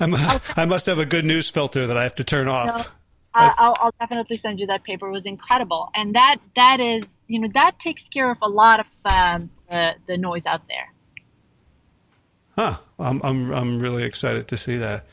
i 0.56 0.64
must 0.64 0.86
have 0.86 0.98
a 0.98 1.06
good 1.06 1.24
news 1.24 1.48
filter 1.48 1.86
that 1.86 1.96
I 1.96 2.02
have 2.02 2.16
to 2.16 2.24
turn 2.24 2.48
off. 2.48 2.66
No, 2.66 2.84
I'll, 3.32 3.76
I'll 3.78 3.94
definitely 4.00 4.36
send 4.36 4.58
you 4.58 4.66
that 4.66 4.82
paper. 4.82 5.06
It 5.06 5.12
was 5.12 5.24
incredible, 5.24 5.88
and 5.94 6.16
that 6.16 6.38
that 6.56 6.80
is 6.80 7.16
you 7.28 7.38
know 7.38 7.48
that 7.54 7.78
takes 7.78 8.08
care 8.08 8.28
of 8.28 8.38
a 8.42 8.48
lot 8.48 8.80
of 8.80 8.86
um, 9.04 9.50
the 9.68 9.94
the 10.06 10.18
noise 10.18 10.46
out 10.46 10.66
there. 10.66 10.92
Huh. 12.56 12.78
I'm 12.98 13.20
I'm 13.22 13.52
I'm 13.52 13.78
really 13.78 14.02
excited 14.02 14.48
to 14.48 14.56
see 14.56 14.76
that. 14.78 15.06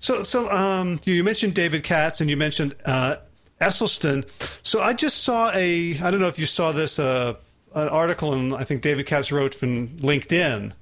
So 0.00 0.22
so 0.22 0.50
um 0.50 1.00
you 1.06 1.24
mentioned 1.24 1.54
David 1.54 1.82
Katz 1.82 2.20
and 2.20 2.28
you 2.28 2.36
mentioned 2.36 2.74
uh, 2.84 3.16
Esselstyn. 3.62 4.28
So 4.62 4.82
I 4.82 4.92
just 4.92 5.22
saw 5.22 5.50
a, 5.54 5.98
I 5.98 6.10
don't 6.10 6.20
know 6.20 6.28
if 6.28 6.38
you 6.38 6.46
saw 6.46 6.72
this, 6.72 6.98
uh, 6.98 7.34
an 7.74 7.88
article, 7.88 8.34
and 8.34 8.54
I 8.54 8.64
think 8.64 8.82
David 8.82 9.06
Katz 9.06 9.32
wrote 9.32 9.62
in 9.62 9.88
LinkedIn. 9.98 10.72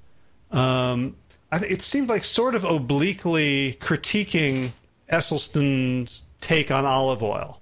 Um, 0.51 1.15
it 1.51 1.81
seemed 1.81 2.09
like 2.09 2.23
sort 2.23 2.55
of 2.55 2.63
obliquely 2.63 3.77
critiquing 3.79 4.71
Esselstyn's 5.09 6.23
take 6.39 6.71
on 6.71 6.85
olive 6.85 7.23
oil. 7.23 7.61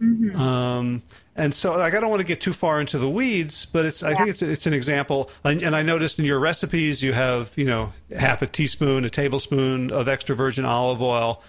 Mm-hmm. 0.00 0.38
Um, 0.38 1.02
and 1.34 1.54
so, 1.54 1.76
like, 1.76 1.94
I 1.94 2.00
don't 2.00 2.10
want 2.10 2.20
to 2.20 2.26
get 2.26 2.40
too 2.40 2.52
far 2.52 2.80
into 2.80 2.98
the 2.98 3.08
weeds, 3.08 3.64
but 3.64 3.84
it's 3.84 4.02
I 4.02 4.14
think 4.14 4.28
it's 4.28 4.42
it's 4.42 4.66
an 4.66 4.72
example. 4.72 5.30
And, 5.44 5.62
and, 5.62 5.74
I 5.74 5.82
noticed 5.82 6.18
in 6.18 6.24
your 6.24 6.38
recipes 6.38 7.02
you 7.02 7.12
have 7.12 7.52
you 7.56 7.64
know 7.64 7.92
half 8.16 8.42
a 8.42 8.46
teaspoon, 8.46 9.04
a 9.04 9.10
tablespoon 9.10 9.92
of 9.92 10.08
extra 10.08 10.34
virgin 10.36 10.64
olive 10.64 11.02
oil. 11.02 11.42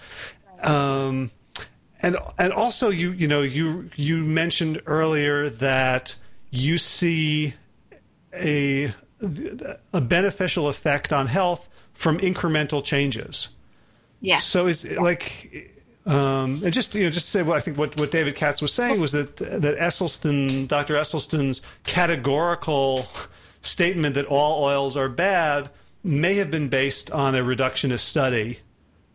Um, 0.61 1.31
and 2.01 2.17
and 2.37 2.53
also 2.53 2.89
you 2.89 3.11
you 3.11 3.27
know 3.27 3.41
you 3.41 3.89
you 3.95 4.23
mentioned 4.23 4.81
earlier 4.85 5.49
that 5.49 6.15
you 6.51 6.77
see 6.77 7.53
a 8.33 8.93
a 9.93 10.01
beneficial 10.01 10.67
effect 10.69 11.11
on 11.11 11.27
health 11.27 11.67
from 11.93 12.17
incremental 12.19 12.83
changes. 12.83 13.49
Yeah. 14.21 14.37
So 14.37 14.67
is 14.67 14.89
like 14.97 15.75
um, 16.05 16.61
and 16.63 16.73
just 16.73 16.95
you 16.95 17.03
know, 17.03 17.09
just 17.09 17.27
to 17.27 17.31
say 17.31 17.43
what 17.43 17.57
I 17.57 17.59
think 17.59 17.77
what, 17.77 17.99
what 17.99 18.11
David 18.11 18.35
Katz 18.35 18.61
was 18.61 18.73
saying 18.73 18.99
was 18.99 19.11
that 19.11 19.37
that 19.37 19.77
Esselstyn, 19.77 20.67
Dr. 20.67 20.95
Esselstyn's 20.95 21.61
categorical 21.83 23.07
statement 23.61 24.15
that 24.15 24.25
all 24.25 24.63
oils 24.63 24.95
are 24.95 25.09
bad 25.09 25.69
may 26.03 26.35
have 26.35 26.49
been 26.49 26.69
based 26.69 27.11
on 27.11 27.35
a 27.35 27.43
reductionist 27.43 27.99
study, 27.99 28.59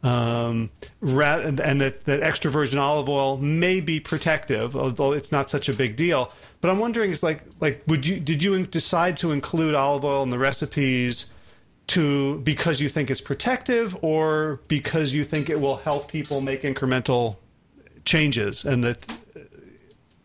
um, 0.05 0.71
and, 1.01 1.59
that, 1.81 2.05
that 2.05 2.23
extra 2.23 2.51
virgin 2.51 2.79
olive 2.79 3.09
oil 3.09 3.39
may 3.39 3.81
be 3.81 3.99
protective, 3.99 4.77
although 4.77 5.13
it's 5.13 5.33
not 5.33 5.49
such 5.49 5.69
a 5.69 5.73
big 5.73 5.97
deal. 5.97 6.31
But 6.61 6.71
I'm 6.71 6.79
wondering, 6.79 7.11
is 7.11 7.23
like 7.23 7.43
like 7.59 7.83
would 7.87 8.07
you 8.07 8.21
did 8.21 8.43
you 8.43 8.67
decide 8.67 9.17
to 9.19 9.33
include 9.33 9.75
olive 9.75 10.05
oil 10.05 10.23
in 10.23 10.31
the 10.31 10.39
recipes? 10.39 11.31
to 11.87 12.41
because 12.41 12.81
you 12.81 12.89
think 12.89 13.11
it's 13.11 13.21
protective 13.21 13.95
or 14.03 14.61
because 14.69 15.13
you 15.13 15.23
think 15.23 15.51
it 15.51 15.61
will 15.61 15.77
help 15.77 16.11
people 16.11 16.41
make 16.41 16.63
incremental 16.63 17.37
changes 18.07 18.65
and 18.65 18.83
that 18.83 19.05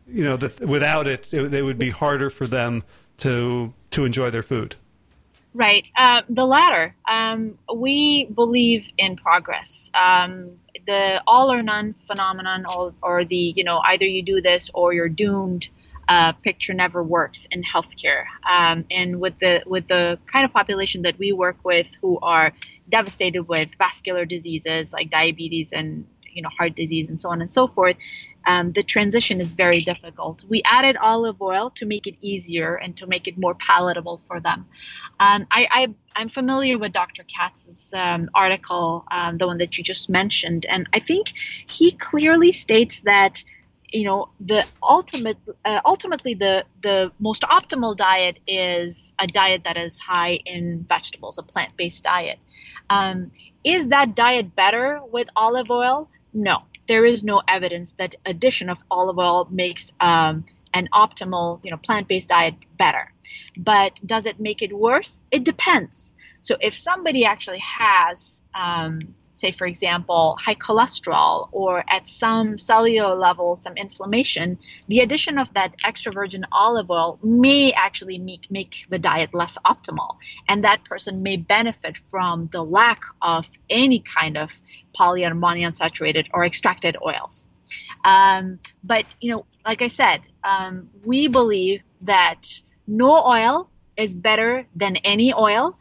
you 0.07 0.23
know 0.23 0.37
that 0.37 0.59
without 0.61 1.05
it, 1.05 1.33
it, 1.33 1.53
it 1.53 1.61
would 1.63 1.77
be 1.77 1.89
harder 1.89 2.29
for 2.29 2.47
them 2.47 2.83
to 3.17 3.73
to 3.91 4.05
enjoy 4.05 4.29
their 4.29 4.41
food 4.41 4.77
right. 5.53 5.87
Uh, 5.95 6.21
the 6.29 6.45
latter. 6.45 6.95
Um, 7.09 7.57
we 7.73 8.25
believe 8.25 8.89
in 8.97 9.15
progress. 9.15 9.91
Um, 9.93 10.59
the 10.85 11.21
all 11.27 11.51
or 11.51 11.61
none 11.61 11.95
phenomenon 12.07 12.65
or, 12.65 12.93
or 13.01 13.25
the 13.25 13.53
you 13.55 13.63
know 13.63 13.79
either 13.79 14.05
you 14.05 14.23
do 14.23 14.41
this 14.41 14.69
or 14.73 14.93
you're 14.93 15.09
doomed 15.09 15.69
uh, 16.09 16.31
picture 16.33 16.73
never 16.73 17.03
works 17.03 17.47
in 17.51 17.63
healthcare. 17.63 18.25
Um, 18.49 18.85
and 18.89 19.21
with 19.21 19.37
the 19.39 19.61
with 19.65 19.87
the 19.87 20.17
kind 20.25 20.43
of 20.43 20.51
population 20.51 21.03
that 21.03 21.19
we 21.19 21.31
work 21.31 21.57
with, 21.63 21.87
who 22.01 22.17
are 22.19 22.51
devastated 22.89 23.43
with 23.43 23.69
vascular 23.77 24.25
diseases 24.25 24.91
like 24.91 25.11
diabetes 25.11 25.71
and 25.71 26.07
you 26.31 26.41
know 26.41 26.49
heart 26.49 26.75
disease 26.75 27.09
and 27.09 27.21
so 27.21 27.29
on 27.29 27.41
and 27.41 27.51
so 27.51 27.67
forth, 27.67 27.95
um, 28.45 28.71
the 28.71 28.83
transition 28.83 29.41
is 29.41 29.53
very 29.53 29.79
difficult. 29.81 30.43
We 30.47 30.61
added 30.65 30.97
olive 30.97 31.41
oil 31.41 31.71
to 31.75 31.85
make 31.85 32.07
it 32.07 32.15
easier 32.21 32.75
and 32.75 32.95
to 32.97 33.07
make 33.07 33.27
it 33.27 33.37
more 33.37 33.55
palatable 33.55 34.17
for 34.25 34.39
them. 34.39 34.65
Um, 35.19 35.47
I, 35.51 35.87
am 36.15 36.29
familiar 36.29 36.77
with 36.77 36.91
Dr. 36.91 37.23
Katz's 37.23 37.93
um, 37.93 38.29
article, 38.33 39.05
um, 39.11 39.37
the 39.37 39.47
one 39.47 39.57
that 39.59 39.77
you 39.77 39.83
just 39.83 40.09
mentioned, 40.09 40.65
and 40.65 40.87
I 40.93 40.99
think 40.99 41.33
he 41.67 41.91
clearly 41.91 42.51
states 42.51 43.01
that 43.01 43.43
you 43.91 44.05
know 44.05 44.29
the 44.39 44.65
ultimate 44.83 45.37
uh, 45.65 45.81
ultimately 45.85 46.33
the 46.35 46.63
the 46.81 47.11
most 47.19 47.41
optimal 47.43 47.95
diet 47.95 48.37
is 48.47 49.13
a 49.19 49.27
diet 49.27 49.63
that 49.63 49.77
is 49.77 49.99
high 49.99 50.39
in 50.45 50.85
vegetables 50.87 51.37
a 51.37 51.43
plant-based 51.43 52.03
diet 52.03 52.37
um, 52.89 53.31
is 53.63 53.87
that 53.87 54.15
diet 54.15 54.55
better 54.55 55.01
with 55.11 55.27
olive 55.35 55.71
oil 55.71 56.07
no 56.33 56.61
there 56.89 57.05
is 57.05 57.23
no 57.23 57.41
evidence 57.47 57.93
that 57.99 58.15
addition 58.25 58.67
of 58.69 58.83
olive 58.89 59.19
oil 59.19 59.47
makes 59.51 59.91
um, 60.01 60.43
an 60.73 60.89
optimal 60.91 61.63
you 61.63 61.71
know 61.71 61.77
plant-based 61.77 62.29
diet 62.29 62.55
better. 62.77 63.13
But 63.55 63.99
does 64.05 64.25
it 64.25 64.39
make 64.39 64.61
it 64.61 64.73
worse? 64.73 65.19
It 65.31 65.45
depends. 65.45 66.13
So 66.41 66.55
if 66.59 66.75
somebody 66.75 67.25
actually 67.25 67.59
has 67.59 68.41
um, 68.55 69.13
say, 69.39 69.51
for 69.51 69.65
example, 69.65 70.37
high 70.39 70.55
cholesterol 70.55 71.49
or 71.51 71.83
at 71.89 72.07
some 72.07 72.57
cellular 72.57 73.15
level, 73.15 73.55
some 73.55 73.73
inflammation, 73.77 74.57
the 74.87 74.99
addition 74.99 75.37
of 75.37 75.53
that 75.53 75.75
extra 75.83 76.11
virgin 76.11 76.45
olive 76.51 76.89
oil 76.91 77.19
may 77.23 77.71
actually 77.71 78.17
make, 78.17 78.49
make 78.49 78.85
the 78.89 78.99
diet 78.99 79.33
less 79.33 79.57
optimal. 79.65 80.17
And 80.47 80.63
that 80.63 80.83
person 80.83 81.23
may 81.23 81.37
benefit 81.37 81.97
from 81.97 82.49
the 82.51 82.63
lack 82.63 83.01
of 83.21 83.49
any 83.69 83.99
kind 83.99 84.37
of 84.37 84.59
poly 84.93 85.25
or 85.25 85.31
monounsaturated 85.31 86.27
or 86.33 86.45
extracted 86.45 86.97
oils. 87.05 87.47
Um, 88.03 88.59
but, 88.83 89.05
you 89.21 89.31
know, 89.31 89.45
like 89.65 89.81
I 89.81 89.87
said, 89.87 90.21
um, 90.43 90.89
we 91.03 91.27
believe 91.27 91.83
that 92.01 92.61
no 92.87 93.23
oil 93.23 93.69
is 93.95 94.13
better 94.13 94.65
than 94.75 94.95
any 94.97 95.33
oil 95.33 95.77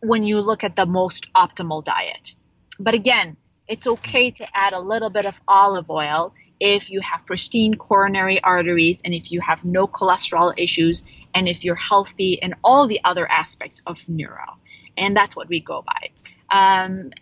when 0.00 0.24
you 0.24 0.40
look 0.40 0.64
at 0.64 0.76
the 0.76 0.86
most 0.86 1.32
optimal 1.32 1.84
diet. 1.84 2.34
But 2.82 2.94
again, 2.94 3.36
it's 3.68 3.86
okay 3.86 4.32
to 4.32 4.46
add 4.56 4.72
a 4.72 4.80
little 4.80 5.08
bit 5.08 5.24
of 5.24 5.40
olive 5.46 5.88
oil 5.88 6.34
if 6.58 6.90
you 6.90 7.00
have 7.00 7.24
pristine 7.26 7.76
coronary 7.76 8.42
arteries 8.42 9.00
and 9.04 9.14
if 9.14 9.30
you 9.30 9.40
have 9.40 9.64
no 9.64 9.86
cholesterol 9.86 10.52
issues 10.56 11.04
and 11.32 11.48
if 11.48 11.64
you're 11.64 11.76
healthy 11.76 12.32
in 12.42 12.54
all 12.64 12.88
the 12.88 13.00
other 13.04 13.30
aspects 13.30 13.80
of 13.86 14.08
neuro. 14.08 14.58
And 14.96 15.16
that's 15.16 15.34
what 15.34 15.48
we 15.48 15.60
go 15.60 15.82
by. 15.82 16.10
Um, 16.50 17.12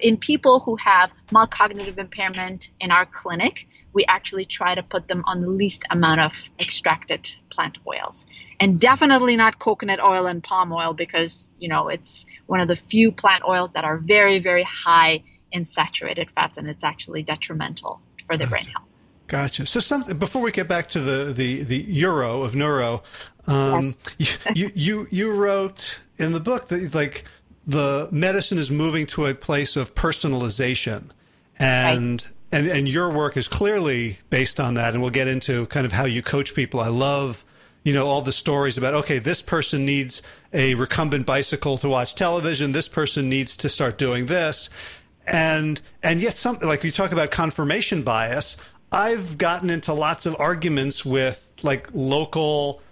in 0.00 0.16
people 0.16 0.60
who 0.60 0.76
have 0.76 1.12
mild 1.30 1.50
cognitive 1.50 1.98
impairment 1.98 2.70
in 2.80 2.90
our 2.90 3.04
clinic, 3.04 3.68
we 3.92 4.06
actually 4.06 4.46
try 4.46 4.74
to 4.74 4.82
put 4.82 5.08
them 5.08 5.22
on 5.26 5.42
the 5.42 5.48
least 5.48 5.84
amount 5.90 6.20
of 6.20 6.50
extracted 6.58 7.28
plant 7.50 7.76
oils. 7.86 8.26
And 8.58 8.80
definitely 8.80 9.36
not 9.36 9.58
coconut 9.58 10.00
oil 10.00 10.26
and 10.26 10.42
palm 10.42 10.72
oil 10.72 10.94
because, 10.94 11.52
you 11.58 11.68
know, 11.68 11.88
it's 11.88 12.24
one 12.46 12.60
of 12.60 12.68
the 12.68 12.76
few 12.76 13.12
plant 13.12 13.44
oils 13.46 13.72
that 13.72 13.84
are 13.84 13.98
very, 13.98 14.38
very 14.38 14.62
high 14.62 15.22
in 15.50 15.64
saturated 15.64 16.30
fats 16.30 16.56
and 16.56 16.66
it's 16.66 16.82
actually 16.82 17.22
detrimental 17.22 18.00
for 18.24 18.38
the 18.38 18.46
brain 18.46 18.64
health. 18.64 18.86
Gotcha. 19.26 19.66
So, 19.66 19.80
something 19.80 20.18
before 20.18 20.42
we 20.42 20.52
get 20.52 20.68
back 20.68 20.90
to 20.90 21.00
the 21.00 21.32
the 21.32 21.62
the 21.62 21.78
euro 21.78 22.42
of 22.42 22.54
neuro, 22.54 23.02
um, 23.46 23.94
yes. 24.18 24.38
you 24.54 24.70
you 24.74 25.06
you 25.10 25.30
wrote 25.30 26.00
in 26.22 26.32
the 26.32 26.40
book 26.40 26.68
that 26.68 26.94
like 26.94 27.24
the 27.66 28.08
medicine 28.10 28.58
is 28.58 28.70
moving 28.70 29.06
to 29.08 29.26
a 29.26 29.34
place 29.34 29.76
of 29.76 29.94
personalization, 29.94 31.10
and 31.58 32.22
right. 32.22 32.32
And 32.52 32.68
and 32.68 32.86
your 32.86 33.10
work 33.10 33.38
is 33.38 33.48
clearly 33.48 34.18
based 34.28 34.60
on 34.60 34.74
that. 34.74 34.92
And 34.92 35.02
we'll 35.02 35.10
get 35.10 35.26
into 35.26 35.66
kind 35.66 35.86
of 35.86 35.92
how 35.92 36.04
you 36.04 36.22
coach 36.22 36.54
people. 36.54 36.80
I 36.80 36.88
love 36.88 37.44
you 37.82 37.94
know 37.94 38.06
all 38.06 38.20
the 38.20 38.32
stories 38.32 38.78
about 38.78 38.94
okay 38.94 39.18
this 39.18 39.42
person 39.42 39.84
needs 39.84 40.22
a 40.52 40.74
recumbent 40.74 41.24
bicycle 41.24 41.78
to 41.78 41.88
watch 41.88 42.14
television. 42.14 42.72
This 42.72 42.88
person 42.88 43.30
needs 43.30 43.56
to 43.56 43.70
start 43.70 43.96
doing 43.96 44.26
this. 44.26 44.68
And 45.26 45.80
and 46.02 46.20
yet 46.20 46.36
something 46.36 46.68
like 46.68 46.84
you 46.84 46.90
talk 46.90 47.10
about 47.10 47.30
confirmation 47.30 48.02
bias. 48.02 48.58
I've 48.90 49.38
gotten 49.38 49.70
into 49.70 49.94
lots 49.94 50.26
of 50.26 50.36
arguments 50.38 51.06
with 51.06 51.50
like 51.62 51.88
local 51.94 52.82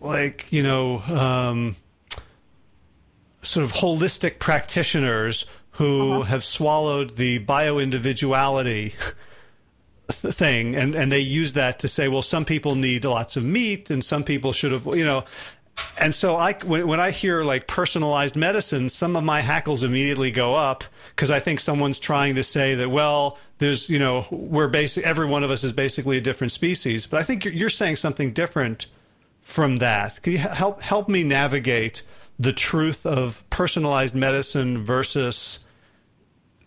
like 0.00 0.50
you 0.50 0.62
know 0.62 1.00
um, 1.00 1.76
sort 3.46 3.64
of 3.64 3.72
holistic 3.72 4.38
practitioners 4.38 5.46
who 5.72 6.12
uh-huh. 6.12 6.22
have 6.24 6.44
swallowed 6.44 7.16
the 7.16 7.38
bio 7.38 7.78
individuality 7.78 8.94
thing 10.08 10.74
and, 10.74 10.94
and 10.94 11.10
they 11.10 11.20
use 11.20 11.54
that 11.54 11.78
to 11.80 11.88
say, 11.88 12.08
well, 12.08 12.22
some 12.22 12.44
people 12.44 12.74
need 12.74 13.04
lots 13.04 13.36
of 13.36 13.44
meat 13.44 13.90
and 13.90 14.04
some 14.04 14.24
people 14.24 14.52
should 14.52 14.72
have, 14.72 14.86
you 14.86 15.04
know. 15.04 15.24
And 16.00 16.14
so 16.14 16.36
I, 16.36 16.54
when, 16.64 16.86
when 16.86 17.00
I 17.00 17.10
hear 17.10 17.44
like 17.44 17.66
personalized 17.66 18.36
medicine, 18.36 18.88
some 18.88 19.16
of 19.16 19.24
my 19.24 19.42
hackles 19.42 19.84
immediately 19.84 20.30
go 20.30 20.54
up 20.54 20.84
because 21.10 21.30
I 21.30 21.40
think 21.40 21.60
someone's 21.60 21.98
trying 21.98 22.36
to 22.36 22.42
say 22.42 22.76
that, 22.76 22.90
well, 22.90 23.38
there's, 23.58 23.90
you 23.90 23.98
know, 23.98 24.26
we're 24.30 24.68
basic, 24.68 25.04
every 25.04 25.26
one 25.26 25.44
of 25.44 25.50
us 25.50 25.64
is 25.64 25.72
basically 25.72 26.16
a 26.16 26.20
different 26.22 26.52
species. 26.52 27.06
But 27.06 27.20
I 27.20 27.24
think 27.24 27.44
you're, 27.44 27.54
you're 27.54 27.70
saying 27.70 27.96
something 27.96 28.32
different 28.32 28.86
from 29.42 29.76
that. 29.76 30.22
Can 30.22 30.32
you 30.32 30.38
help, 30.38 30.80
help 30.80 31.08
me 31.08 31.22
navigate 31.22 32.02
the 32.38 32.52
truth 32.52 33.06
of 33.06 33.48
personalized 33.50 34.14
medicine 34.14 34.84
versus 34.84 35.60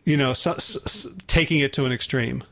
you 0.05 0.17
know, 0.17 0.33
so, 0.33 0.55
so, 0.57 1.09
taking 1.27 1.59
it 1.59 1.73
to 1.73 1.85
an 1.85 1.91
extreme. 1.91 2.43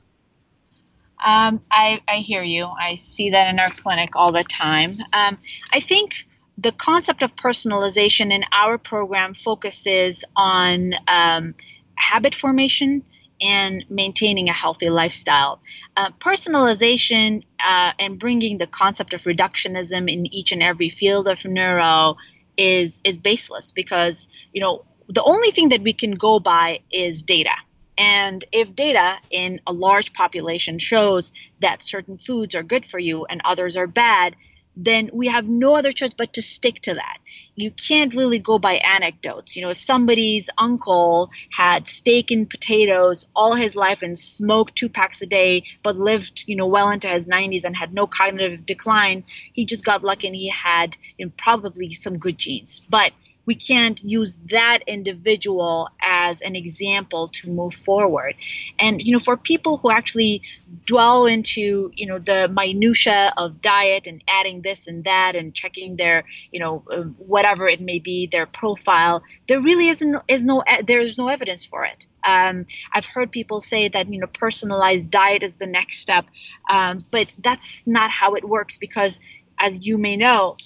Um, 1.26 1.59
I, 1.72 2.01
I 2.07 2.18
hear 2.18 2.43
you. 2.43 2.65
I 2.65 2.95
see 2.95 3.32
that 3.32 3.49
in 3.49 3.59
our 3.59 3.72
clinic 3.72 4.15
all 4.15 4.32
the 4.32 4.43
time. 4.43 4.99
Um, 5.11 5.39
I 5.74 5.80
think 5.80 6.28
the 6.57 6.72
concept 6.72 7.24
of 7.24 7.36
personalization 7.36 8.32
in 8.32 8.43
our 8.51 8.78
program 8.78 9.34
focuses 9.34 10.24
on 10.36 10.93
um, 11.07 11.55
habit 11.95 12.36
formation 12.36 13.03
and 13.41 13.86
maintaining 13.89 14.49
a 14.49 14.53
healthy 14.53 14.89
lifestyle. 14.89 15.59
Uh, 15.95 16.11
personalization 16.20 17.43
uh, 17.63 17.93
and 17.99 18.20
bringing 18.20 18.57
the 18.59 18.68
concept 18.68 19.13
of 19.13 19.24
reductionism 19.24 20.11
in 20.11 20.32
each 20.34 20.51
and 20.51 20.61
every 20.61 20.89
field 20.89 21.28
of 21.28 21.43
neuro 21.45 22.18
is 22.58 22.99
is 23.03 23.18
baseless 23.18 23.72
because 23.72 24.28
you 24.51 24.62
know 24.62 24.84
the 25.08 25.24
only 25.24 25.51
thing 25.51 25.70
that 25.70 25.82
we 25.82 25.93
can 25.93 26.12
go 26.12 26.39
by 26.39 26.82
is 26.91 27.24
data. 27.24 27.53
And 27.97 28.45
if 28.51 28.76
data 28.76 29.18
in 29.32 29.60
a 29.66 29.74
large 29.74 30.14
population 30.14 30.78
shows 30.78 31.32
that 31.62 31.82
certain 31.82 32.18
foods 32.18 32.53
are 32.55 32.64
good 32.64 32.86
for 32.86 32.99
you 32.99 33.26
and 33.26 33.41
others 33.43 33.76
are 33.76 33.88
bad, 33.88 34.36
then 34.80 35.09
we 35.11 35.28
have 35.28 35.47
no 35.47 35.75
other 35.75 35.91
choice 35.91 36.11
but 36.15 36.34
to 36.34 36.41
stick 36.41 36.80
to 36.82 36.93
that. 36.93 37.17
You 37.55 37.71
can't 37.71 38.13
really 38.13 38.38
go 38.38 38.59
by 38.59 38.75
anecdotes. 38.75 39.55
You 39.55 39.63
know, 39.63 39.71
if 39.71 39.82
somebody's 39.82 40.49
uncle 40.55 41.32
had 41.51 41.88
steak 41.88 42.30
and 42.30 42.47
potatoes 42.47 43.28
all 43.36 43.55
his 43.55 43.75
life 43.75 44.03
and 44.03 44.17
smoked 44.17 44.75
two 44.75 44.88
packs 44.88 45.21
a 45.23 45.25
day, 45.25 45.63
but 45.82 45.97
lived, 45.97 46.47
you 46.47 46.55
know, 46.55 46.67
well 46.67 46.91
into 46.91 47.07
his 47.07 47.28
90s 47.28 47.63
and 47.63 47.75
had 47.75 47.91
no 47.91 48.05
cognitive 48.05 48.67
decline, 48.67 49.23
he 49.53 49.65
just 49.65 49.84
got 49.84 50.03
lucky 50.03 50.28
and 50.28 50.36
he 50.36 50.49
had 50.49 50.95
you 51.17 51.25
know, 51.25 51.32
probably 51.38 51.93
some 51.93 52.19
good 52.19 52.38
genes. 52.38 52.84
But 52.88 53.13
we 53.48 53.56
can't 53.56 54.04
use 54.04 54.38
that 54.52 54.80
individual 54.88 55.89
as 56.02 56.41
an 56.41 56.56
example 56.56 57.30
to 57.30 57.50
move 57.50 57.74
forward. 57.74 58.36
And 58.78 59.02
you 59.02 59.14
know, 59.14 59.20
for 59.20 59.38
people 59.38 59.78
who 59.78 59.89
actually 59.89 60.43
dwell 60.86 61.26
into 61.26 61.89
you 61.95 62.06
know 62.06 62.20
the 62.20 62.50
minutia 62.54 63.34
of 63.38 63.62
diet 63.62 64.06
and 64.06 64.24
adding 64.28 64.62
this 64.62 64.86
and 64.88 65.06
that 65.06 65.36
and 65.36 65.54
checking 65.56 65.95
their 65.95 66.26
you 66.52 66.60
know 66.60 66.84
um, 66.91 67.16
whatever 67.18 67.68
it 67.68 67.82
may 67.82 68.00
be 68.00 68.28
their 68.28 68.45
profile, 68.45 69.24
there 69.48 69.62
really 69.62 69.88
isn't 69.88 70.22
is 70.28 70.43
no 70.43 70.64
there 70.86 71.00
is 71.00 71.18
no 71.18 71.30
evidence 71.30 71.64
for 71.66 71.86
it. 71.86 72.06
Um, 72.28 72.66
I've 72.91 73.06
heard 73.06 73.32
people 73.32 73.62
say 73.62 73.88
that 73.88 74.12
you 74.12 74.20
know 74.20 74.28
personalized 74.28 75.10
diet 75.10 75.43
is 75.43 75.56
the 75.56 75.68
next 75.68 76.00
step, 76.00 76.26
um, 76.70 77.00
but 77.12 77.34
that's 77.39 77.88
not 77.88 78.12
how 78.12 78.36
it 78.36 78.43
works 78.43 78.76
because, 78.78 79.22
as 79.58 79.86
you 79.86 79.98
may 79.98 80.18
know, 80.18 80.58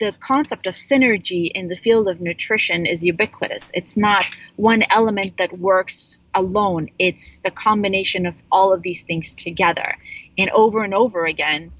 the 0.00 0.12
concept 0.20 0.66
of 0.66 0.74
synergy 0.74 1.50
in 1.52 1.68
the 1.68 1.76
field 1.76 2.08
of 2.08 2.20
nutrition 2.20 2.86
is 2.86 3.04
ubiquitous. 3.04 3.70
It's 3.74 3.96
not 3.96 4.24
one 4.56 4.84
element 4.90 5.36
that 5.38 5.58
works 5.58 6.18
alone, 6.34 6.88
it's 6.98 7.38
the 7.40 7.50
combination 7.50 8.26
of 8.26 8.40
all 8.50 8.72
of 8.72 8.82
these 8.82 9.02
things 9.02 9.34
together. 9.34 9.96
And 10.36 10.50
over 10.50 10.84
and 10.84 10.94
over 10.94 11.24
again, 11.24 11.72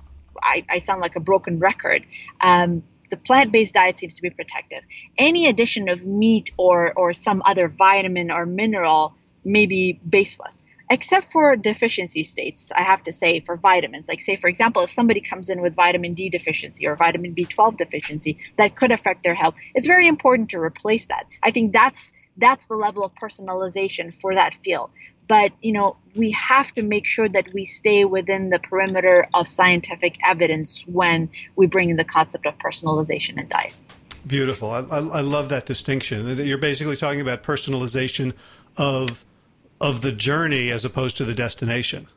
I, 0.43 0.65
I 0.69 0.79
sound 0.79 1.01
like 1.01 1.17
a 1.17 1.21
broken 1.21 1.59
record. 1.59 2.05
Um, 2.41 2.83
the 3.11 3.17
plant-based 3.17 3.75
diet 3.75 3.99
seems 3.99 4.17
to 4.17 4.23
be 4.23 4.31
protective. 4.31 4.83
Any 5.17 5.47
addition 5.47 5.89
of 5.89 6.07
meat 6.07 6.51
or 6.57 6.93
or 6.93 7.13
some 7.13 7.43
other 7.45 7.69
vitamin 7.69 8.31
or 8.31 8.45
mineral 8.45 9.15
may 9.45 9.67
be 9.67 9.99
baseless 10.09 10.59
except 10.91 11.33
for 11.33 11.57
deficiency 11.57 12.23
states, 12.23 12.73
I 12.75 12.83
have 12.83 13.03
to 13.05 13.13
say, 13.13 13.41
for 13.41 13.57
vitamins. 13.57 14.09
Like, 14.09 14.21
say, 14.21 14.37
for 14.37 14.49
example, 14.49 14.83
if 14.83 14.91
somebody 14.91 15.21
comes 15.21 15.49
in 15.49 15.61
with 15.61 15.75
vitamin 15.75 16.15
D 16.15 16.29
deficiency 16.31 16.87
or 16.87 16.97
vitamin 16.97 17.35
B12 17.35 17.77
deficiency, 17.77 18.39
that 18.57 18.77
could 18.77 18.93
affect 18.93 19.23
their 19.23 19.35
health. 19.35 19.55
It's 19.75 19.87
very 19.87 20.09
important 20.09 20.51
to 20.51 20.61
replace 20.61 21.07
that. 21.07 21.27
I 21.43 21.51
think 21.51 21.73
that's 21.73 22.13
that's 22.37 22.67
the 22.67 22.77
level 22.77 23.05
of 23.05 23.13
personalization 23.17 24.15
for 24.15 24.35
that 24.35 24.55
field. 24.55 24.91
But 25.27 25.53
you 25.61 25.73
know, 25.73 25.97
we 26.15 26.31
have 26.31 26.71
to 26.73 26.83
make 26.83 27.07
sure 27.07 27.29
that 27.29 27.53
we 27.53 27.65
stay 27.65 28.05
within 28.05 28.49
the 28.49 28.59
perimeter 28.59 29.29
of 29.35 29.49
scientific 29.49 30.17
evidence 30.25 30.85
when 30.87 31.31
we 31.57 31.67
bring 31.67 31.91
in 31.91 31.97
the 31.97 32.05
concept 32.05 32.47
of 32.47 32.57
personalization 32.59 33.39
in 33.39 33.49
diet. 33.49 33.75
Beautiful. 34.27 34.71
I, 34.71 34.81
I, 34.81 34.99
I 34.99 35.21
love 35.21 35.49
that 35.51 35.67
distinction. 35.67 36.39
You're 36.39 36.59
basically 36.59 36.97
talking 36.97 37.21
about 37.21 37.43
personalization 37.43 38.35
of 38.77 39.25
of 39.81 40.03
the 40.03 40.13
journey 40.13 40.71
as 40.71 40.85
opposed 40.85 41.17
to 41.19 41.25
the 41.25 41.35
destination. 41.35 42.09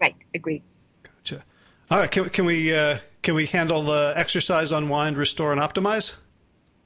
Right. 0.00 0.16
Agreed. 0.34 0.62
Gotcha. 1.02 1.44
All 1.90 1.98
right. 1.98 2.10
Can, 2.10 2.28
can 2.30 2.44
we 2.44 2.74
uh, 2.74 2.98
can 3.22 3.34
we 3.34 3.46
handle 3.46 3.82
the 3.82 4.12
exercise, 4.16 4.72
unwind, 4.72 5.16
restore, 5.16 5.52
and 5.52 5.60
optimize? 5.60 6.14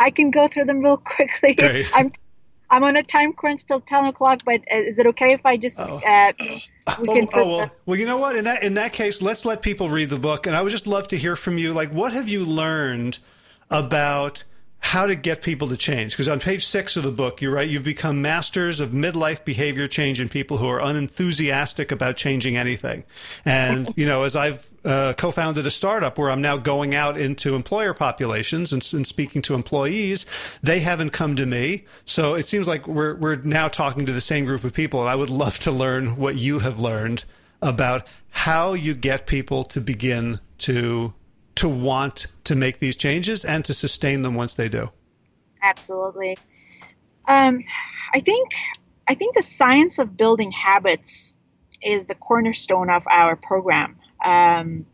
I 0.01 0.11
can 0.11 0.31
go 0.31 0.49
through 0.49 0.67
them 0.67 0.81
real 0.81 0.97
quickly. 1.05 1.57
I'm 1.93 2.13
I'm 2.71 2.85
on 2.85 2.97
a 2.97 3.03
time 3.03 3.33
crunch 3.33 3.65
till 3.65 3.81
ten 3.81 4.05
o'clock, 4.05 4.43
but 4.45 4.61
uh, 4.73 4.77
is 4.77 4.99
it 4.99 5.07
okay 5.07 5.33
if 5.33 5.45
I 5.45 5.57
just 5.57 5.81
oh. 5.81 6.01
uh, 6.07 6.33
we 6.39 7.09
oh, 7.09 7.15
can? 7.15 7.29
Oh, 7.33 7.49
well, 7.49 7.71
well, 7.87 7.99
you 7.99 8.07
know 8.07 8.17
what? 8.17 8.37
In 8.37 8.45
that 8.45 8.63
in 8.63 8.75
that 8.75 8.93
case, 8.93 9.23
let's 9.23 9.45
let 9.45 9.63
people 9.63 9.89
read 9.89 10.11
the 10.11 10.19
book, 10.19 10.47
and 10.47 10.55
I 10.55 10.63
would 10.63 10.71
just 10.71 10.87
love 10.87 11.09
to 11.09 11.17
hear 11.17 11.37
from 11.37 11.59
you. 11.59 11.73
Like, 11.73 11.91
what 11.91 12.13
have 12.13 12.29
you 12.29 12.45
learned 12.45 13.19
about? 13.71 14.45
How 14.81 15.07
to 15.07 15.15
get 15.15 15.43
people 15.43 15.69
to 15.69 15.77
change. 15.77 16.13
Because 16.13 16.29
on 16.29 16.41
page 16.41 16.65
six 16.65 16.97
of 16.97 17.03
the 17.03 17.11
book, 17.11 17.43
you 17.43 17.51
write, 17.51 17.69
you've 17.69 17.83
become 17.83 18.23
masters 18.23 18.81
of 18.81 18.91
midlife 18.91 19.45
behavior 19.45 19.89
change 19.89 20.21
in 20.21 20.29
people 20.29 20.59
who 20.59 20.69
are 20.69 20.81
unenthusiastic 20.81 21.91
about 21.93 22.17
changing 22.17 22.57
anything. 22.57 23.05
And, 23.45 23.93
you 23.97 24.07
know, 24.07 24.23
as 24.23 24.37
I've 24.37 24.69
uh, 24.85 25.13
co-founded 25.15 25.67
a 25.67 25.71
startup 25.71 26.19
where 26.19 26.31
I'm 26.31 26.41
now 26.41 26.57
going 26.57 26.95
out 26.95 27.19
into 27.19 27.55
employer 27.55 27.93
populations 27.93 28.73
and, 28.73 28.87
and, 28.93 29.07
speaking 29.07 29.43
to 29.43 29.55
employees. 29.55 30.25
They 30.63 30.81
haven't 30.81 31.11
come 31.11 31.37
to 31.37 31.45
me, 31.45 31.85
so 32.05 32.35
it 32.35 32.47
seems 32.47 32.69
like 32.69 32.87
we're 32.87 33.17
we're 33.17 33.37
now 33.37 33.69
talking 33.69 34.07
to 34.07 34.13
the 34.13 34.21
same 34.21 34.45
group 34.45 34.65
of 34.65 34.73
people. 34.73 35.01
And 35.01 35.11
I 35.11 35.17
would 35.17 35.31
love 35.31 35.59
to 35.61 35.73
learn 35.73 36.17
what 36.17 36.37
you 36.37 36.61
have 36.61 36.79
learned 36.79 37.25
about 37.61 38.07
how 38.31 38.73
you 38.73 38.95
get 38.95 39.27
people 39.27 39.65
to 39.65 39.81
begin 39.81 40.41
to 40.59 41.13
to 41.59 41.69
want 41.69 42.27
to 42.45 42.55
make 42.55 42.79
these 42.79 42.97
changes 42.97 43.45
and 43.45 43.65
to 43.65 43.75
sustain 43.75 44.23
them 44.23 44.35
once 44.35 44.55
they 44.55 44.69
do. 44.69 44.91
Absolutely. 45.61 46.39
Um, 47.27 47.65
I 48.15 48.21
think 48.21 48.53
I 49.09 49.15
think 49.15 49.35
the 49.35 49.43
science 49.43 49.99
of 49.99 50.17
building 50.17 50.53
habits 50.53 51.37
is 51.83 52.07
the 52.07 52.15
cornerstone 52.15 52.91
of 52.91 53.07
our 53.11 53.35
program. 53.35 53.97
Um, 54.25 54.87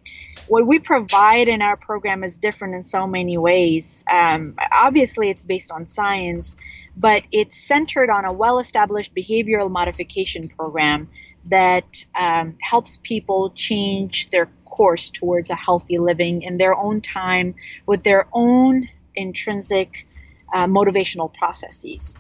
what 0.49 0.67
we 0.67 0.79
provide 0.79 1.49
in 1.49 1.61
our 1.63 1.77
program 1.77 2.25
is 2.25 2.39
different 2.39 2.75
in 2.75 2.83
so 2.83 3.07
many 3.07 3.37
ways. 3.37 4.05
Um, 4.11 4.55
obviously, 4.73 5.31
it's 5.31 5.43
based 5.43 5.71
on 5.71 5.87
science, 5.87 6.57
but 6.97 7.25
it's 7.31 7.57
centered 7.57 8.09
on 8.09 8.25
a 8.25 8.33
well 8.33 8.59
established 8.59 9.15
behavioral 9.15 9.71
modification 9.71 10.49
program 10.49 11.11
that 11.47 12.05
um, 12.19 12.57
helps 12.61 12.99
people 13.03 13.51
change 13.51 14.31
their 14.31 14.47
course 14.75 15.11
towards 15.11 15.51
a 15.51 15.55
healthy 15.55 15.99
living 15.99 16.43
in 16.43 16.59
their 16.59 16.75
own 16.75 17.01
time 17.01 17.55
with 17.87 18.03
their 18.03 18.27
own 18.33 18.89
intrinsic 19.15 20.07
uh, 20.53 20.67
motivational 20.67 21.33
processes. 21.33 22.19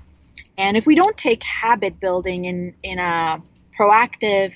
And 0.56 0.76
if 0.76 0.86
we 0.86 0.94
don't 0.94 1.16
take 1.16 1.42
habit 1.42 1.98
building 1.98 2.44
in, 2.44 2.74
in 2.82 2.98
a 3.00 3.42
proactive, 3.76 4.54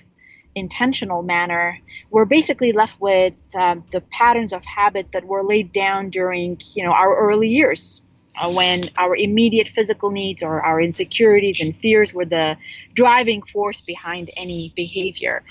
intentional 0.54 1.22
manner, 1.22 1.78
we're 2.10 2.24
basically 2.24 2.72
left 2.72 3.00
with 3.00 3.34
um, 3.54 3.84
the 3.90 4.00
patterns 4.00 4.52
of 4.52 4.64
habit 4.64 5.12
that 5.12 5.24
were 5.24 5.42
laid 5.42 5.72
down 5.72 6.10
during 6.10 6.60
you 6.74 6.84
know 6.84 6.92
our 6.92 7.16
early 7.16 7.48
years. 7.48 8.02
Uh, 8.40 8.52
when 8.52 8.88
our 8.96 9.16
immediate 9.16 9.66
physical 9.66 10.10
needs 10.10 10.44
or 10.44 10.60
our 10.60 10.80
insecurities 10.80 11.60
and 11.60 11.74
fears 11.74 12.14
were 12.14 12.24
the 12.24 12.56
driving 12.94 13.42
force 13.42 13.80
behind 13.80 14.30
any 14.36 14.72
behavior. 14.76 15.42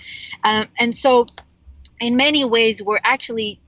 Um, 0.45 0.67
and 0.79 0.95
so 0.95 1.25
in 1.99 2.15
many 2.15 2.45
ways, 2.45 2.81
we're 2.81 2.99
actually 3.03 3.59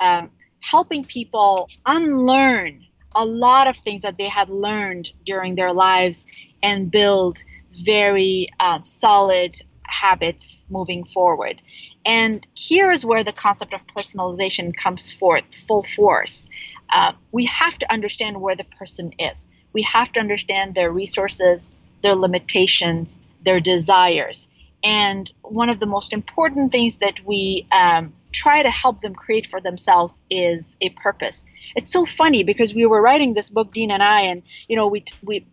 um, 0.00 0.30
helping 0.60 1.04
people 1.04 1.68
unlearn 1.86 2.84
a 3.14 3.24
lot 3.24 3.66
of 3.66 3.76
things 3.78 4.02
that 4.02 4.16
they 4.18 4.28
had 4.28 4.48
learned 4.48 5.10
during 5.24 5.54
their 5.54 5.72
lives 5.72 6.26
and 6.62 6.90
build 6.90 7.42
very 7.72 8.50
um, 8.60 8.84
solid 8.84 9.60
habits 9.82 10.64
moving 10.68 11.04
forward. 11.04 11.60
And 12.04 12.46
here 12.54 12.90
is 12.90 13.04
where 13.04 13.24
the 13.24 13.32
concept 13.32 13.74
of 13.74 13.80
personalization 13.96 14.74
comes 14.76 15.10
forth 15.10 15.44
full 15.66 15.82
force. 15.82 16.48
Uh, 16.88 17.12
we 17.32 17.46
have 17.46 17.78
to 17.78 17.92
understand 17.92 18.40
where 18.40 18.56
the 18.56 18.64
person 18.64 19.12
is. 19.18 19.46
We 19.72 19.82
have 19.82 20.12
to 20.12 20.20
understand 20.20 20.74
their 20.74 20.90
resources, 20.90 21.72
their 22.02 22.14
limitations, 22.14 23.18
their 23.44 23.60
desires. 23.60 24.48
And 24.82 25.30
one 25.42 25.68
of 25.68 25.78
the 25.78 25.86
most 25.86 26.12
important 26.12 26.72
things 26.72 26.98
that 26.98 27.24
we 27.24 27.66
um, 27.70 28.14
try 28.32 28.62
to 28.62 28.70
help 28.70 29.00
them 29.00 29.14
create 29.14 29.46
for 29.46 29.60
themselves 29.60 30.18
is 30.30 30.76
a 30.80 30.90
purpose. 30.90 31.44
It's 31.76 31.92
so 31.92 32.06
funny 32.06 32.44
because 32.44 32.74
we 32.74 32.86
were 32.86 33.00
writing 33.00 33.34
this 33.34 33.50
book, 33.50 33.72
Dean 33.72 33.90
and 33.90 34.02
I, 34.02 34.22
and 34.22 34.42
you 34.68 34.76
know 34.76 34.86
we 34.86 35.04
we 35.22 35.46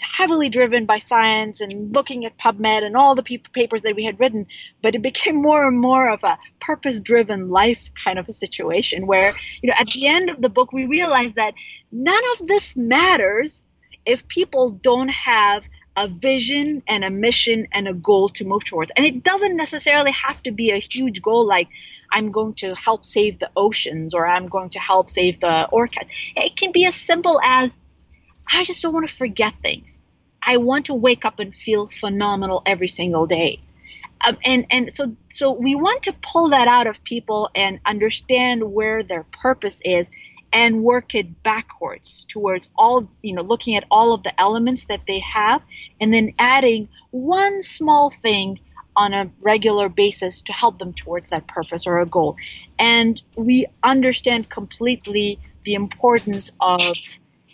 heavily 0.00 0.48
driven 0.48 0.86
by 0.86 0.98
science 0.98 1.60
and 1.60 1.92
looking 1.92 2.24
at 2.24 2.38
PubMed 2.38 2.82
and 2.82 2.96
all 2.96 3.14
the 3.14 3.22
pe- 3.22 3.38
papers 3.38 3.82
that 3.82 3.94
we 3.94 4.04
had 4.04 4.18
written, 4.18 4.46
but 4.82 4.94
it 4.94 5.02
became 5.02 5.36
more 5.42 5.66
and 5.66 5.78
more 5.78 6.08
of 6.08 6.22
a 6.22 6.38
purpose-driven 6.60 7.48
life 7.48 7.80
kind 8.02 8.18
of 8.18 8.28
a 8.28 8.32
situation 8.32 9.06
where 9.06 9.32
you 9.62 9.68
know 9.68 9.74
at 9.78 9.86
the 9.88 10.06
end 10.06 10.30
of 10.30 10.40
the 10.40 10.48
book 10.48 10.72
we 10.72 10.84
realized 10.84 11.36
that 11.36 11.54
none 11.90 12.22
of 12.34 12.46
this 12.46 12.76
matters 12.76 13.62
if 14.04 14.26
people 14.28 14.70
don't 14.70 15.08
have 15.08 15.62
a 15.98 16.06
vision 16.06 16.80
and 16.86 17.04
a 17.04 17.10
mission 17.10 17.66
and 17.72 17.88
a 17.88 17.92
goal 17.92 18.28
to 18.28 18.44
move 18.44 18.64
towards. 18.64 18.92
And 18.96 19.04
it 19.04 19.24
doesn't 19.24 19.56
necessarily 19.56 20.12
have 20.12 20.40
to 20.44 20.52
be 20.52 20.70
a 20.70 20.78
huge 20.78 21.20
goal 21.20 21.44
like 21.44 21.66
I'm 22.12 22.30
going 22.30 22.54
to 22.54 22.76
help 22.76 23.04
save 23.04 23.40
the 23.40 23.50
oceans 23.56 24.14
or 24.14 24.24
I'm 24.24 24.46
going 24.46 24.70
to 24.70 24.78
help 24.78 25.10
save 25.10 25.40
the 25.40 25.66
orchids. 25.66 26.08
It 26.36 26.54
can 26.54 26.70
be 26.70 26.84
as 26.86 26.94
simple 26.94 27.40
as 27.44 27.80
I 28.50 28.62
just 28.62 28.80
don't 28.80 28.94
want 28.94 29.08
to 29.08 29.14
forget 29.14 29.54
things. 29.60 29.98
I 30.40 30.58
want 30.58 30.86
to 30.86 30.94
wake 30.94 31.24
up 31.24 31.40
and 31.40 31.52
feel 31.52 31.88
phenomenal 31.88 32.62
every 32.64 32.88
single 32.88 33.26
day. 33.26 33.60
Um, 34.20 34.38
and 34.44 34.66
and 34.70 34.92
so 34.92 35.16
so 35.32 35.50
we 35.50 35.74
want 35.74 36.04
to 36.04 36.12
pull 36.12 36.50
that 36.50 36.68
out 36.68 36.86
of 36.86 37.02
people 37.02 37.50
and 37.56 37.80
understand 37.84 38.62
where 38.72 39.02
their 39.02 39.24
purpose 39.24 39.80
is 39.84 40.08
and 40.52 40.82
work 40.82 41.14
it 41.14 41.42
backwards 41.42 42.24
towards 42.28 42.68
all 42.76 43.08
you 43.22 43.34
know 43.34 43.42
looking 43.42 43.76
at 43.76 43.84
all 43.90 44.14
of 44.14 44.22
the 44.22 44.40
elements 44.40 44.84
that 44.86 45.00
they 45.06 45.20
have 45.20 45.62
and 46.00 46.12
then 46.12 46.32
adding 46.38 46.88
one 47.10 47.60
small 47.62 48.10
thing 48.10 48.58
on 48.98 49.14
a 49.14 49.30
regular 49.40 49.88
basis 49.88 50.42
to 50.42 50.52
help 50.52 50.80
them 50.80 50.92
towards 50.92 51.30
that 51.30 51.46
purpose 51.46 51.86
or 51.86 52.00
a 52.00 52.06
goal. 52.06 52.36
And 52.80 53.22
we 53.36 53.66
understand 53.84 54.50
completely 54.50 55.38
the 55.64 55.74
importance 55.74 56.50
of 56.60 56.80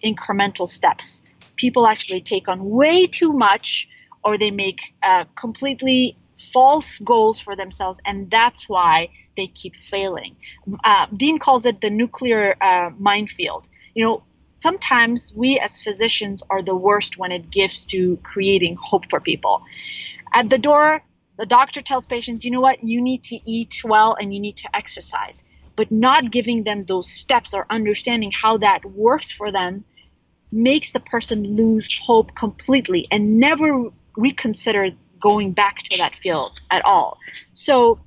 incremental 0.03 0.67
steps. 0.67 1.23
People 1.57 1.87
actually 1.87 2.23
take 2.23 2.49
on 2.49 2.65
way 2.65 3.07
too 3.07 3.33
much 3.33 3.89
or 4.25 4.39
they 4.39 4.51
make 4.51 4.95
uh, 5.03 5.27
completely 5.37 6.17
false 6.53 6.99
goals 6.99 7.41
for 7.41 7.57
themselves, 7.57 7.99
and 8.05 8.31
that's 8.31 8.69
why 8.69 9.09
they 9.37 9.47
keep 9.47 9.77
failing. 9.77 10.37
Uh, 10.85 11.07
Dean 11.17 11.39
calls 11.39 11.67
it 11.67 11.81
the 11.81 11.91
nuclear 11.91 12.57
uh, 12.61 12.91
minefield. 12.99 13.69
You 13.95 14.05
know, 14.05 14.23
sometimes 14.59 15.33
we 15.35 15.59
as 15.59 15.81
physicians 15.81 16.43
are 16.51 16.63
the 16.63 16.75
worst 16.75 17.19
when 17.19 17.33
it 17.33 17.51
gives 17.51 17.87
to 17.87 18.17
creating 18.23 18.77
hope 18.77 19.11
for 19.11 19.21
people. 19.21 19.63
At 20.33 20.51
the 20.51 20.59
door, 20.59 21.03
the 21.37 21.47
doctor 21.47 21.81
tells 21.81 22.07
patients, 22.07 22.45
you 22.45 22.51
know 22.51 22.61
what, 22.61 22.83
you 22.83 23.01
need 23.03 23.25
to 23.25 23.39
eat 23.51 23.83
well 23.85 24.17
and 24.19 24.33
you 24.33 24.41
need 24.41 24.57
to 24.59 24.77
exercise. 24.77 25.43
But 25.77 25.91
not 25.91 26.31
giving 26.31 26.63
them 26.63 26.85
those 26.85 27.11
steps 27.11 27.53
or 27.53 27.67
understanding 27.69 28.31
how 28.31 28.59
that 28.59 28.85
works 28.85 29.33
for 29.33 29.51
them 29.51 29.85
makes 30.53 30.93
the 30.93 31.01
person 31.01 31.57
lose 31.57 31.89
hope 31.99 32.35
completely 32.37 33.09
and 33.11 33.39
never 33.39 33.91
reconsider 34.17 34.91
going 35.25 35.53
back 35.53 35.79
to 35.79 35.97
that 35.97 36.15
field 36.15 36.53
at 36.71 36.85
all. 36.85 37.19
So, 37.55 37.99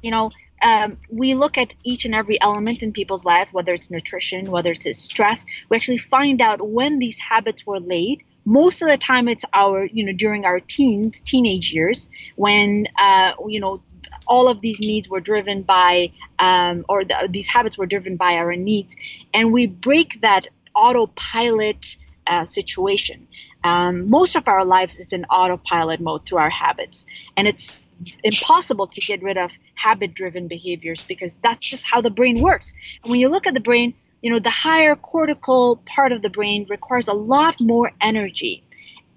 you 0.00 0.12
know, 0.12 0.30
um, 0.62 0.96
we 1.10 1.34
look 1.34 1.58
at 1.58 1.74
each 1.82 2.04
and 2.04 2.14
every 2.14 2.40
element 2.40 2.82
in 2.84 2.92
people's 2.92 3.24
life, 3.24 3.48
whether 3.50 3.74
it's 3.74 3.90
nutrition, 3.90 4.50
whether 4.52 4.70
it's 4.70 4.98
stress. 4.98 5.44
We 5.68 5.76
actually 5.76 5.98
find 5.98 6.40
out 6.40 6.58
when 6.78 7.00
these 7.00 7.18
habits 7.18 7.66
were 7.66 7.80
laid, 7.80 8.22
most 8.46 8.80
of 8.80 8.88
the 8.88 8.96
time 8.96 9.28
it's 9.28 9.44
our 9.52 9.86
you 9.86 10.04
know 10.06 10.12
during 10.12 10.44
our 10.44 10.60
teens 10.60 11.20
teenage 11.20 11.72
years 11.72 12.08
when 12.36 12.86
uh, 12.96 13.32
you 13.48 13.58
know 13.58 13.82
all 14.28 14.48
of 14.48 14.60
these 14.60 14.78
needs 14.78 15.08
were 15.08 15.20
driven 15.20 15.62
by 15.62 16.12
um, 16.38 16.84
or 16.88 17.04
the, 17.04 17.28
these 17.28 17.48
habits 17.48 17.76
were 17.76 17.86
driven 17.86 18.16
by 18.16 18.34
our 18.34 18.54
needs 18.54 18.94
and 19.34 19.52
we 19.52 19.66
break 19.66 20.20
that 20.20 20.46
autopilot 20.76 21.96
uh, 22.28 22.44
situation 22.44 23.26
um, 23.66 24.08
most 24.08 24.36
of 24.36 24.48
our 24.48 24.64
lives 24.64 24.98
is 24.98 25.08
in 25.08 25.24
autopilot 25.26 26.00
mode 26.00 26.24
through 26.24 26.38
our 26.38 26.50
habits 26.50 27.04
and 27.36 27.48
it's 27.48 27.88
impossible 28.22 28.86
to 28.86 29.00
get 29.00 29.22
rid 29.22 29.38
of 29.38 29.50
habit 29.74 30.14
driven 30.14 30.48
behaviors 30.48 31.02
because 31.04 31.36
that's 31.36 31.66
just 31.66 31.84
how 31.84 32.00
the 32.00 32.10
brain 32.10 32.40
works 32.40 32.72
and 33.02 33.10
when 33.10 33.20
you 33.20 33.28
look 33.28 33.46
at 33.46 33.54
the 33.54 33.60
brain 33.60 33.94
you 34.26 34.32
know, 34.32 34.38
the 34.38 34.50
higher 34.50 34.96
cortical 34.96 35.76
part 35.86 36.12
of 36.12 36.22
the 36.22 36.30
brain 36.30 36.66
requires 36.68 37.08
a 37.08 37.12
lot 37.12 37.60
more 37.60 37.92
energy, 38.00 38.64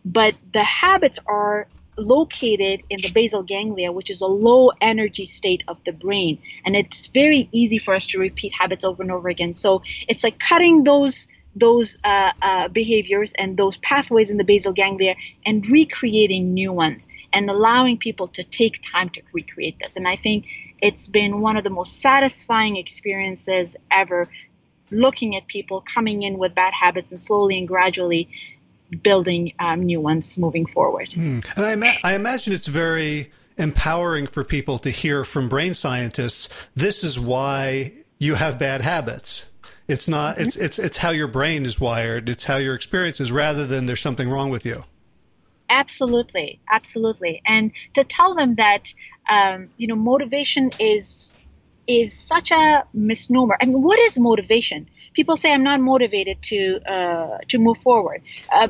but 0.06 0.36
the 0.54 0.64
habits 0.64 1.18
are 1.26 1.68
located 1.98 2.84
in 2.90 3.02
the 3.02 3.12
basal 3.12 3.44
ganglia, 3.44 3.92
which 3.92 4.10
is 4.10 4.22
a 4.22 4.28
low 4.28 4.72
energy 4.80 5.26
state 5.26 5.64
of 5.68 5.84
the 5.84 5.92
brain. 5.92 6.38
And 6.66 6.76
it's 6.76 7.08
very 7.08 7.50
easy 7.52 7.78
for 7.78 7.96
us 7.96 8.06
to 8.08 8.20
repeat 8.20 8.54
habits 8.54 8.86
over 8.86 9.02
and 9.02 9.12
over 9.12 9.30
again. 9.30 9.54
So 9.54 9.82
it's 10.08 10.24
like 10.24 10.40
cutting 10.40 10.84
those 10.84 11.28
those 11.60 11.98
uh, 12.04 12.32
uh, 12.42 12.68
behaviors 12.70 13.34
and 13.38 13.58
those 13.58 13.78
pathways 13.78 14.30
in 14.30 14.38
the 14.38 14.44
basal 14.44 14.74
ganglia 14.74 15.16
and 15.46 15.68
recreating 15.70 16.54
new 16.54 16.72
ones 16.72 17.08
and 17.34 17.50
allowing 17.50 17.98
people 17.98 18.28
to 18.28 18.44
take 18.44 18.82
time 18.82 19.10
to 19.10 19.22
recreate 19.34 19.78
this. 19.80 19.96
And 19.96 20.08
I 20.08 20.16
think 20.16 20.48
it's 20.82 21.08
been 21.08 21.42
one 21.42 21.58
of 21.58 21.64
the 21.64 21.70
most 21.70 22.02
satisfying 22.02 22.78
experiences 22.78 23.76
ever 23.92 24.28
looking 24.92 25.36
at 25.36 25.48
people 25.48 25.82
coming 25.82 26.24
in 26.24 26.38
with 26.38 26.56
bad 26.56 26.74
habits 26.74 27.12
and 27.12 27.20
slowly 27.20 27.58
and 27.58 27.68
gradually 27.68 28.30
building 29.04 29.54
um, 29.60 29.82
new 29.84 30.02
ones 30.02 30.38
moving 30.38 30.66
forward. 30.66 31.10
Mm. 31.10 31.46
And 31.56 31.66
I, 31.66 31.74
ima- 31.74 31.98
I 32.04 32.16
imagine 32.16 32.54
it's 32.54 32.68
very 32.68 33.32
empowering 33.58 34.26
for 34.26 34.44
people 34.44 34.80
to 34.80 34.90
hear 34.90 35.26
from 35.26 35.50
brain 35.50 35.74
scientists 35.74 36.50
this 36.76 37.04
is 37.04 37.20
why 37.20 37.92
you 38.18 38.36
have 38.36 38.58
bad 38.58 38.82
habits. 38.82 39.52
It's 39.90 40.08
not 40.08 40.38
it's 40.38 40.56
it's 40.56 40.78
it's 40.78 41.00
how 41.00 41.10
your 41.10 41.28
brain 41.28 41.66
is 41.66 41.80
wired, 41.80 42.30
it's 42.30 42.44
how 42.44 42.58
your 42.58 42.76
experience 42.76 43.20
is 43.20 43.32
rather 43.32 43.66
than 43.66 43.88
there's 43.88 44.02
something 44.02 44.30
wrong 44.30 44.52
with 44.52 44.64
you. 44.64 44.84
Absolutely, 45.68 46.60
absolutely. 46.70 47.42
And 47.46 47.72
to 47.96 48.04
tell 48.04 48.36
them 48.36 48.56
that 48.56 48.94
um, 49.28 49.70
you 49.78 49.88
know 49.88 49.96
motivation 49.96 50.70
is 50.80 51.34
is 51.90 52.14
such 52.14 52.52
a 52.52 52.84
misnomer. 52.94 53.58
I 53.60 53.66
mean, 53.66 53.82
what 53.82 53.98
is 53.98 54.20
motivation? 54.20 54.88
People 55.16 55.38
say 55.38 55.52
I'm 55.52 55.64
not 55.64 55.82
motivated 55.82 56.38
to 56.44 56.80
uh, 56.88 57.40
to 57.48 57.58
move 57.58 57.80
forward. 57.80 58.22
Uh, 58.54 58.68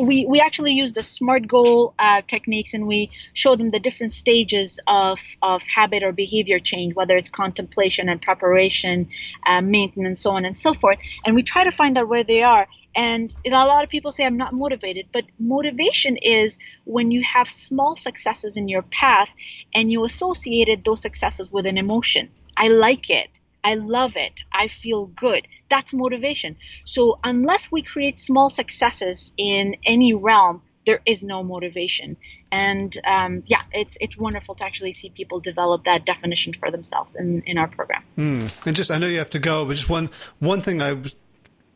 we 0.00 0.24
we 0.24 0.40
actually 0.40 0.74
use 0.74 0.92
the 0.92 1.02
SMART 1.02 1.48
goal 1.48 1.94
uh, 1.98 2.22
techniques, 2.28 2.72
and 2.72 2.86
we 2.86 3.10
show 3.32 3.56
them 3.56 3.72
the 3.72 3.80
different 3.80 4.12
stages 4.12 4.78
of 4.86 5.18
of 5.42 5.64
habit 5.64 6.04
or 6.04 6.12
behavior 6.12 6.60
change, 6.60 6.94
whether 6.94 7.16
it's 7.16 7.28
contemplation 7.28 8.08
and 8.08 8.22
preparation, 8.22 9.08
uh, 9.46 9.60
maintenance, 9.60 10.20
so 10.20 10.30
on 10.30 10.44
and 10.44 10.56
so 10.56 10.72
forth. 10.72 11.00
And 11.24 11.34
we 11.34 11.42
try 11.42 11.64
to 11.64 11.72
find 11.72 11.98
out 11.98 12.08
where 12.08 12.22
they 12.22 12.44
are. 12.44 12.68
And 12.94 13.34
you 13.44 13.50
know, 13.50 13.64
a 13.64 13.66
lot 13.66 13.82
of 13.82 13.90
people 13.90 14.12
say 14.12 14.24
I'm 14.24 14.36
not 14.36 14.52
motivated, 14.52 15.08
but 15.12 15.24
motivation 15.40 16.16
is 16.16 16.56
when 16.84 17.10
you 17.10 17.22
have 17.24 17.50
small 17.50 17.96
successes 17.96 18.56
in 18.56 18.68
your 18.68 18.82
path 18.82 19.28
and 19.74 19.90
you 19.90 20.04
associated 20.04 20.84
those 20.84 21.02
successes 21.02 21.50
with 21.50 21.66
an 21.66 21.76
emotion. 21.76 22.30
I 22.60 22.68
like 22.68 23.08
it. 23.08 23.30
I 23.64 23.74
love 23.74 24.16
it. 24.16 24.40
I 24.52 24.68
feel 24.68 25.06
good. 25.06 25.48
That's 25.70 25.92
motivation. 25.92 26.56
So, 26.84 27.18
unless 27.24 27.72
we 27.72 27.82
create 27.82 28.18
small 28.18 28.50
successes 28.50 29.32
in 29.36 29.76
any 29.84 30.14
realm, 30.14 30.62
there 30.86 31.00
is 31.06 31.22
no 31.22 31.42
motivation. 31.42 32.16
And 32.52 32.96
um, 33.06 33.42
yeah, 33.46 33.62
it's 33.72 33.96
it's 34.00 34.16
wonderful 34.16 34.54
to 34.56 34.64
actually 34.64 34.92
see 34.92 35.10
people 35.10 35.40
develop 35.40 35.84
that 35.84 36.04
definition 36.04 36.52
for 36.52 36.70
themselves 36.70 37.14
in, 37.14 37.42
in 37.42 37.58
our 37.58 37.68
program. 37.68 38.02
Mm. 38.18 38.66
And 38.66 38.76
just, 38.76 38.90
I 38.90 38.98
know 38.98 39.06
you 39.06 39.18
have 39.18 39.30
to 39.30 39.38
go, 39.38 39.64
but 39.64 39.76
just 39.76 39.88
one 39.88 40.10
one 40.38 40.60
thing 40.60 40.82
I 40.82 40.92
was 40.94 41.14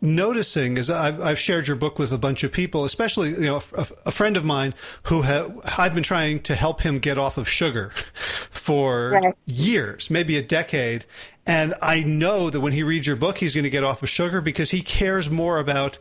noticing 0.05 0.77
is 0.77 0.91
I've, 0.91 1.21
I've, 1.21 1.39
shared 1.39 1.67
your 1.67 1.77
book 1.77 1.99
with 1.99 2.13
a 2.13 2.19
bunch 2.19 2.45
of 2.45 2.53
people, 2.53 2.85
especially 2.85 3.31
you 3.31 3.47
know 3.47 3.63
a, 3.77 3.87
a 4.07 4.11
friend 4.11 4.37
of 4.37 4.45
mine 4.45 4.75
who 5.05 5.23
ha- 5.23 5.49
I've 5.79 5.95
been 5.95 6.05
trying 6.05 6.41
to 6.43 6.55
help 6.55 6.83
him 6.83 6.99
get 6.99 7.19
off 7.19 7.39
of 7.39 7.49
sugar 7.49 7.91
for 8.51 9.11
right. 9.11 9.35
years, 9.47 10.11
maybe 10.11 10.37
a 10.37 10.43
decade, 10.43 11.07
and 11.47 11.75
I 11.83 12.03
know 12.03 12.51
that 12.51 12.61
when 12.61 12.73
he 12.73 12.83
reads 12.83 13.07
your 13.07 13.17
book, 13.17 13.39
he's 13.39 13.55
going 13.55 13.65
to 13.65 13.71
get 13.71 13.85
off 13.85 14.03
of 14.03 14.09
sugar 14.09 14.41
because 14.41 14.71
he 14.71 14.83
cares 14.83 15.29
more 15.31 15.59
about 15.59 15.99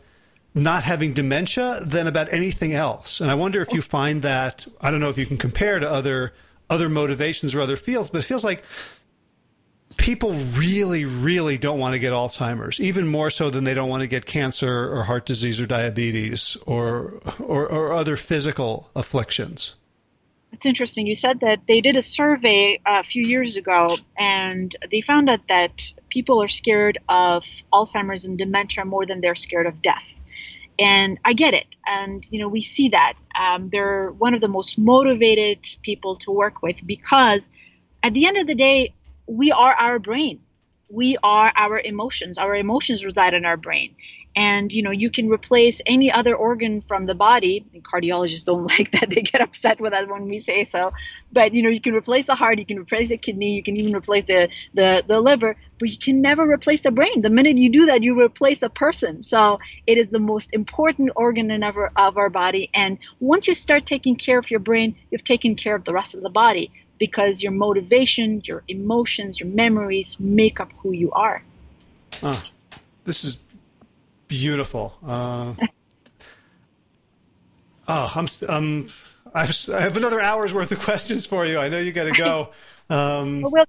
not 0.54 0.84
having 0.84 1.12
dementia 1.12 1.80
than 1.84 2.06
about 2.06 2.32
anything 2.32 2.72
else. 2.72 3.20
And 3.20 3.30
I 3.30 3.34
wonder 3.34 3.60
if 3.60 3.72
you 3.72 3.82
find 3.82 4.22
that 4.22 4.66
I 4.80 4.90
don't 4.90 5.00
know 5.00 5.08
if 5.08 5.18
you 5.18 5.26
can 5.26 5.36
compare 5.36 5.78
to 5.78 5.90
other 5.90 6.32
other 6.70 6.88
motivations 6.88 7.54
or 7.54 7.60
other 7.60 7.76
fields, 7.76 8.10
but 8.10 8.18
it 8.18 8.24
feels 8.24 8.44
like 8.44 8.62
people 10.04 10.34
really, 10.54 11.06
really 11.06 11.56
don't 11.56 11.78
want 11.78 11.94
to 11.94 11.98
get 11.98 12.12
Alzheimer's, 12.12 12.78
even 12.78 13.08
more 13.08 13.30
so 13.30 13.48
than 13.48 13.64
they 13.64 13.72
don't 13.72 13.88
want 13.88 14.02
to 14.02 14.06
get 14.06 14.26
cancer 14.26 14.92
or 14.92 15.02
heart 15.04 15.24
disease 15.24 15.58
or 15.58 15.64
diabetes 15.64 16.58
or, 16.66 17.22
or, 17.40 17.66
or 17.66 17.94
other 17.94 18.14
physical 18.14 18.90
afflictions. 18.94 19.76
It's 20.52 20.66
interesting. 20.66 21.06
You 21.06 21.14
said 21.14 21.40
that 21.40 21.60
they 21.66 21.80
did 21.80 21.96
a 21.96 22.02
survey 22.02 22.78
a 22.84 23.02
few 23.02 23.22
years 23.22 23.56
ago, 23.56 23.96
and 24.18 24.76
they 24.90 25.00
found 25.00 25.30
out 25.30 25.40
that 25.48 25.94
people 26.10 26.42
are 26.42 26.48
scared 26.48 26.98
of 27.08 27.42
Alzheimer's 27.72 28.26
and 28.26 28.36
dementia 28.36 28.84
more 28.84 29.06
than 29.06 29.22
they're 29.22 29.34
scared 29.34 29.66
of 29.66 29.80
death. 29.80 30.04
And 30.78 31.18
I 31.24 31.32
get 31.32 31.54
it. 31.54 31.66
And, 31.86 32.26
you 32.28 32.40
know, 32.40 32.48
we 32.48 32.60
see 32.60 32.90
that. 32.90 33.14
Um, 33.40 33.70
they're 33.70 34.10
one 34.10 34.34
of 34.34 34.42
the 34.42 34.48
most 34.48 34.76
motivated 34.76 35.60
people 35.80 36.16
to 36.16 36.30
work 36.30 36.62
with 36.62 36.76
because 36.84 37.50
at 38.02 38.12
the 38.12 38.26
end 38.26 38.36
of 38.36 38.46
the 38.46 38.54
day, 38.54 38.92
we 39.26 39.52
are 39.52 39.72
our 39.72 39.98
brain. 39.98 40.40
We 40.88 41.16
are 41.22 41.52
our 41.56 41.80
emotions. 41.80 42.38
Our 42.38 42.54
emotions 42.54 43.04
reside 43.04 43.34
in 43.34 43.44
our 43.44 43.56
brain. 43.56 43.96
And 44.36 44.72
you 44.72 44.82
know 44.82 44.90
you 44.90 45.10
can 45.10 45.28
replace 45.28 45.80
any 45.86 46.10
other 46.10 46.34
organ 46.34 46.82
from 46.82 47.06
the 47.06 47.14
body. 47.14 47.64
And 47.72 47.84
cardiologists 47.84 48.44
don't 48.44 48.66
like 48.78 48.92
that. 48.92 49.10
They 49.10 49.22
get 49.22 49.40
upset 49.40 49.80
with 49.80 49.92
us 49.92 50.08
when 50.08 50.26
we 50.26 50.38
say 50.38 50.64
so. 50.64 50.92
But 51.32 51.54
you 51.54 51.62
know 51.62 51.70
you 51.70 51.80
can 51.80 51.94
replace 51.94 52.26
the 52.26 52.34
heart. 52.34 52.58
You 52.58 52.66
can 52.66 52.78
replace 52.78 53.08
the 53.08 53.16
kidney. 53.16 53.54
You 53.54 53.62
can 53.62 53.76
even 53.76 53.94
replace 53.94 54.24
the 54.24 54.50
the, 54.74 55.04
the 55.06 55.20
liver. 55.20 55.56
But 55.78 55.88
you 55.88 55.98
can 55.98 56.20
never 56.20 56.42
replace 56.48 56.82
the 56.82 56.90
brain. 56.90 57.22
The 57.22 57.30
minute 57.30 57.58
you 57.58 57.70
do 57.70 57.86
that 57.86 58.02
you 58.02 58.20
replace 58.20 58.58
the 58.58 58.70
person. 58.70 59.22
So 59.24 59.58
it 59.86 59.98
is 59.98 60.08
the 60.08 60.20
most 60.20 60.50
important 60.52 61.10
organ 61.16 61.50
in 61.50 61.62
our, 61.62 61.90
of 61.96 62.16
our 62.16 62.30
body. 62.30 62.70
And 62.74 62.98
once 63.20 63.48
you 63.48 63.54
start 63.54 63.86
taking 63.86 64.16
care 64.16 64.38
of 64.38 64.50
your 64.50 64.60
brain 64.60 64.96
you've 65.10 65.24
taken 65.24 65.54
care 65.54 65.74
of 65.74 65.84
the 65.84 65.92
rest 65.92 66.14
of 66.14 66.22
the 66.22 66.30
body 66.30 66.70
because 66.98 67.42
your 67.42 67.52
motivation, 67.52 68.40
your 68.44 68.62
emotions, 68.68 69.40
your 69.40 69.48
memories 69.48 70.16
make 70.18 70.60
up 70.60 70.72
who 70.78 70.92
you 70.92 71.10
are. 71.12 71.42
Oh, 72.22 72.42
this 73.04 73.24
is 73.24 73.38
beautiful. 74.28 74.94
Uh, 75.04 75.54
oh, 77.88 78.12
I'm, 78.14 78.28
um, 78.48 78.88
I 79.34 79.46
have, 79.46 79.56
I 79.72 79.80
have 79.80 79.96
another 79.96 80.20
hour's 80.20 80.54
worth 80.54 80.70
of 80.72 80.78
questions 80.80 81.26
for 81.26 81.44
you. 81.44 81.58
I 81.58 81.68
know 81.68 81.78
you 81.78 81.92
got 81.92 82.04
to 82.04 82.12
go. 82.12 82.50
Um, 82.90 83.40
we'll 83.40 83.64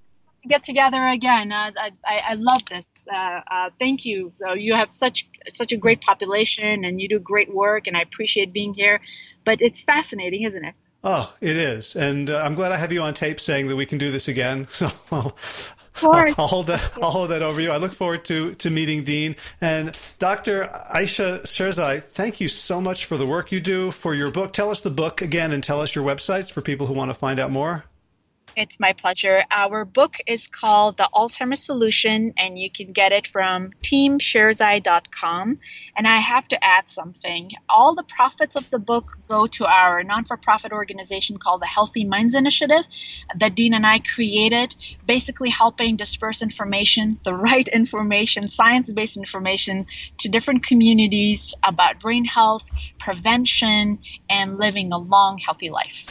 get 0.45 0.63
together 0.63 1.07
again. 1.07 1.49
Uh, 1.53 1.71
I, 1.77 1.91
I, 2.05 2.33
love 2.33 2.65
this. 2.65 3.07
Uh, 3.09 3.39
uh, 3.49 3.69
thank 3.79 4.03
you. 4.03 4.33
you 4.55 4.73
have 4.73 4.89
such 4.91 5.25
such 5.53 5.71
a 5.71 5.77
great 5.77 6.01
population, 6.01 6.83
and 6.83 6.99
you 6.99 7.07
do 7.07 7.17
great 7.17 7.53
work, 7.53 7.87
and 7.87 7.95
I 7.95 8.01
appreciate 8.01 8.51
being 8.51 8.73
here. 8.73 8.99
But 9.45 9.61
it's 9.61 9.81
fascinating, 9.81 10.43
isn't 10.43 10.65
it? 10.65 10.75
Oh, 11.07 11.31
it 11.39 11.55
is, 11.55 11.95
and 11.95 12.31
uh, 12.31 12.41
I'm 12.43 12.55
glad 12.55 12.71
I 12.71 12.77
have 12.77 12.91
you 12.91 13.03
on 13.03 13.13
tape 13.13 13.39
saying 13.39 13.67
that 13.67 13.75
we 13.75 13.85
can 13.85 13.99
do 13.99 14.09
this 14.11 14.27
again. 14.27 14.67
So 14.75 14.89
I'll, 15.11 15.37
I'll, 16.01 16.33
I'll, 16.37 16.47
hold 16.47 16.67
that. 16.67 16.91
I'll 17.01 17.11
hold 17.11 17.29
that 17.29 17.43
over 17.43 17.61
you. 17.61 17.71
I 17.71 17.77
look 17.77 17.93
forward 17.93 18.25
to 18.25 18.55
to 18.55 18.69
meeting 18.71 19.03
Dean 19.03 19.35
and 19.61 19.97
Dr. 20.19 20.69
Ayesha 20.91 21.41
Sherzai. 21.43 22.03
Thank 22.13 22.41
you 22.41 22.49
so 22.49 22.81
much 22.81 23.05
for 23.05 23.17
the 23.17 23.25
work 23.25 23.51
you 23.51 23.61
do 23.61 23.91
for 23.91 24.13
your 24.15 24.31
book. 24.31 24.51
Tell 24.51 24.71
us 24.71 24.81
the 24.81 24.89
book 24.89 25.21
again, 25.21 25.51
and 25.51 25.63
tell 25.63 25.79
us 25.79 25.93
your 25.93 26.03
websites 26.03 26.51
for 26.51 26.61
people 26.61 26.87
who 26.87 26.93
want 26.93 27.11
to 27.11 27.13
find 27.13 27.39
out 27.39 27.51
more. 27.51 27.85
It's 28.57 28.79
my 28.79 28.93
pleasure. 28.93 29.43
Our 29.51 29.83
book 29.83 30.15
is 30.25 30.47
called 30.47 30.95
The 30.95 31.09
Alzheimer's 31.13 31.59
Solution, 31.59 32.33
and 32.37 32.57
you 32.57 32.69
can 32.69 32.93
get 32.93 33.11
it 33.11 33.27
from 33.27 33.71
teamsherzai.com. 33.83 35.59
And 35.97 36.07
I 36.07 36.17
have 36.17 36.47
to 36.47 36.63
add 36.63 36.87
something. 36.87 37.51
All 37.67 37.95
the 37.95 38.03
profits 38.03 38.55
of 38.55 38.69
the 38.69 38.79
book 38.79 39.17
go 39.27 39.47
to 39.47 39.65
our 39.65 40.03
non 40.03 40.23
for 40.23 40.37
profit 40.37 40.71
organization 40.71 41.37
called 41.37 41.61
the 41.61 41.65
Healthy 41.65 42.05
Minds 42.05 42.33
Initiative 42.33 42.85
that 43.35 43.55
Dean 43.55 43.73
and 43.73 43.85
I 43.85 43.99
created, 43.99 44.73
basically 45.05 45.49
helping 45.49 45.97
disperse 45.97 46.41
information, 46.41 47.19
the 47.25 47.33
right 47.33 47.67
information, 47.67 48.47
science 48.47 48.89
based 48.89 49.17
information 49.17 49.83
to 50.19 50.29
different 50.29 50.65
communities 50.65 51.53
about 51.61 51.99
brain 51.99 52.23
health, 52.23 52.63
prevention, 52.99 53.99
and 54.29 54.57
living 54.57 54.93
a 54.93 54.97
long, 54.97 55.39
healthy 55.39 55.69
life. 55.69 56.05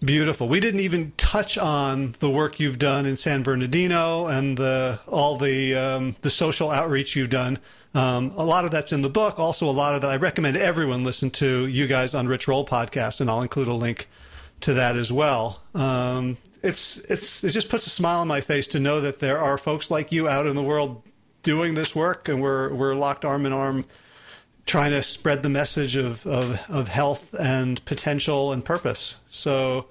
Beautiful. 0.00 0.48
We 0.48 0.60
didn't 0.60 0.80
even 0.80 1.12
touch 1.16 1.58
on 1.58 2.14
the 2.20 2.30
work 2.30 2.60
you've 2.60 2.78
done 2.78 3.06
in 3.06 3.16
San 3.16 3.42
Bernardino 3.42 4.26
and 4.26 4.56
the, 4.56 5.00
all 5.06 5.36
the 5.36 5.74
um, 5.74 6.16
the 6.22 6.30
social 6.30 6.70
outreach 6.70 7.16
you've 7.16 7.30
done. 7.30 7.58
Um, 7.94 8.32
a 8.36 8.44
lot 8.44 8.64
of 8.64 8.70
that's 8.70 8.92
in 8.92 9.02
the 9.02 9.08
book. 9.08 9.38
Also, 9.38 9.68
a 9.68 9.72
lot 9.72 9.94
of 9.94 10.02
that 10.02 10.10
I 10.10 10.16
recommend 10.16 10.56
everyone 10.56 11.04
listen 11.04 11.30
to 11.32 11.66
you 11.66 11.86
guys 11.86 12.14
on 12.14 12.28
Rich 12.28 12.46
Roll 12.46 12.66
podcast, 12.66 13.20
and 13.20 13.30
I'll 13.30 13.42
include 13.42 13.68
a 13.68 13.74
link 13.74 14.08
to 14.60 14.74
that 14.74 14.96
as 14.96 15.12
well. 15.12 15.62
Um, 15.74 16.36
it's 16.62 16.98
it's 17.10 17.44
it 17.44 17.50
just 17.50 17.68
puts 17.70 17.86
a 17.86 17.90
smile 17.90 18.20
on 18.20 18.28
my 18.28 18.40
face 18.40 18.66
to 18.68 18.80
know 18.80 19.00
that 19.00 19.20
there 19.20 19.38
are 19.38 19.56
folks 19.56 19.90
like 19.90 20.12
you 20.12 20.28
out 20.28 20.46
in 20.46 20.56
the 20.56 20.62
world 20.62 21.02
doing 21.42 21.74
this 21.74 21.94
work, 21.94 22.28
and 22.28 22.42
we're 22.42 22.72
we're 22.74 22.94
locked 22.94 23.24
arm 23.24 23.46
in 23.46 23.52
arm 23.52 23.84
trying 24.68 24.90
to 24.92 25.02
spread 25.02 25.42
the 25.42 25.48
message 25.48 25.96
of, 25.96 26.24
of, 26.26 26.60
of 26.68 26.88
health 26.88 27.34
and 27.34 27.84
potential 27.86 28.52
and 28.52 28.64
purpose. 28.64 29.20
So 29.28 29.86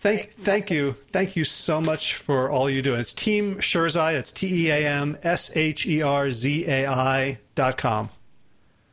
thank 0.00 0.32
thank 0.34 0.70
you. 0.70 0.96
Thank 1.12 1.36
you 1.36 1.44
so 1.44 1.80
much 1.80 2.14
for 2.14 2.50
all 2.50 2.68
you 2.68 2.82
do. 2.82 2.94
It's 2.94 3.14
Team 3.14 3.56
Sherzai. 3.56 4.14
It's 4.18 4.32
T 4.32 4.66
E 4.66 4.70
A 4.70 4.86
M 4.86 5.16
S 5.22 5.56
H 5.56 5.86
E 5.86 6.02
R 6.02 6.30
Z 6.30 6.66
A 6.66 6.86
I 6.86 7.38
dot 7.54 7.78
com. 7.78 8.10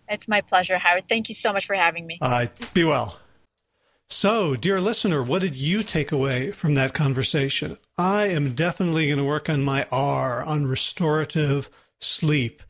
It's 0.08 0.28
my 0.28 0.42
pleasure, 0.42 0.78
Howard. 0.78 1.10
Thank 1.10 1.30
you 1.30 1.36
so 1.36 1.52
much 1.52 1.66
for 1.66 1.76
having 1.76 2.06
me. 2.06 2.20
Right. 2.22 2.52
Be 2.74 2.84
well. 2.84 3.20
So, 4.08 4.56
dear 4.56 4.80
listener, 4.80 5.24
what 5.24 5.42
did 5.42 5.56
you 5.56 5.80
take 5.80 6.12
away 6.12 6.52
from 6.52 6.76
that 6.76 6.94
conversation? 6.94 7.80
I 7.98 8.28
am 8.28 8.54
definitely 8.54 9.08
going 9.08 9.18
to 9.18 9.24
work 9.24 9.50
on 9.50 9.64
my 9.64 9.88
R, 9.92 10.44
on 10.44 10.68
restorative 10.68 11.72
sleep 12.00 12.62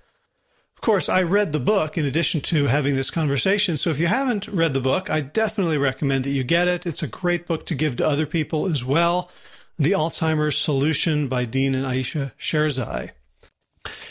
course, 0.81 1.09
I 1.09 1.23
read 1.23 1.51
the 1.51 1.59
book 1.59 1.97
in 1.97 2.05
addition 2.05 2.41
to 2.41 2.67
having 2.67 2.95
this 2.95 3.09
conversation. 3.09 3.77
So 3.77 3.89
if 3.89 3.99
you 3.99 4.07
haven't 4.07 4.47
read 4.47 4.73
the 4.73 4.81
book, 4.81 5.09
I 5.09 5.21
definitely 5.21 5.77
recommend 5.77 6.25
that 6.25 6.31
you 6.31 6.43
get 6.43 6.67
it. 6.67 6.85
It's 6.85 7.03
a 7.03 7.07
great 7.07 7.47
book 7.47 7.65
to 7.67 7.75
give 7.75 7.95
to 7.97 8.07
other 8.07 8.25
people 8.25 8.67
as 8.67 8.83
well. 8.83 9.31
The 9.77 9.91
Alzheimer's 9.91 10.57
Solution 10.57 11.27
by 11.27 11.45
Dean 11.45 11.75
and 11.75 11.85
Ayesha 11.85 12.33
Sherzai. 12.37 13.11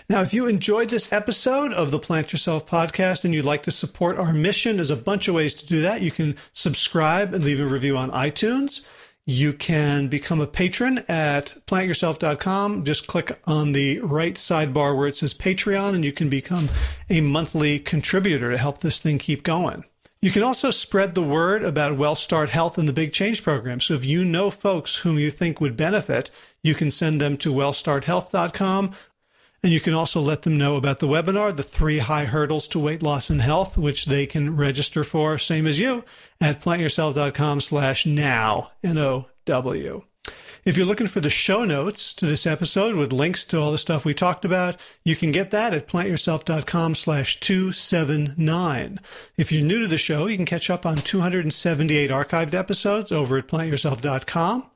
Now, 0.09 0.21
if 0.21 0.35
you 0.35 0.47
enjoyed 0.47 0.91
this 0.91 1.13
episode 1.13 1.73
of 1.73 1.91
the 1.91 1.99
Plant 1.99 2.33
Yourself 2.33 2.67
podcast 2.67 3.25
and 3.25 3.33
you'd 3.33 3.45
like 3.45 3.63
to 3.63 3.71
support 3.71 4.19
our 4.19 4.33
mission, 4.33 4.77
there's 4.77 4.91
a 4.91 4.97
bunch 4.97 5.29
of 5.29 5.35
ways 5.35 5.55
to 5.55 5.67
do 5.67 5.81
that. 5.81 6.03
You 6.03 6.11
can 6.11 6.37
subscribe 6.53 7.33
and 7.33 7.43
leave 7.43 7.61
a 7.61 7.67
review 7.67 7.97
on 7.97 8.11
iTunes. 8.11 8.83
You 9.27 9.55
can 9.55 10.09
become 10.09 10.41
a 10.41 10.47
patron 10.47 10.99
at 11.09 11.55
plantyourself.com. 11.67 12.85
Just 12.85 13.07
click 13.07 13.41
on 13.47 13.73
the 13.73 14.01
right 14.01 14.35
sidebar 14.35 14.97
where 14.97 15.09
it 15.09 15.17
says 15.17 15.33
Patreon, 15.33 15.95
and 15.95 16.05
you 16.05 16.13
can 16.13 16.29
become 16.29 16.69
a 17.09 17.23
monthly 17.23 17.79
contributor 17.79 18.51
to 18.51 18.59
help 18.59 18.79
this 18.79 19.01
thing 19.01 19.17
keep 19.19 19.43
going. 19.43 19.85
You 20.21 20.31
can 20.31 20.43
also 20.43 20.71
spread 20.71 21.15
the 21.15 21.23
word 21.23 21.65
about 21.65 21.97
Well 21.97 22.15
Start 22.15 22.51
Health 22.51 22.77
and 22.79 22.89
the 22.89 22.95
Big 22.95 23.13
Change 23.13 23.43
program. 23.43 23.81
So 23.81 23.95
if 23.95 24.05
you 24.05 24.25
know 24.25 24.51
folks 24.51 24.97
whom 24.97 25.19
you 25.19 25.31
think 25.31 25.61
would 25.61 25.77
benefit, 25.77 26.31
you 26.63 26.75
can 26.75 26.91
send 26.91 27.21
them 27.21 27.37
to 27.39 27.53
wellstarthealth.com 27.53 28.95
and 29.65 29.73
you 29.73 29.81
can 29.81 29.95
also 29.95 30.21
let 30.21 30.43
them 30.43 30.59
know 30.59 30.77
about 30.77 30.99
the 30.99 31.09
webinar, 31.09 31.57
the 31.57 31.63
three 31.63 31.99
high 31.99 32.27
hurdles 32.27 32.69
to 32.69 32.79
weight 32.79 33.03
loss 33.03 33.31
and 33.31 33.41
health, 33.41 33.79
which 33.79 34.05
they 34.05 34.27
can 34.27 34.55
register 34.55 35.03
for, 35.03 35.39
same 35.39 35.67
as 35.67 35.81
you, 35.81 36.05
at 36.39 36.61
plantyourself.com 36.61 37.63
slash 37.63 38.05
now, 38.05 38.73
N-O-W. 38.85 40.05
If 40.67 40.77
you're 40.77 40.87
looking 40.87 41.07
for 41.07 41.21
the 41.21 41.31
show 41.31 41.65
notes 41.65 42.13
to 42.13 42.27
this 42.27 42.47
episode 42.47 42.95
with 42.95 43.11
links 43.11 43.47
to 43.47 43.59
all 43.59 43.73
the 43.73 43.79
stuff 43.79 44.05
we 44.05 44.13
talked 44.13 44.45
about, 44.45 44.77
you 45.03 45.17
can 45.17 45.33
get 45.33 45.51
that 45.53 45.73
at 45.73 45.89
plantyourself.com 45.89 46.95
slash 46.95 47.41
279. 47.41 49.01
If 49.39 49.51
you're 49.51 49.65
new 49.65 49.81
to 49.81 49.89
the 49.89 49.97
show, 49.97 50.27
you 50.27 50.37
can 50.37 50.45
catch 50.45 50.69
up 50.69 50.85
on 50.85 50.97
278 50.97 52.11
archived 52.11 52.53
episodes 52.53 53.11
over 53.11 53.39
at 53.39 53.49
plantyourself.com 53.49 54.71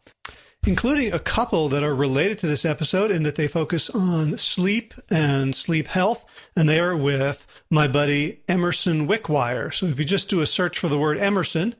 including 0.68 1.12
a 1.14 1.18
couple 1.18 1.70
that 1.70 1.82
are 1.82 1.94
related 1.94 2.38
to 2.38 2.46
this 2.46 2.66
episode 2.66 3.10
in 3.10 3.22
that 3.22 3.36
they 3.36 3.48
focus 3.48 3.88
on 3.88 4.36
sleep 4.36 4.92
and 5.10 5.56
sleep 5.56 5.88
health, 5.88 6.26
and 6.54 6.68
they 6.68 6.78
are 6.78 6.94
with 6.94 7.46
my 7.70 7.88
buddy 7.88 8.42
Emerson 8.48 9.08
Wickwire. 9.08 9.72
So 9.72 9.86
if 9.86 9.98
you 9.98 10.04
just 10.04 10.28
do 10.28 10.42
a 10.42 10.46
search 10.46 10.78
for 10.78 10.88
the 10.88 10.98
word 10.98 11.16
Emerson 11.16 11.74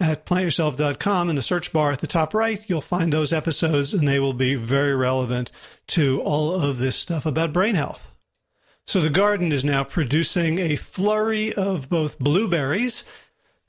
at 0.00 0.26
plantyourself.com 0.26 1.30
in 1.30 1.36
the 1.36 1.42
search 1.42 1.72
bar 1.72 1.92
at 1.92 2.00
the 2.00 2.08
top 2.08 2.34
right, 2.34 2.64
you'll 2.66 2.80
find 2.80 3.12
those 3.12 3.32
episodes, 3.32 3.94
and 3.94 4.08
they 4.08 4.18
will 4.18 4.34
be 4.34 4.56
very 4.56 4.96
relevant 4.96 5.52
to 5.86 6.20
all 6.22 6.52
of 6.52 6.78
this 6.78 6.96
stuff 6.96 7.24
about 7.24 7.52
brain 7.52 7.76
health. 7.76 8.10
So 8.88 8.98
the 8.98 9.10
garden 9.10 9.52
is 9.52 9.64
now 9.64 9.84
producing 9.84 10.58
a 10.58 10.74
flurry 10.74 11.54
of 11.54 11.88
both 11.88 12.18
blueberries 12.18 13.04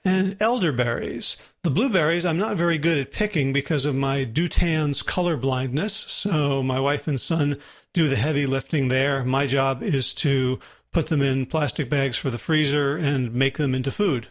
and 0.06 0.36
elderberries. 0.42 1.38
The 1.64 1.70
blueberries, 1.70 2.26
I'm 2.26 2.38
not 2.38 2.58
very 2.58 2.78
good 2.78 2.98
at 2.98 3.12
picking 3.12 3.54
because 3.54 3.86
of 3.86 3.96
my 3.96 4.26
Dutans 4.26 5.06
color 5.06 5.38
blindness. 5.38 5.94
So 5.94 6.62
my 6.62 6.80
wife 6.80 7.08
and 7.08 7.20
son 7.20 7.58
do 7.94 8.08
the 8.08 8.16
heavy 8.16 8.46
lifting 8.46 8.88
there. 8.88 9.24
My 9.24 9.48
job 9.48 9.82
is 9.82 10.14
to 10.16 10.60
put 10.92 11.08
them 11.08 11.22
in 11.22 11.46
plastic 11.46 11.90
bags 11.90 12.18
for 12.18 12.30
the 12.30 12.38
freezer 12.38 12.98
and 12.98 13.34
make 13.34 13.58
them 13.58 13.74
into 13.74 13.92
food. 13.92 14.28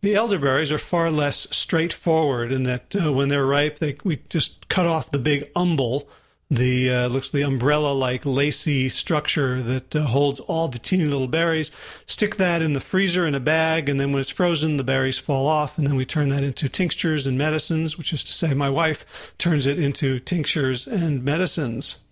The 0.00 0.16
elderberries 0.16 0.72
are 0.72 0.78
far 0.78 1.12
less 1.12 1.46
straightforward 1.54 2.50
in 2.50 2.64
that 2.64 2.96
uh, 2.96 3.12
when 3.12 3.28
they're 3.28 3.46
ripe, 3.46 3.78
they, 3.78 3.96
we 4.02 4.16
just 4.28 4.68
cut 4.68 4.86
off 4.86 5.12
the 5.12 5.18
big 5.18 5.48
umbel 5.54 6.08
the 6.52 6.90
uh, 6.90 7.08
looks 7.08 7.30
the 7.30 7.40
umbrella 7.40 7.92
like 7.94 8.26
lacy 8.26 8.90
structure 8.90 9.62
that 9.62 9.96
uh, 9.96 10.02
holds 10.02 10.38
all 10.40 10.68
the 10.68 10.78
teeny 10.78 11.04
little 11.04 11.26
berries. 11.26 11.70
Stick 12.04 12.36
that 12.36 12.60
in 12.60 12.74
the 12.74 12.80
freezer 12.80 13.26
in 13.26 13.34
a 13.34 13.40
bag, 13.40 13.88
and 13.88 13.98
then 13.98 14.12
when 14.12 14.20
it's 14.20 14.28
frozen, 14.28 14.76
the 14.76 14.84
berries 14.84 15.16
fall 15.16 15.46
off, 15.46 15.78
and 15.78 15.86
then 15.86 15.96
we 15.96 16.04
turn 16.04 16.28
that 16.28 16.44
into 16.44 16.68
tinctures 16.68 17.26
and 17.26 17.38
medicines, 17.38 17.96
which 17.96 18.12
is 18.12 18.22
to 18.24 18.34
say, 18.34 18.52
my 18.52 18.68
wife 18.68 19.34
turns 19.38 19.66
it 19.66 19.78
into 19.78 20.20
tinctures 20.20 20.86
and 20.86 21.24
medicines. 21.24 22.02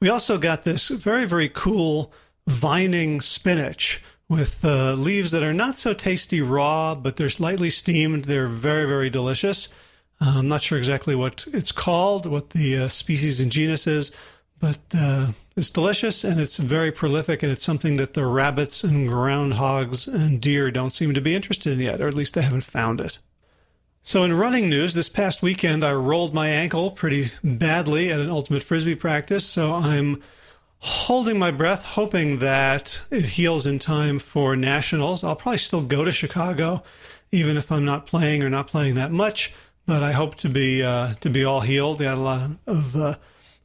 We 0.00 0.08
also 0.08 0.36
got 0.36 0.64
this 0.64 0.88
very 0.88 1.24
very 1.24 1.48
cool 1.48 2.12
vining 2.48 3.20
spinach 3.20 4.02
with 4.28 4.64
uh, 4.64 4.94
leaves 4.94 5.30
that 5.30 5.44
are 5.44 5.54
not 5.54 5.78
so 5.78 5.94
tasty 5.94 6.42
raw, 6.42 6.96
but 6.96 7.14
they're 7.14 7.28
slightly 7.28 7.70
steamed. 7.70 8.24
They're 8.24 8.48
very 8.48 8.88
very 8.88 9.10
delicious. 9.10 9.68
Uh, 10.20 10.34
I'm 10.38 10.48
not 10.48 10.62
sure 10.62 10.78
exactly 10.78 11.14
what 11.14 11.44
it's 11.52 11.72
called, 11.72 12.26
what 12.26 12.50
the 12.50 12.76
uh, 12.78 12.88
species 12.88 13.40
and 13.40 13.50
genus 13.50 13.86
is, 13.86 14.12
but 14.60 14.78
uh, 14.96 15.28
it's 15.56 15.70
delicious 15.70 16.24
and 16.24 16.40
it's 16.40 16.56
very 16.56 16.90
prolific, 16.90 17.42
and 17.42 17.52
it's 17.52 17.64
something 17.64 17.96
that 17.96 18.14
the 18.14 18.26
rabbits 18.26 18.84
and 18.84 19.08
groundhogs 19.08 20.06
and 20.06 20.40
deer 20.40 20.70
don't 20.70 20.90
seem 20.90 21.14
to 21.14 21.20
be 21.20 21.34
interested 21.34 21.72
in 21.72 21.80
yet, 21.80 22.00
or 22.00 22.08
at 22.08 22.14
least 22.14 22.34
they 22.34 22.42
haven't 22.42 22.64
found 22.64 23.00
it. 23.00 23.18
So, 24.02 24.22
in 24.22 24.36
running 24.36 24.68
news, 24.68 24.94
this 24.94 25.08
past 25.08 25.42
weekend 25.42 25.82
I 25.82 25.94
rolled 25.94 26.34
my 26.34 26.48
ankle 26.48 26.90
pretty 26.90 27.26
badly 27.42 28.12
at 28.12 28.20
an 28.20 28.30
ultimate 28.30 28.62
frisbee 28.62 28.94
practice, 28.94 29.46
so 29.46 29.72
I'm 29.72 30.22
holding 30.78 31.38
my 31.38 31.50
breath, 31.50 31.86
hoping 31.86 32.40
that 32.40 33.00
it 33.10 33.24
heals 33.24 33.66
in 33.66 33.78
time 33.78 34.18
for 34.18 34.56
nationals. 34.56 35.24
I'll 35.24 35.36
probably 35.36 35.58
still 35.58 35.82
go 35.82 36.04
to 36.04 36.12
Chicago, 36.12 36.82
even 37.32 37.56
if 37.56 37.72
I'm 37.72 37.86
not 37.86 38.06
playing 38.06 38.42
or 38.42 38.50
not 38.50 38.66
playing 38.66 38.94
that 38.96 39.10
much 39.10 39.54
but 39.86 40.02
I 40.02 40.12
hope 40.12 40.34
to 40.36 40.48
be 40.48 40.82
uh, 40.82 41.14
to 41.20 41.30
be 41.30 41.44
all 41.44 41.60
healed. 41.60 42.00
Got 42.00 42.18
a 42.18 42.20
lot 42.20 42.50
of 42.66 42.96
uh, 42.96 43.14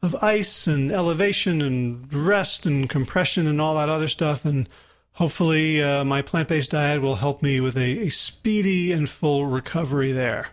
of 0.02 0.16
ice 0.22 0.68
and 0.68 0.92
elevation 0.92 1.62
and 1.62 2.14
rest 2.14 2.66
and 2.66 2.90
compression 2.90 3.48
and 3.48 3.60
all 3.60 3.76
that 3.76 3.90
other 3.90 4.08
stuff, 4.08 4.46
and 4.46 4.70
hopefully 5.14 5.82
uh, 5.82 6.04
my 6.04 6.22
plant 6.22 6.48
based 6.48 6.72
diet 6.72 7.02
will 7.02 7.16
help 7.16 7.42
me 7.42 7.60
with 7.60 7.76
a, 7.76 8.08
a, 8.08 8.10
speedy 8.10 8.92
and 8.92 9.10
full 9.10 9.46
recovery 9.46 10.12
there. 10.12 10.50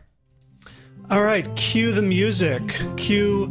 All 1.11 1.23
right, 1.23 1.55
cue 1.55 1.93
the 1.93 2.03
music. 2.03 2.81
Cue 2.97 3.47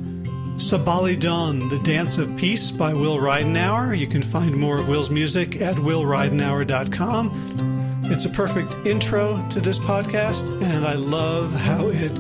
Sabali 0.58 1.20
Dawn, 1.20 1.70
The 1.70 1.80
Dance 1.80 2.18
of 2.18 2.36
Peace 2.36 2.72
by 2.72 2.94
Will 2.94 3.18
Ridenour. 3.18 3.98
You 3.98 4.08
can 4.08 4.22
find 4.22 4.56
more 4.56 4.78
of 4.78 4.88
Will's 4.88 5.10
music 5.10 5.62
at 5.62 5.76
willridenour.com. 5.76 7.75
It's 8.08 8.26
a 8.26 8.30
perfect 8.30 8.74
intro 8.86 9.44
to 9.50 9.60
this 9.60 9.80
podcast, 9.80 10.62
and 10.62 10.86
I 10.86 10.94
love 10.94 11.52
how 11.54 11.90
it 11.90 12.16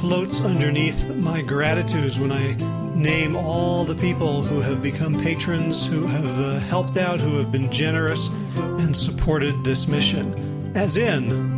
floats 0.00 0.40
underneath 0.40 1.14
my 1.16 1.42
gratitudes 1.42 2.18
when 2.18 2.30
I 2.30 2.54
name 2.94 3.34
all 3.34 3.84
the 3.84 3.96
people 3.96 4.42
who 4.42 4.60
have 4.60 4.80
become 4.82 5.20
patrons, 5.20 5.86
who 5.86 6.06
have 6.06 6.40
uh, 6.40 6.58
helped 6.60 6.96
out, 6.96 7.20
who 7.20 7.36
have 7.38 7.50
been 7.50 7.70
generous 7.70 8.28
and 8.56 8.96
supported 8.96 9.64
this 9.64 9.88
mission. 9.88 10.72
As 10.76 10.96
in, 10.96 11.53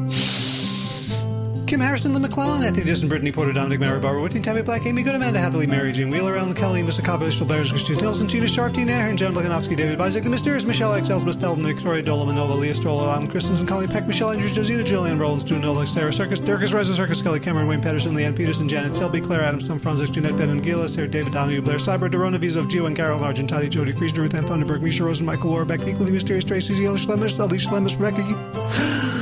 Kim 1.66 1.80
Harrison, 1.80 2.12
Lynn 2.12 2.22
McClellan, 2.22 2.62
Anthony 2.62 2.84
Disson, 2.84 3.08
Brittany 3.08 3.32
Porter, 3.32 3.52
Dominic 3.52 3.80
Mara, 3.80 3.98
Barbara 3.98 4.22
Whitney, 4.22 4.40
Tammy 4.40 4.62
Black, 4.62 4.86
Amy 4.86 5.02
Good, 5.02 5.16
Amanda 5.16 5.40
Hathaway, 5.40 5.66
Mary 5.66 5.90
Jane 5.90 6.10
Wheeler, 6.10 6.36
Ellen 6.36 6.54
Kelly, 6.54 6.80
Mr. 6.82 7.04
Cobb, 7.04 7.22
Rachel 7.22 7.44
Bears, 7.44 7.72
Christine 7.72 7.98
Nelson, 7.98 8.28
Tina 8.28 8.46
Sharf, 8.46 8.72
Tina 8.72 8.92
Ahern, 8.92 9.16
John 9.16 9.34
Blakanovsky, 9.34 9.76
David 9.76 9.98
Bizek, 9.98 10.22
The 10.22 10.30
Mysterious, 10.30 10.64
Michelle 10.64 10.94
X, 10.94 11.10
Elspeth 11.10 11.40
Feldman, 11.40 11.66
Victoria 11.74 12.04
Dolomanova, 12.04 12.56
Leah 12.56 12.72
Stroller, 12.72 13.08
Alan 13.08 13.26
Christensen, 13.26 13.66
Colleen 13.66 13.88
Peck, 13.88 14.06
Michelle 14.06 14.30
Andrews, 14.30 14.54
Josina, 14.54 14.84
Julian 14.84 15.18
Rollins, 15.18 15.50
Nola, 15.50 15.84
Sarah 15.86 16.12
Circus, 16.12 16.38
Dirkus 16.38 16.72
Reza 16.72 16.94
Circus, 16.94 17.20
Kelly 17.20 17.40
Cameron, 17.40 17.66
Wayne 17.66 17.82
Pedersen, 17.82 18.14
Leanne 18.14 18.36
Peterson, 18.36 18.68
Janet 18.68 18.96
Selby, 18.96 19.20
Claire 19.20 19.42
Adams, 19.42 19.66
Tom 19.66 19.80
Jeanette 19.80 20.36
Bennon, 20.36 20.60
Gila, 20.60 20.88
Sarah 20.88 21.08
David 21.08 21.32
Donahue, 21.32 21.62
Blair 21.62 21.78
Cyber, 21.78 22.08
Dorona 22.08 22.38
Vizov, 22.38 22.70
Gio 22.70 22.86
and 22.86 22.94
Carol 22.94 23.18
Argentati, 23.18 23.68
Jody 23.68 23.92
Friesner, 23.92 24.18
Ruth 24.18 24.34
Ann 24.34 24.44
Thunderberg, 24.44 24.82
Misha 24.82 25.02
Rosen, 25.02 25.26
Michael 25.26 25.50
Warbeck, 25.50 25.84
Equally 25.88 26.12
Mysterious 26.12 26.44
Tracy, 26.44 26.74
Ziel 26.74 26.96
Schlemmish, 26.96 27.36
Alicia 27.38 27.68
Schlemmish, 27.68 27.98
Rebecca. 27.98 29.15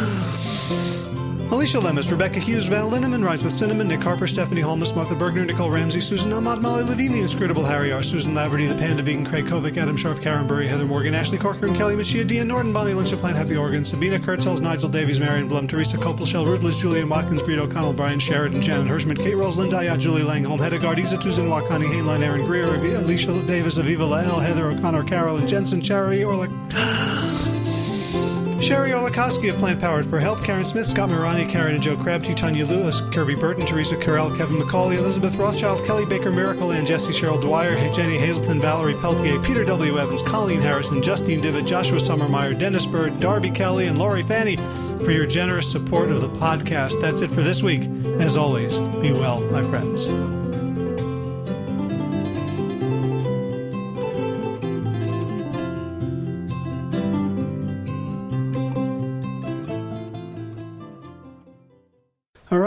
Alicia 1.54 1.78
Lemus, 1.78 2.10
Rebecca 2.10 2.40
Hughes, 2.40 2.66
Val 2.66 2.90
Linneman, 2.90 3.24
Rides 3.24 3.44
with 3.44 3.52
Cinnamon, 3.52 3.86
Nick 3.86 4.00
Harper, 4.00 4.26
Stephanie 4.26 4.60
Holmes, 4.60 4.92
Martha 4.92 5.14
Bergner, 5.14 5.46
Nicole 5.46 5.70
Ramsey, 5.70 6.00
Susan 6.00 6.32
Ahmad, 6.32 6.60
Molly 6.60 6.82
Levine, 6.82 7.12
The 7.12 7.20
Inscrutable 7.20 7.64
Harry 7.64 7.92
R., 7.92 8.02
Susan 8.02 8.34
Laverty, 8.34 8.68
The 8.68 8.74
Panda 8.74 9.04
Vegan, 9.04 9.24
Craig 9.24 9.44
Kovic, 9.44 9.76
Adam 9.76 9.96
Sharp, 9.96 10.20
Karen 10.20 10.48
Burry, 10.48 10.66
Heather 10.66 10.84
Morgan, 10.84 11.14
Ashley 11.14 11.38
Corcoran, 11.38 11.76
Kelly 11.76 11.94
Machia, 11.94 12.26
Dean 12.26 12.48
Norton, 12.48 12.72
Bonnie 12.72 12.92
Lynch 12.92 13.12
Plant 13.12 13.36
Happy 13.36 13.56
Organ, 13.56 13.84
Sabina 13.84 14.18
Kurtzels, 14.18 14.62
Nigel 14.62 14.88
Davies, 14.88 15.20
Marion 15.20 15.46
Blum, 15.46 15.68
Teresa 15.68 15.96
Copel, 15.96 16.26
Shell 16.26 16.44
Ruthless, 16.44 16.76
Julian 16.76 17.08
Watkins, 17.08 17.40
Breed 17.40 17.60
O'Connell, 17.60 17.92
Brian 17.92 18.18
Sheridan, 18.18 18.60
Shannon 18.60 18.88
Hirschman, 18.88 19.16
Kate 19.16 19.36
Rose, 19.36 19.56
Ayat, 19.56 20.00
Julie 20.00 20.24
Langholm, 20.24 20.58
Hedegard, 20.58 20.98
Isa 20.98 21.16
Tuzin, 21.18 21.46
Wakani, 21.46 21.84
Hainline, 21.84 22.22
Aaron 22.22 22.44
Greer, 22.44 22.64
Alicia 22.64 23.32
Davis, 23.44 23.78
Aviva 23.78 24.08
Lael, 24.08 24.40
Heather 24.40 24.72
O'Connor, 24.72 25.04
Carolyn 25.04 25.46
Jensen, 25.46 25.80
Cherry, 25.80 26.18
Orlick. 26.18 27.33
Sherry 28.64 28.92
Olakowski 28.92 29.52
of 29.52 29.58
Plant 29.58 29.78
Powered 29.78 30.06
for 30.06 30.18
Health, 30.18 30.42
Karen 30.42 30.64
Smith, 30.64 30.86
Scott 30.86 31.10
Mirani, 31.10 31.46
Karen 31.46 31.74
and 31.74 31.82
Joe 31.82 31.98
Crabtree, 31.98 32.34
Tanya 32.34 32.64
Lewis, 32.64 33.02
Kirby 33.12 33.34
Burton, 33.34 33.66
Teresa 33.66 33.94
Carell, 33.94 34.34
Kevin 34.38 34.56
McCauley, 34.56 34.96
Elizabeth 34.96 35.36
Rothschild, 35.36 35.84
Kelly 35.84 36.06
Baker 36.06 36.30
Miracle, 36.30 36.70
and 36.70 36.86
Jesse 36.86 37.12
Cheryl 37.12 37.38
Dwyer, 37.38 37.74
Jenny 37.92 38.16
Hazelton, 38.16 38.60
Valerie 38.60 38.94
Peltier, 38.94 39.38
Peter 39.42 39.64
W. 39.64 39.98
Evans, 39.98 40.22
Colleen 40.22 40.60
Harrison, 40.60 41.02
Justine 41.02 41.42
Divitt, 41.42 41.66
Joshua 41.66 41.98
Sommermeyer, 41.98 42.58
Dennis 42.58 42.86
Bird, 42.86 43.20
Darby 43.20 43.50
Kelly, 43.50 43.86
and 43.86 43.98
Laurie 43.98 44.22
Fanny 44.22 44.56
for 45.04 45.10
your 45.10 45.26
generous 45.26 45.70
support 45.70 46.10
of 46.10 46.22
the 46.22 46.30
podcast. 46.30 46.98
That's 47.02 47.20
it 47.20 47.30
for 47.30 47.42
this 47.42 47.62
week. 47.62 47.82
As 48.18 48.38
always, 48.38 48.78
be 48.78 49.12
well, 49.12 49.40
my 49.40 49.62
friends. 49.62 50.08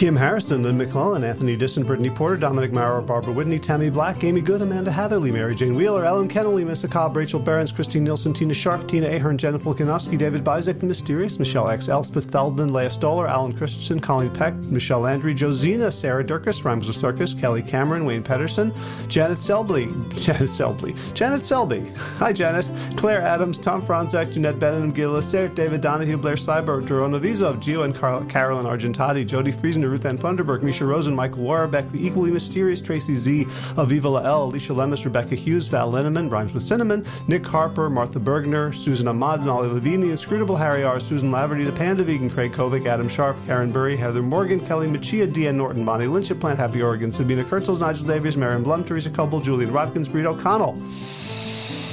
Kim 0.00 0.16
Harrison, 0.16 0.62
Lynn 0.62 0.78
McClellan, 0.78 1.22
Anthony 1.24 1.56
Disson, 1.56 1.82
Brittany 1.82 2.08
Porter, 2.08 2.38
Dominic 2.38 2.72
Maurer, 2.72 3.02
Barbara 3.02 3.34
Whitney, 3.34 3.58
Tammy 3.58 3.90
Black, 3.90 4.24
Amy 4.24 4.40
Good, 4.40 4.62
Amanda 4.62 4.90
Hatherley, 4.90 5.30
Mary 5.30 5.54
Jane 5.54 5.74
Wheeler, 5.74 6.06
Ellen 6.06 6.26
Kennelly, 6.26 6.64
Mr. 6.64 6.90
Cobb, 6.90 7.14
Rachel 7.14 7.38
Behrens, 7.38 7.70
Christine 7.70 8.04
Nielsen, 8.04 8.32
Tina 8.32 8.54
Sharp, 8.54 8.88
Tina 8.88 9.06
Ahern, 9.08 9.36
Jennifer 9.36 9.62
Volkanovsky, 9.66 10.16
David 10.16 10.42
Bizek, 10.42 10.82
Mysterious, 10.82 11.38
Michelle 11.38 11.68
X, 11.68 11.90
Elspeth 11.90 12.30
Feldman, 12.30 12.72
Leah 12.72 12.88
Stoller, 12.88 13.28
Alan 13.28 13.52
Christensen, 13.52 14.00
Colleen 14.00 14.30
Peck, 14.30 14.54
Michelle 14.54 15.00
Landry, 15.00 15.34
Josina, 15.34 15.92
Sarah 15.92 16.24
Durkis, 16.24 16.64
Rhymes 16.64 16.86
with 16.86 16.96
Circus, 16.96 17.34
Kelly 17.34 17.60
Cameron, 17.60 18.06
Wayne 18.06 18.22
Pedersen, 18.22 18.72
Janet 19.08 19.42
Selby, 19.42 19.86
Janet 20.14 20.48
Selby, 20.48 20.94
Janet 21.12 21.44
Selby, 21.44 21.80
hi 22.16 22.32
Janet, 22.32 22.66
Claire 22.96 23.20
Adams, 23.20 23.58
Tom 23.58 23.82
Franzek, 23.82 24.32
Jeanette 24.32 24.58
Benham, 24.58 24.92
Gillis, 24.92 25.30
David 25.30 25.82
Donahue, 25.82 26.16
Blair 26.16 26.36
Cyber, 26.36 26.82
Dorona 26.82 27.20
Vizov, 27.20 27.60
Gio 27.60 27.84
and 27.84 27.94
Carol, 27.94 28.24
Carolyn 28.24 28.64
Argentati, 28.64 29.26
Jody 29.26 29.52
Friesner, 29.52 29.89
Ruth 29.90 30.06
Ann 30.06 30.18
Thunderberg, 30.18 30.62
Misha 30.62 30.84
Rosen, 30.84 31.14
Michael 31.14 31.42
Warbeck, 31.42 31.90
the 31.90 32.06
equally 32.06 32.30
mysterious 32.30 32.80
Tracy 32.80 33.16
Z, 33.16 33.44
Aviva 33.74 34.04
Lael, 34.04 34.44
Alicia 34.44 34.72
Lemus, 34.72 35.04
Rebecca 35.04 35.34
Hughes, 35.34 35.66
Val 35.66 35.90
Linneman, 35.90 36.30
Rhymes 36.30 36.54
with 36.54 36.62
Cinnamon, 36.62 37.04
Nick 37.26 37.44
Harper, 37.44 37.90
Martha 37.90 38.20
Bergner, 38.20 38.74
Susan 38.74 39.08
Ahmad, 39.08 39.42
Molly 39.42 39.68
Levine, 39.68 40.00
the 40.00 40.10
inscrutable 40.10 40.56
Harry 40.56 40.84
R., 40.84 41.00
Susan 41.00 41.30
Laverty, 41.30 41.66
the 41.66 41.72
Panda 41.72 42.04
Vegan, 42.04 42.30
Craig 42.30 42.52
Kovic, 42.52 42.86
Adam 42.86 43.08
Sharf, 43.08 43.36
Karen 43.46 43.72
Burry, 43.72 43.96
Heather 43.96 44.22
Morgan, 44.22 44.60
Kelly 44.60 44.86
Machia, 44.86 45.26
Deanne 45.26 45.56
Norton, 45.56 45.84
Bonnie 45.84 46.06
Lynch 46.06 46.30
of 46.30 46.38
Plant 46.38 46.58
Happy 46.58 46.80
Oregon, 46.80 47.10
Sabina 47.10 47.42
Kurtzels, 47.42 47.80
Nigel 47.80 48.06
Davies, 48.06 48.36
Marion 48.36 48.62
Blum, 48.62 48.84
Teresa 48.84 49.10
Coble, 49.10 49.40
Julian 49.40 49.72
Watkins, 49.72 50.08
Breed 50.08 50.26
O'Connell. 50.26 50.80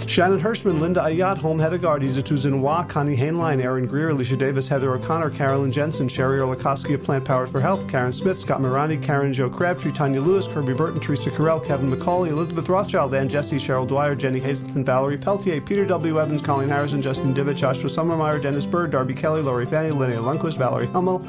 Shannon 0.08 0.39
Hirschman, 0.39 0.80
Linda 0.80 1.01
Ayat, 1.01 1.38
Holm 1.38 1.60
Hedegard, 1.60 2.01
Izatu 2.01 2.62
Wa, 2.62 2.82
Connie 2.86 3.18
Hainline, 3.18 3.62
Aaron 3.62 3.86
Greer, 3.86 4.12
Alicia 4.12 4.38
Davis, 4.38 4.66
Heather 4.66 4.95
O'Connor, 4.95 5.32
Carolyn 5.32 5.70
Jensen, 5.70 6.08
Sherry 6.08 6.39
Olakowski 6.39 6.93
of 6.93 7.03
Plant 7.03 7.26
Powered 7.26 7.49
for 7.49 7.60
Health, 7.60 7.89
Karen 7.89 8.14
Smith, 8.14 8.39
Scott 8.39 8.62
Mirani, 8.62 9.03
Karen 9.03 9.34
Joe 9.34 9.49
Crabtree, 9.49 9.91
Tanya 9.91 10.22
Lewis, 10.22 10.47
Kirby 10.47 10.74
Burton, 10.74 11.01
Teresa 11.01 11.30
Carell, 11.30 11.64
Kevin 11.64 11.91
McCauley, 11.91 12.30
Elizabeth 12.30 12.70
Rothschild, 12.70 13.14
Ann 13.14 13.28
Jesse, 13.28 13.58
Cheryl 13.58 13.86
Dwyer, 13.86 14.16
Jenny 14.16 14.39
Hazelton, 14.39 14.82
Valerie 14.82 15.18
Peltier, 15.18 15.60
Peter 15.60 15.86
W. 15.86 16.22
Evans, 16.22 16.41
Colleen 16.41 16.70
Harrison, 16.70 17.01
Justin 17.01 17.34
Divitt, 17.34 17.58
Joshua 17.58 17.89
Summermeyer, 17.89 18.41
Dennis 18.41 18.66
Bird, 18.66 18.91
Darby 18.91 19.14
Kelly, 19.14 19.41
Lori 19.41 19.66
Fanny, 19.66 19.93
Linnea 19.93 20.24
Lundquist, 20.24 20.58
Valerie 20.58 20.88
Hummel, 20.88 21.22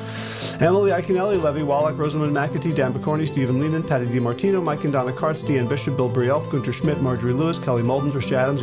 Emily 0.61 0.93
Iaconelli, 0.93 1.43
Levy 1.43 1.65
Wallach, 1.65 1.99
Rosamund 1.99 2.35
McAtee, 2.35 2.77
Dan 2.77 2.95
Picorni, 2.95 3.27
Stephen 3.27 3.59
Lehman, 3.59 3.83
Patty 3.83 4.07
DiMartino, 4.07 4.63
Mike 4.63 4.85
and 4.85 4.93
Donna 4.93 5.11
Kartz, 5.11 5.43
Deanne 5.43 5.69
Bishop, 5.69 5.97
Bill 5.97 6.09
Brielf, 6.09 6.49
Gunter 6.53 6.73
Schmidt, 6.73 7.03
Marjorie 7.03 7.33
Lewis, 7.33 7.59
Kelly 7.59 7.83
Molden, 7.83 8.13
Trish 8.13 8.31
Adams, 8.31 8.63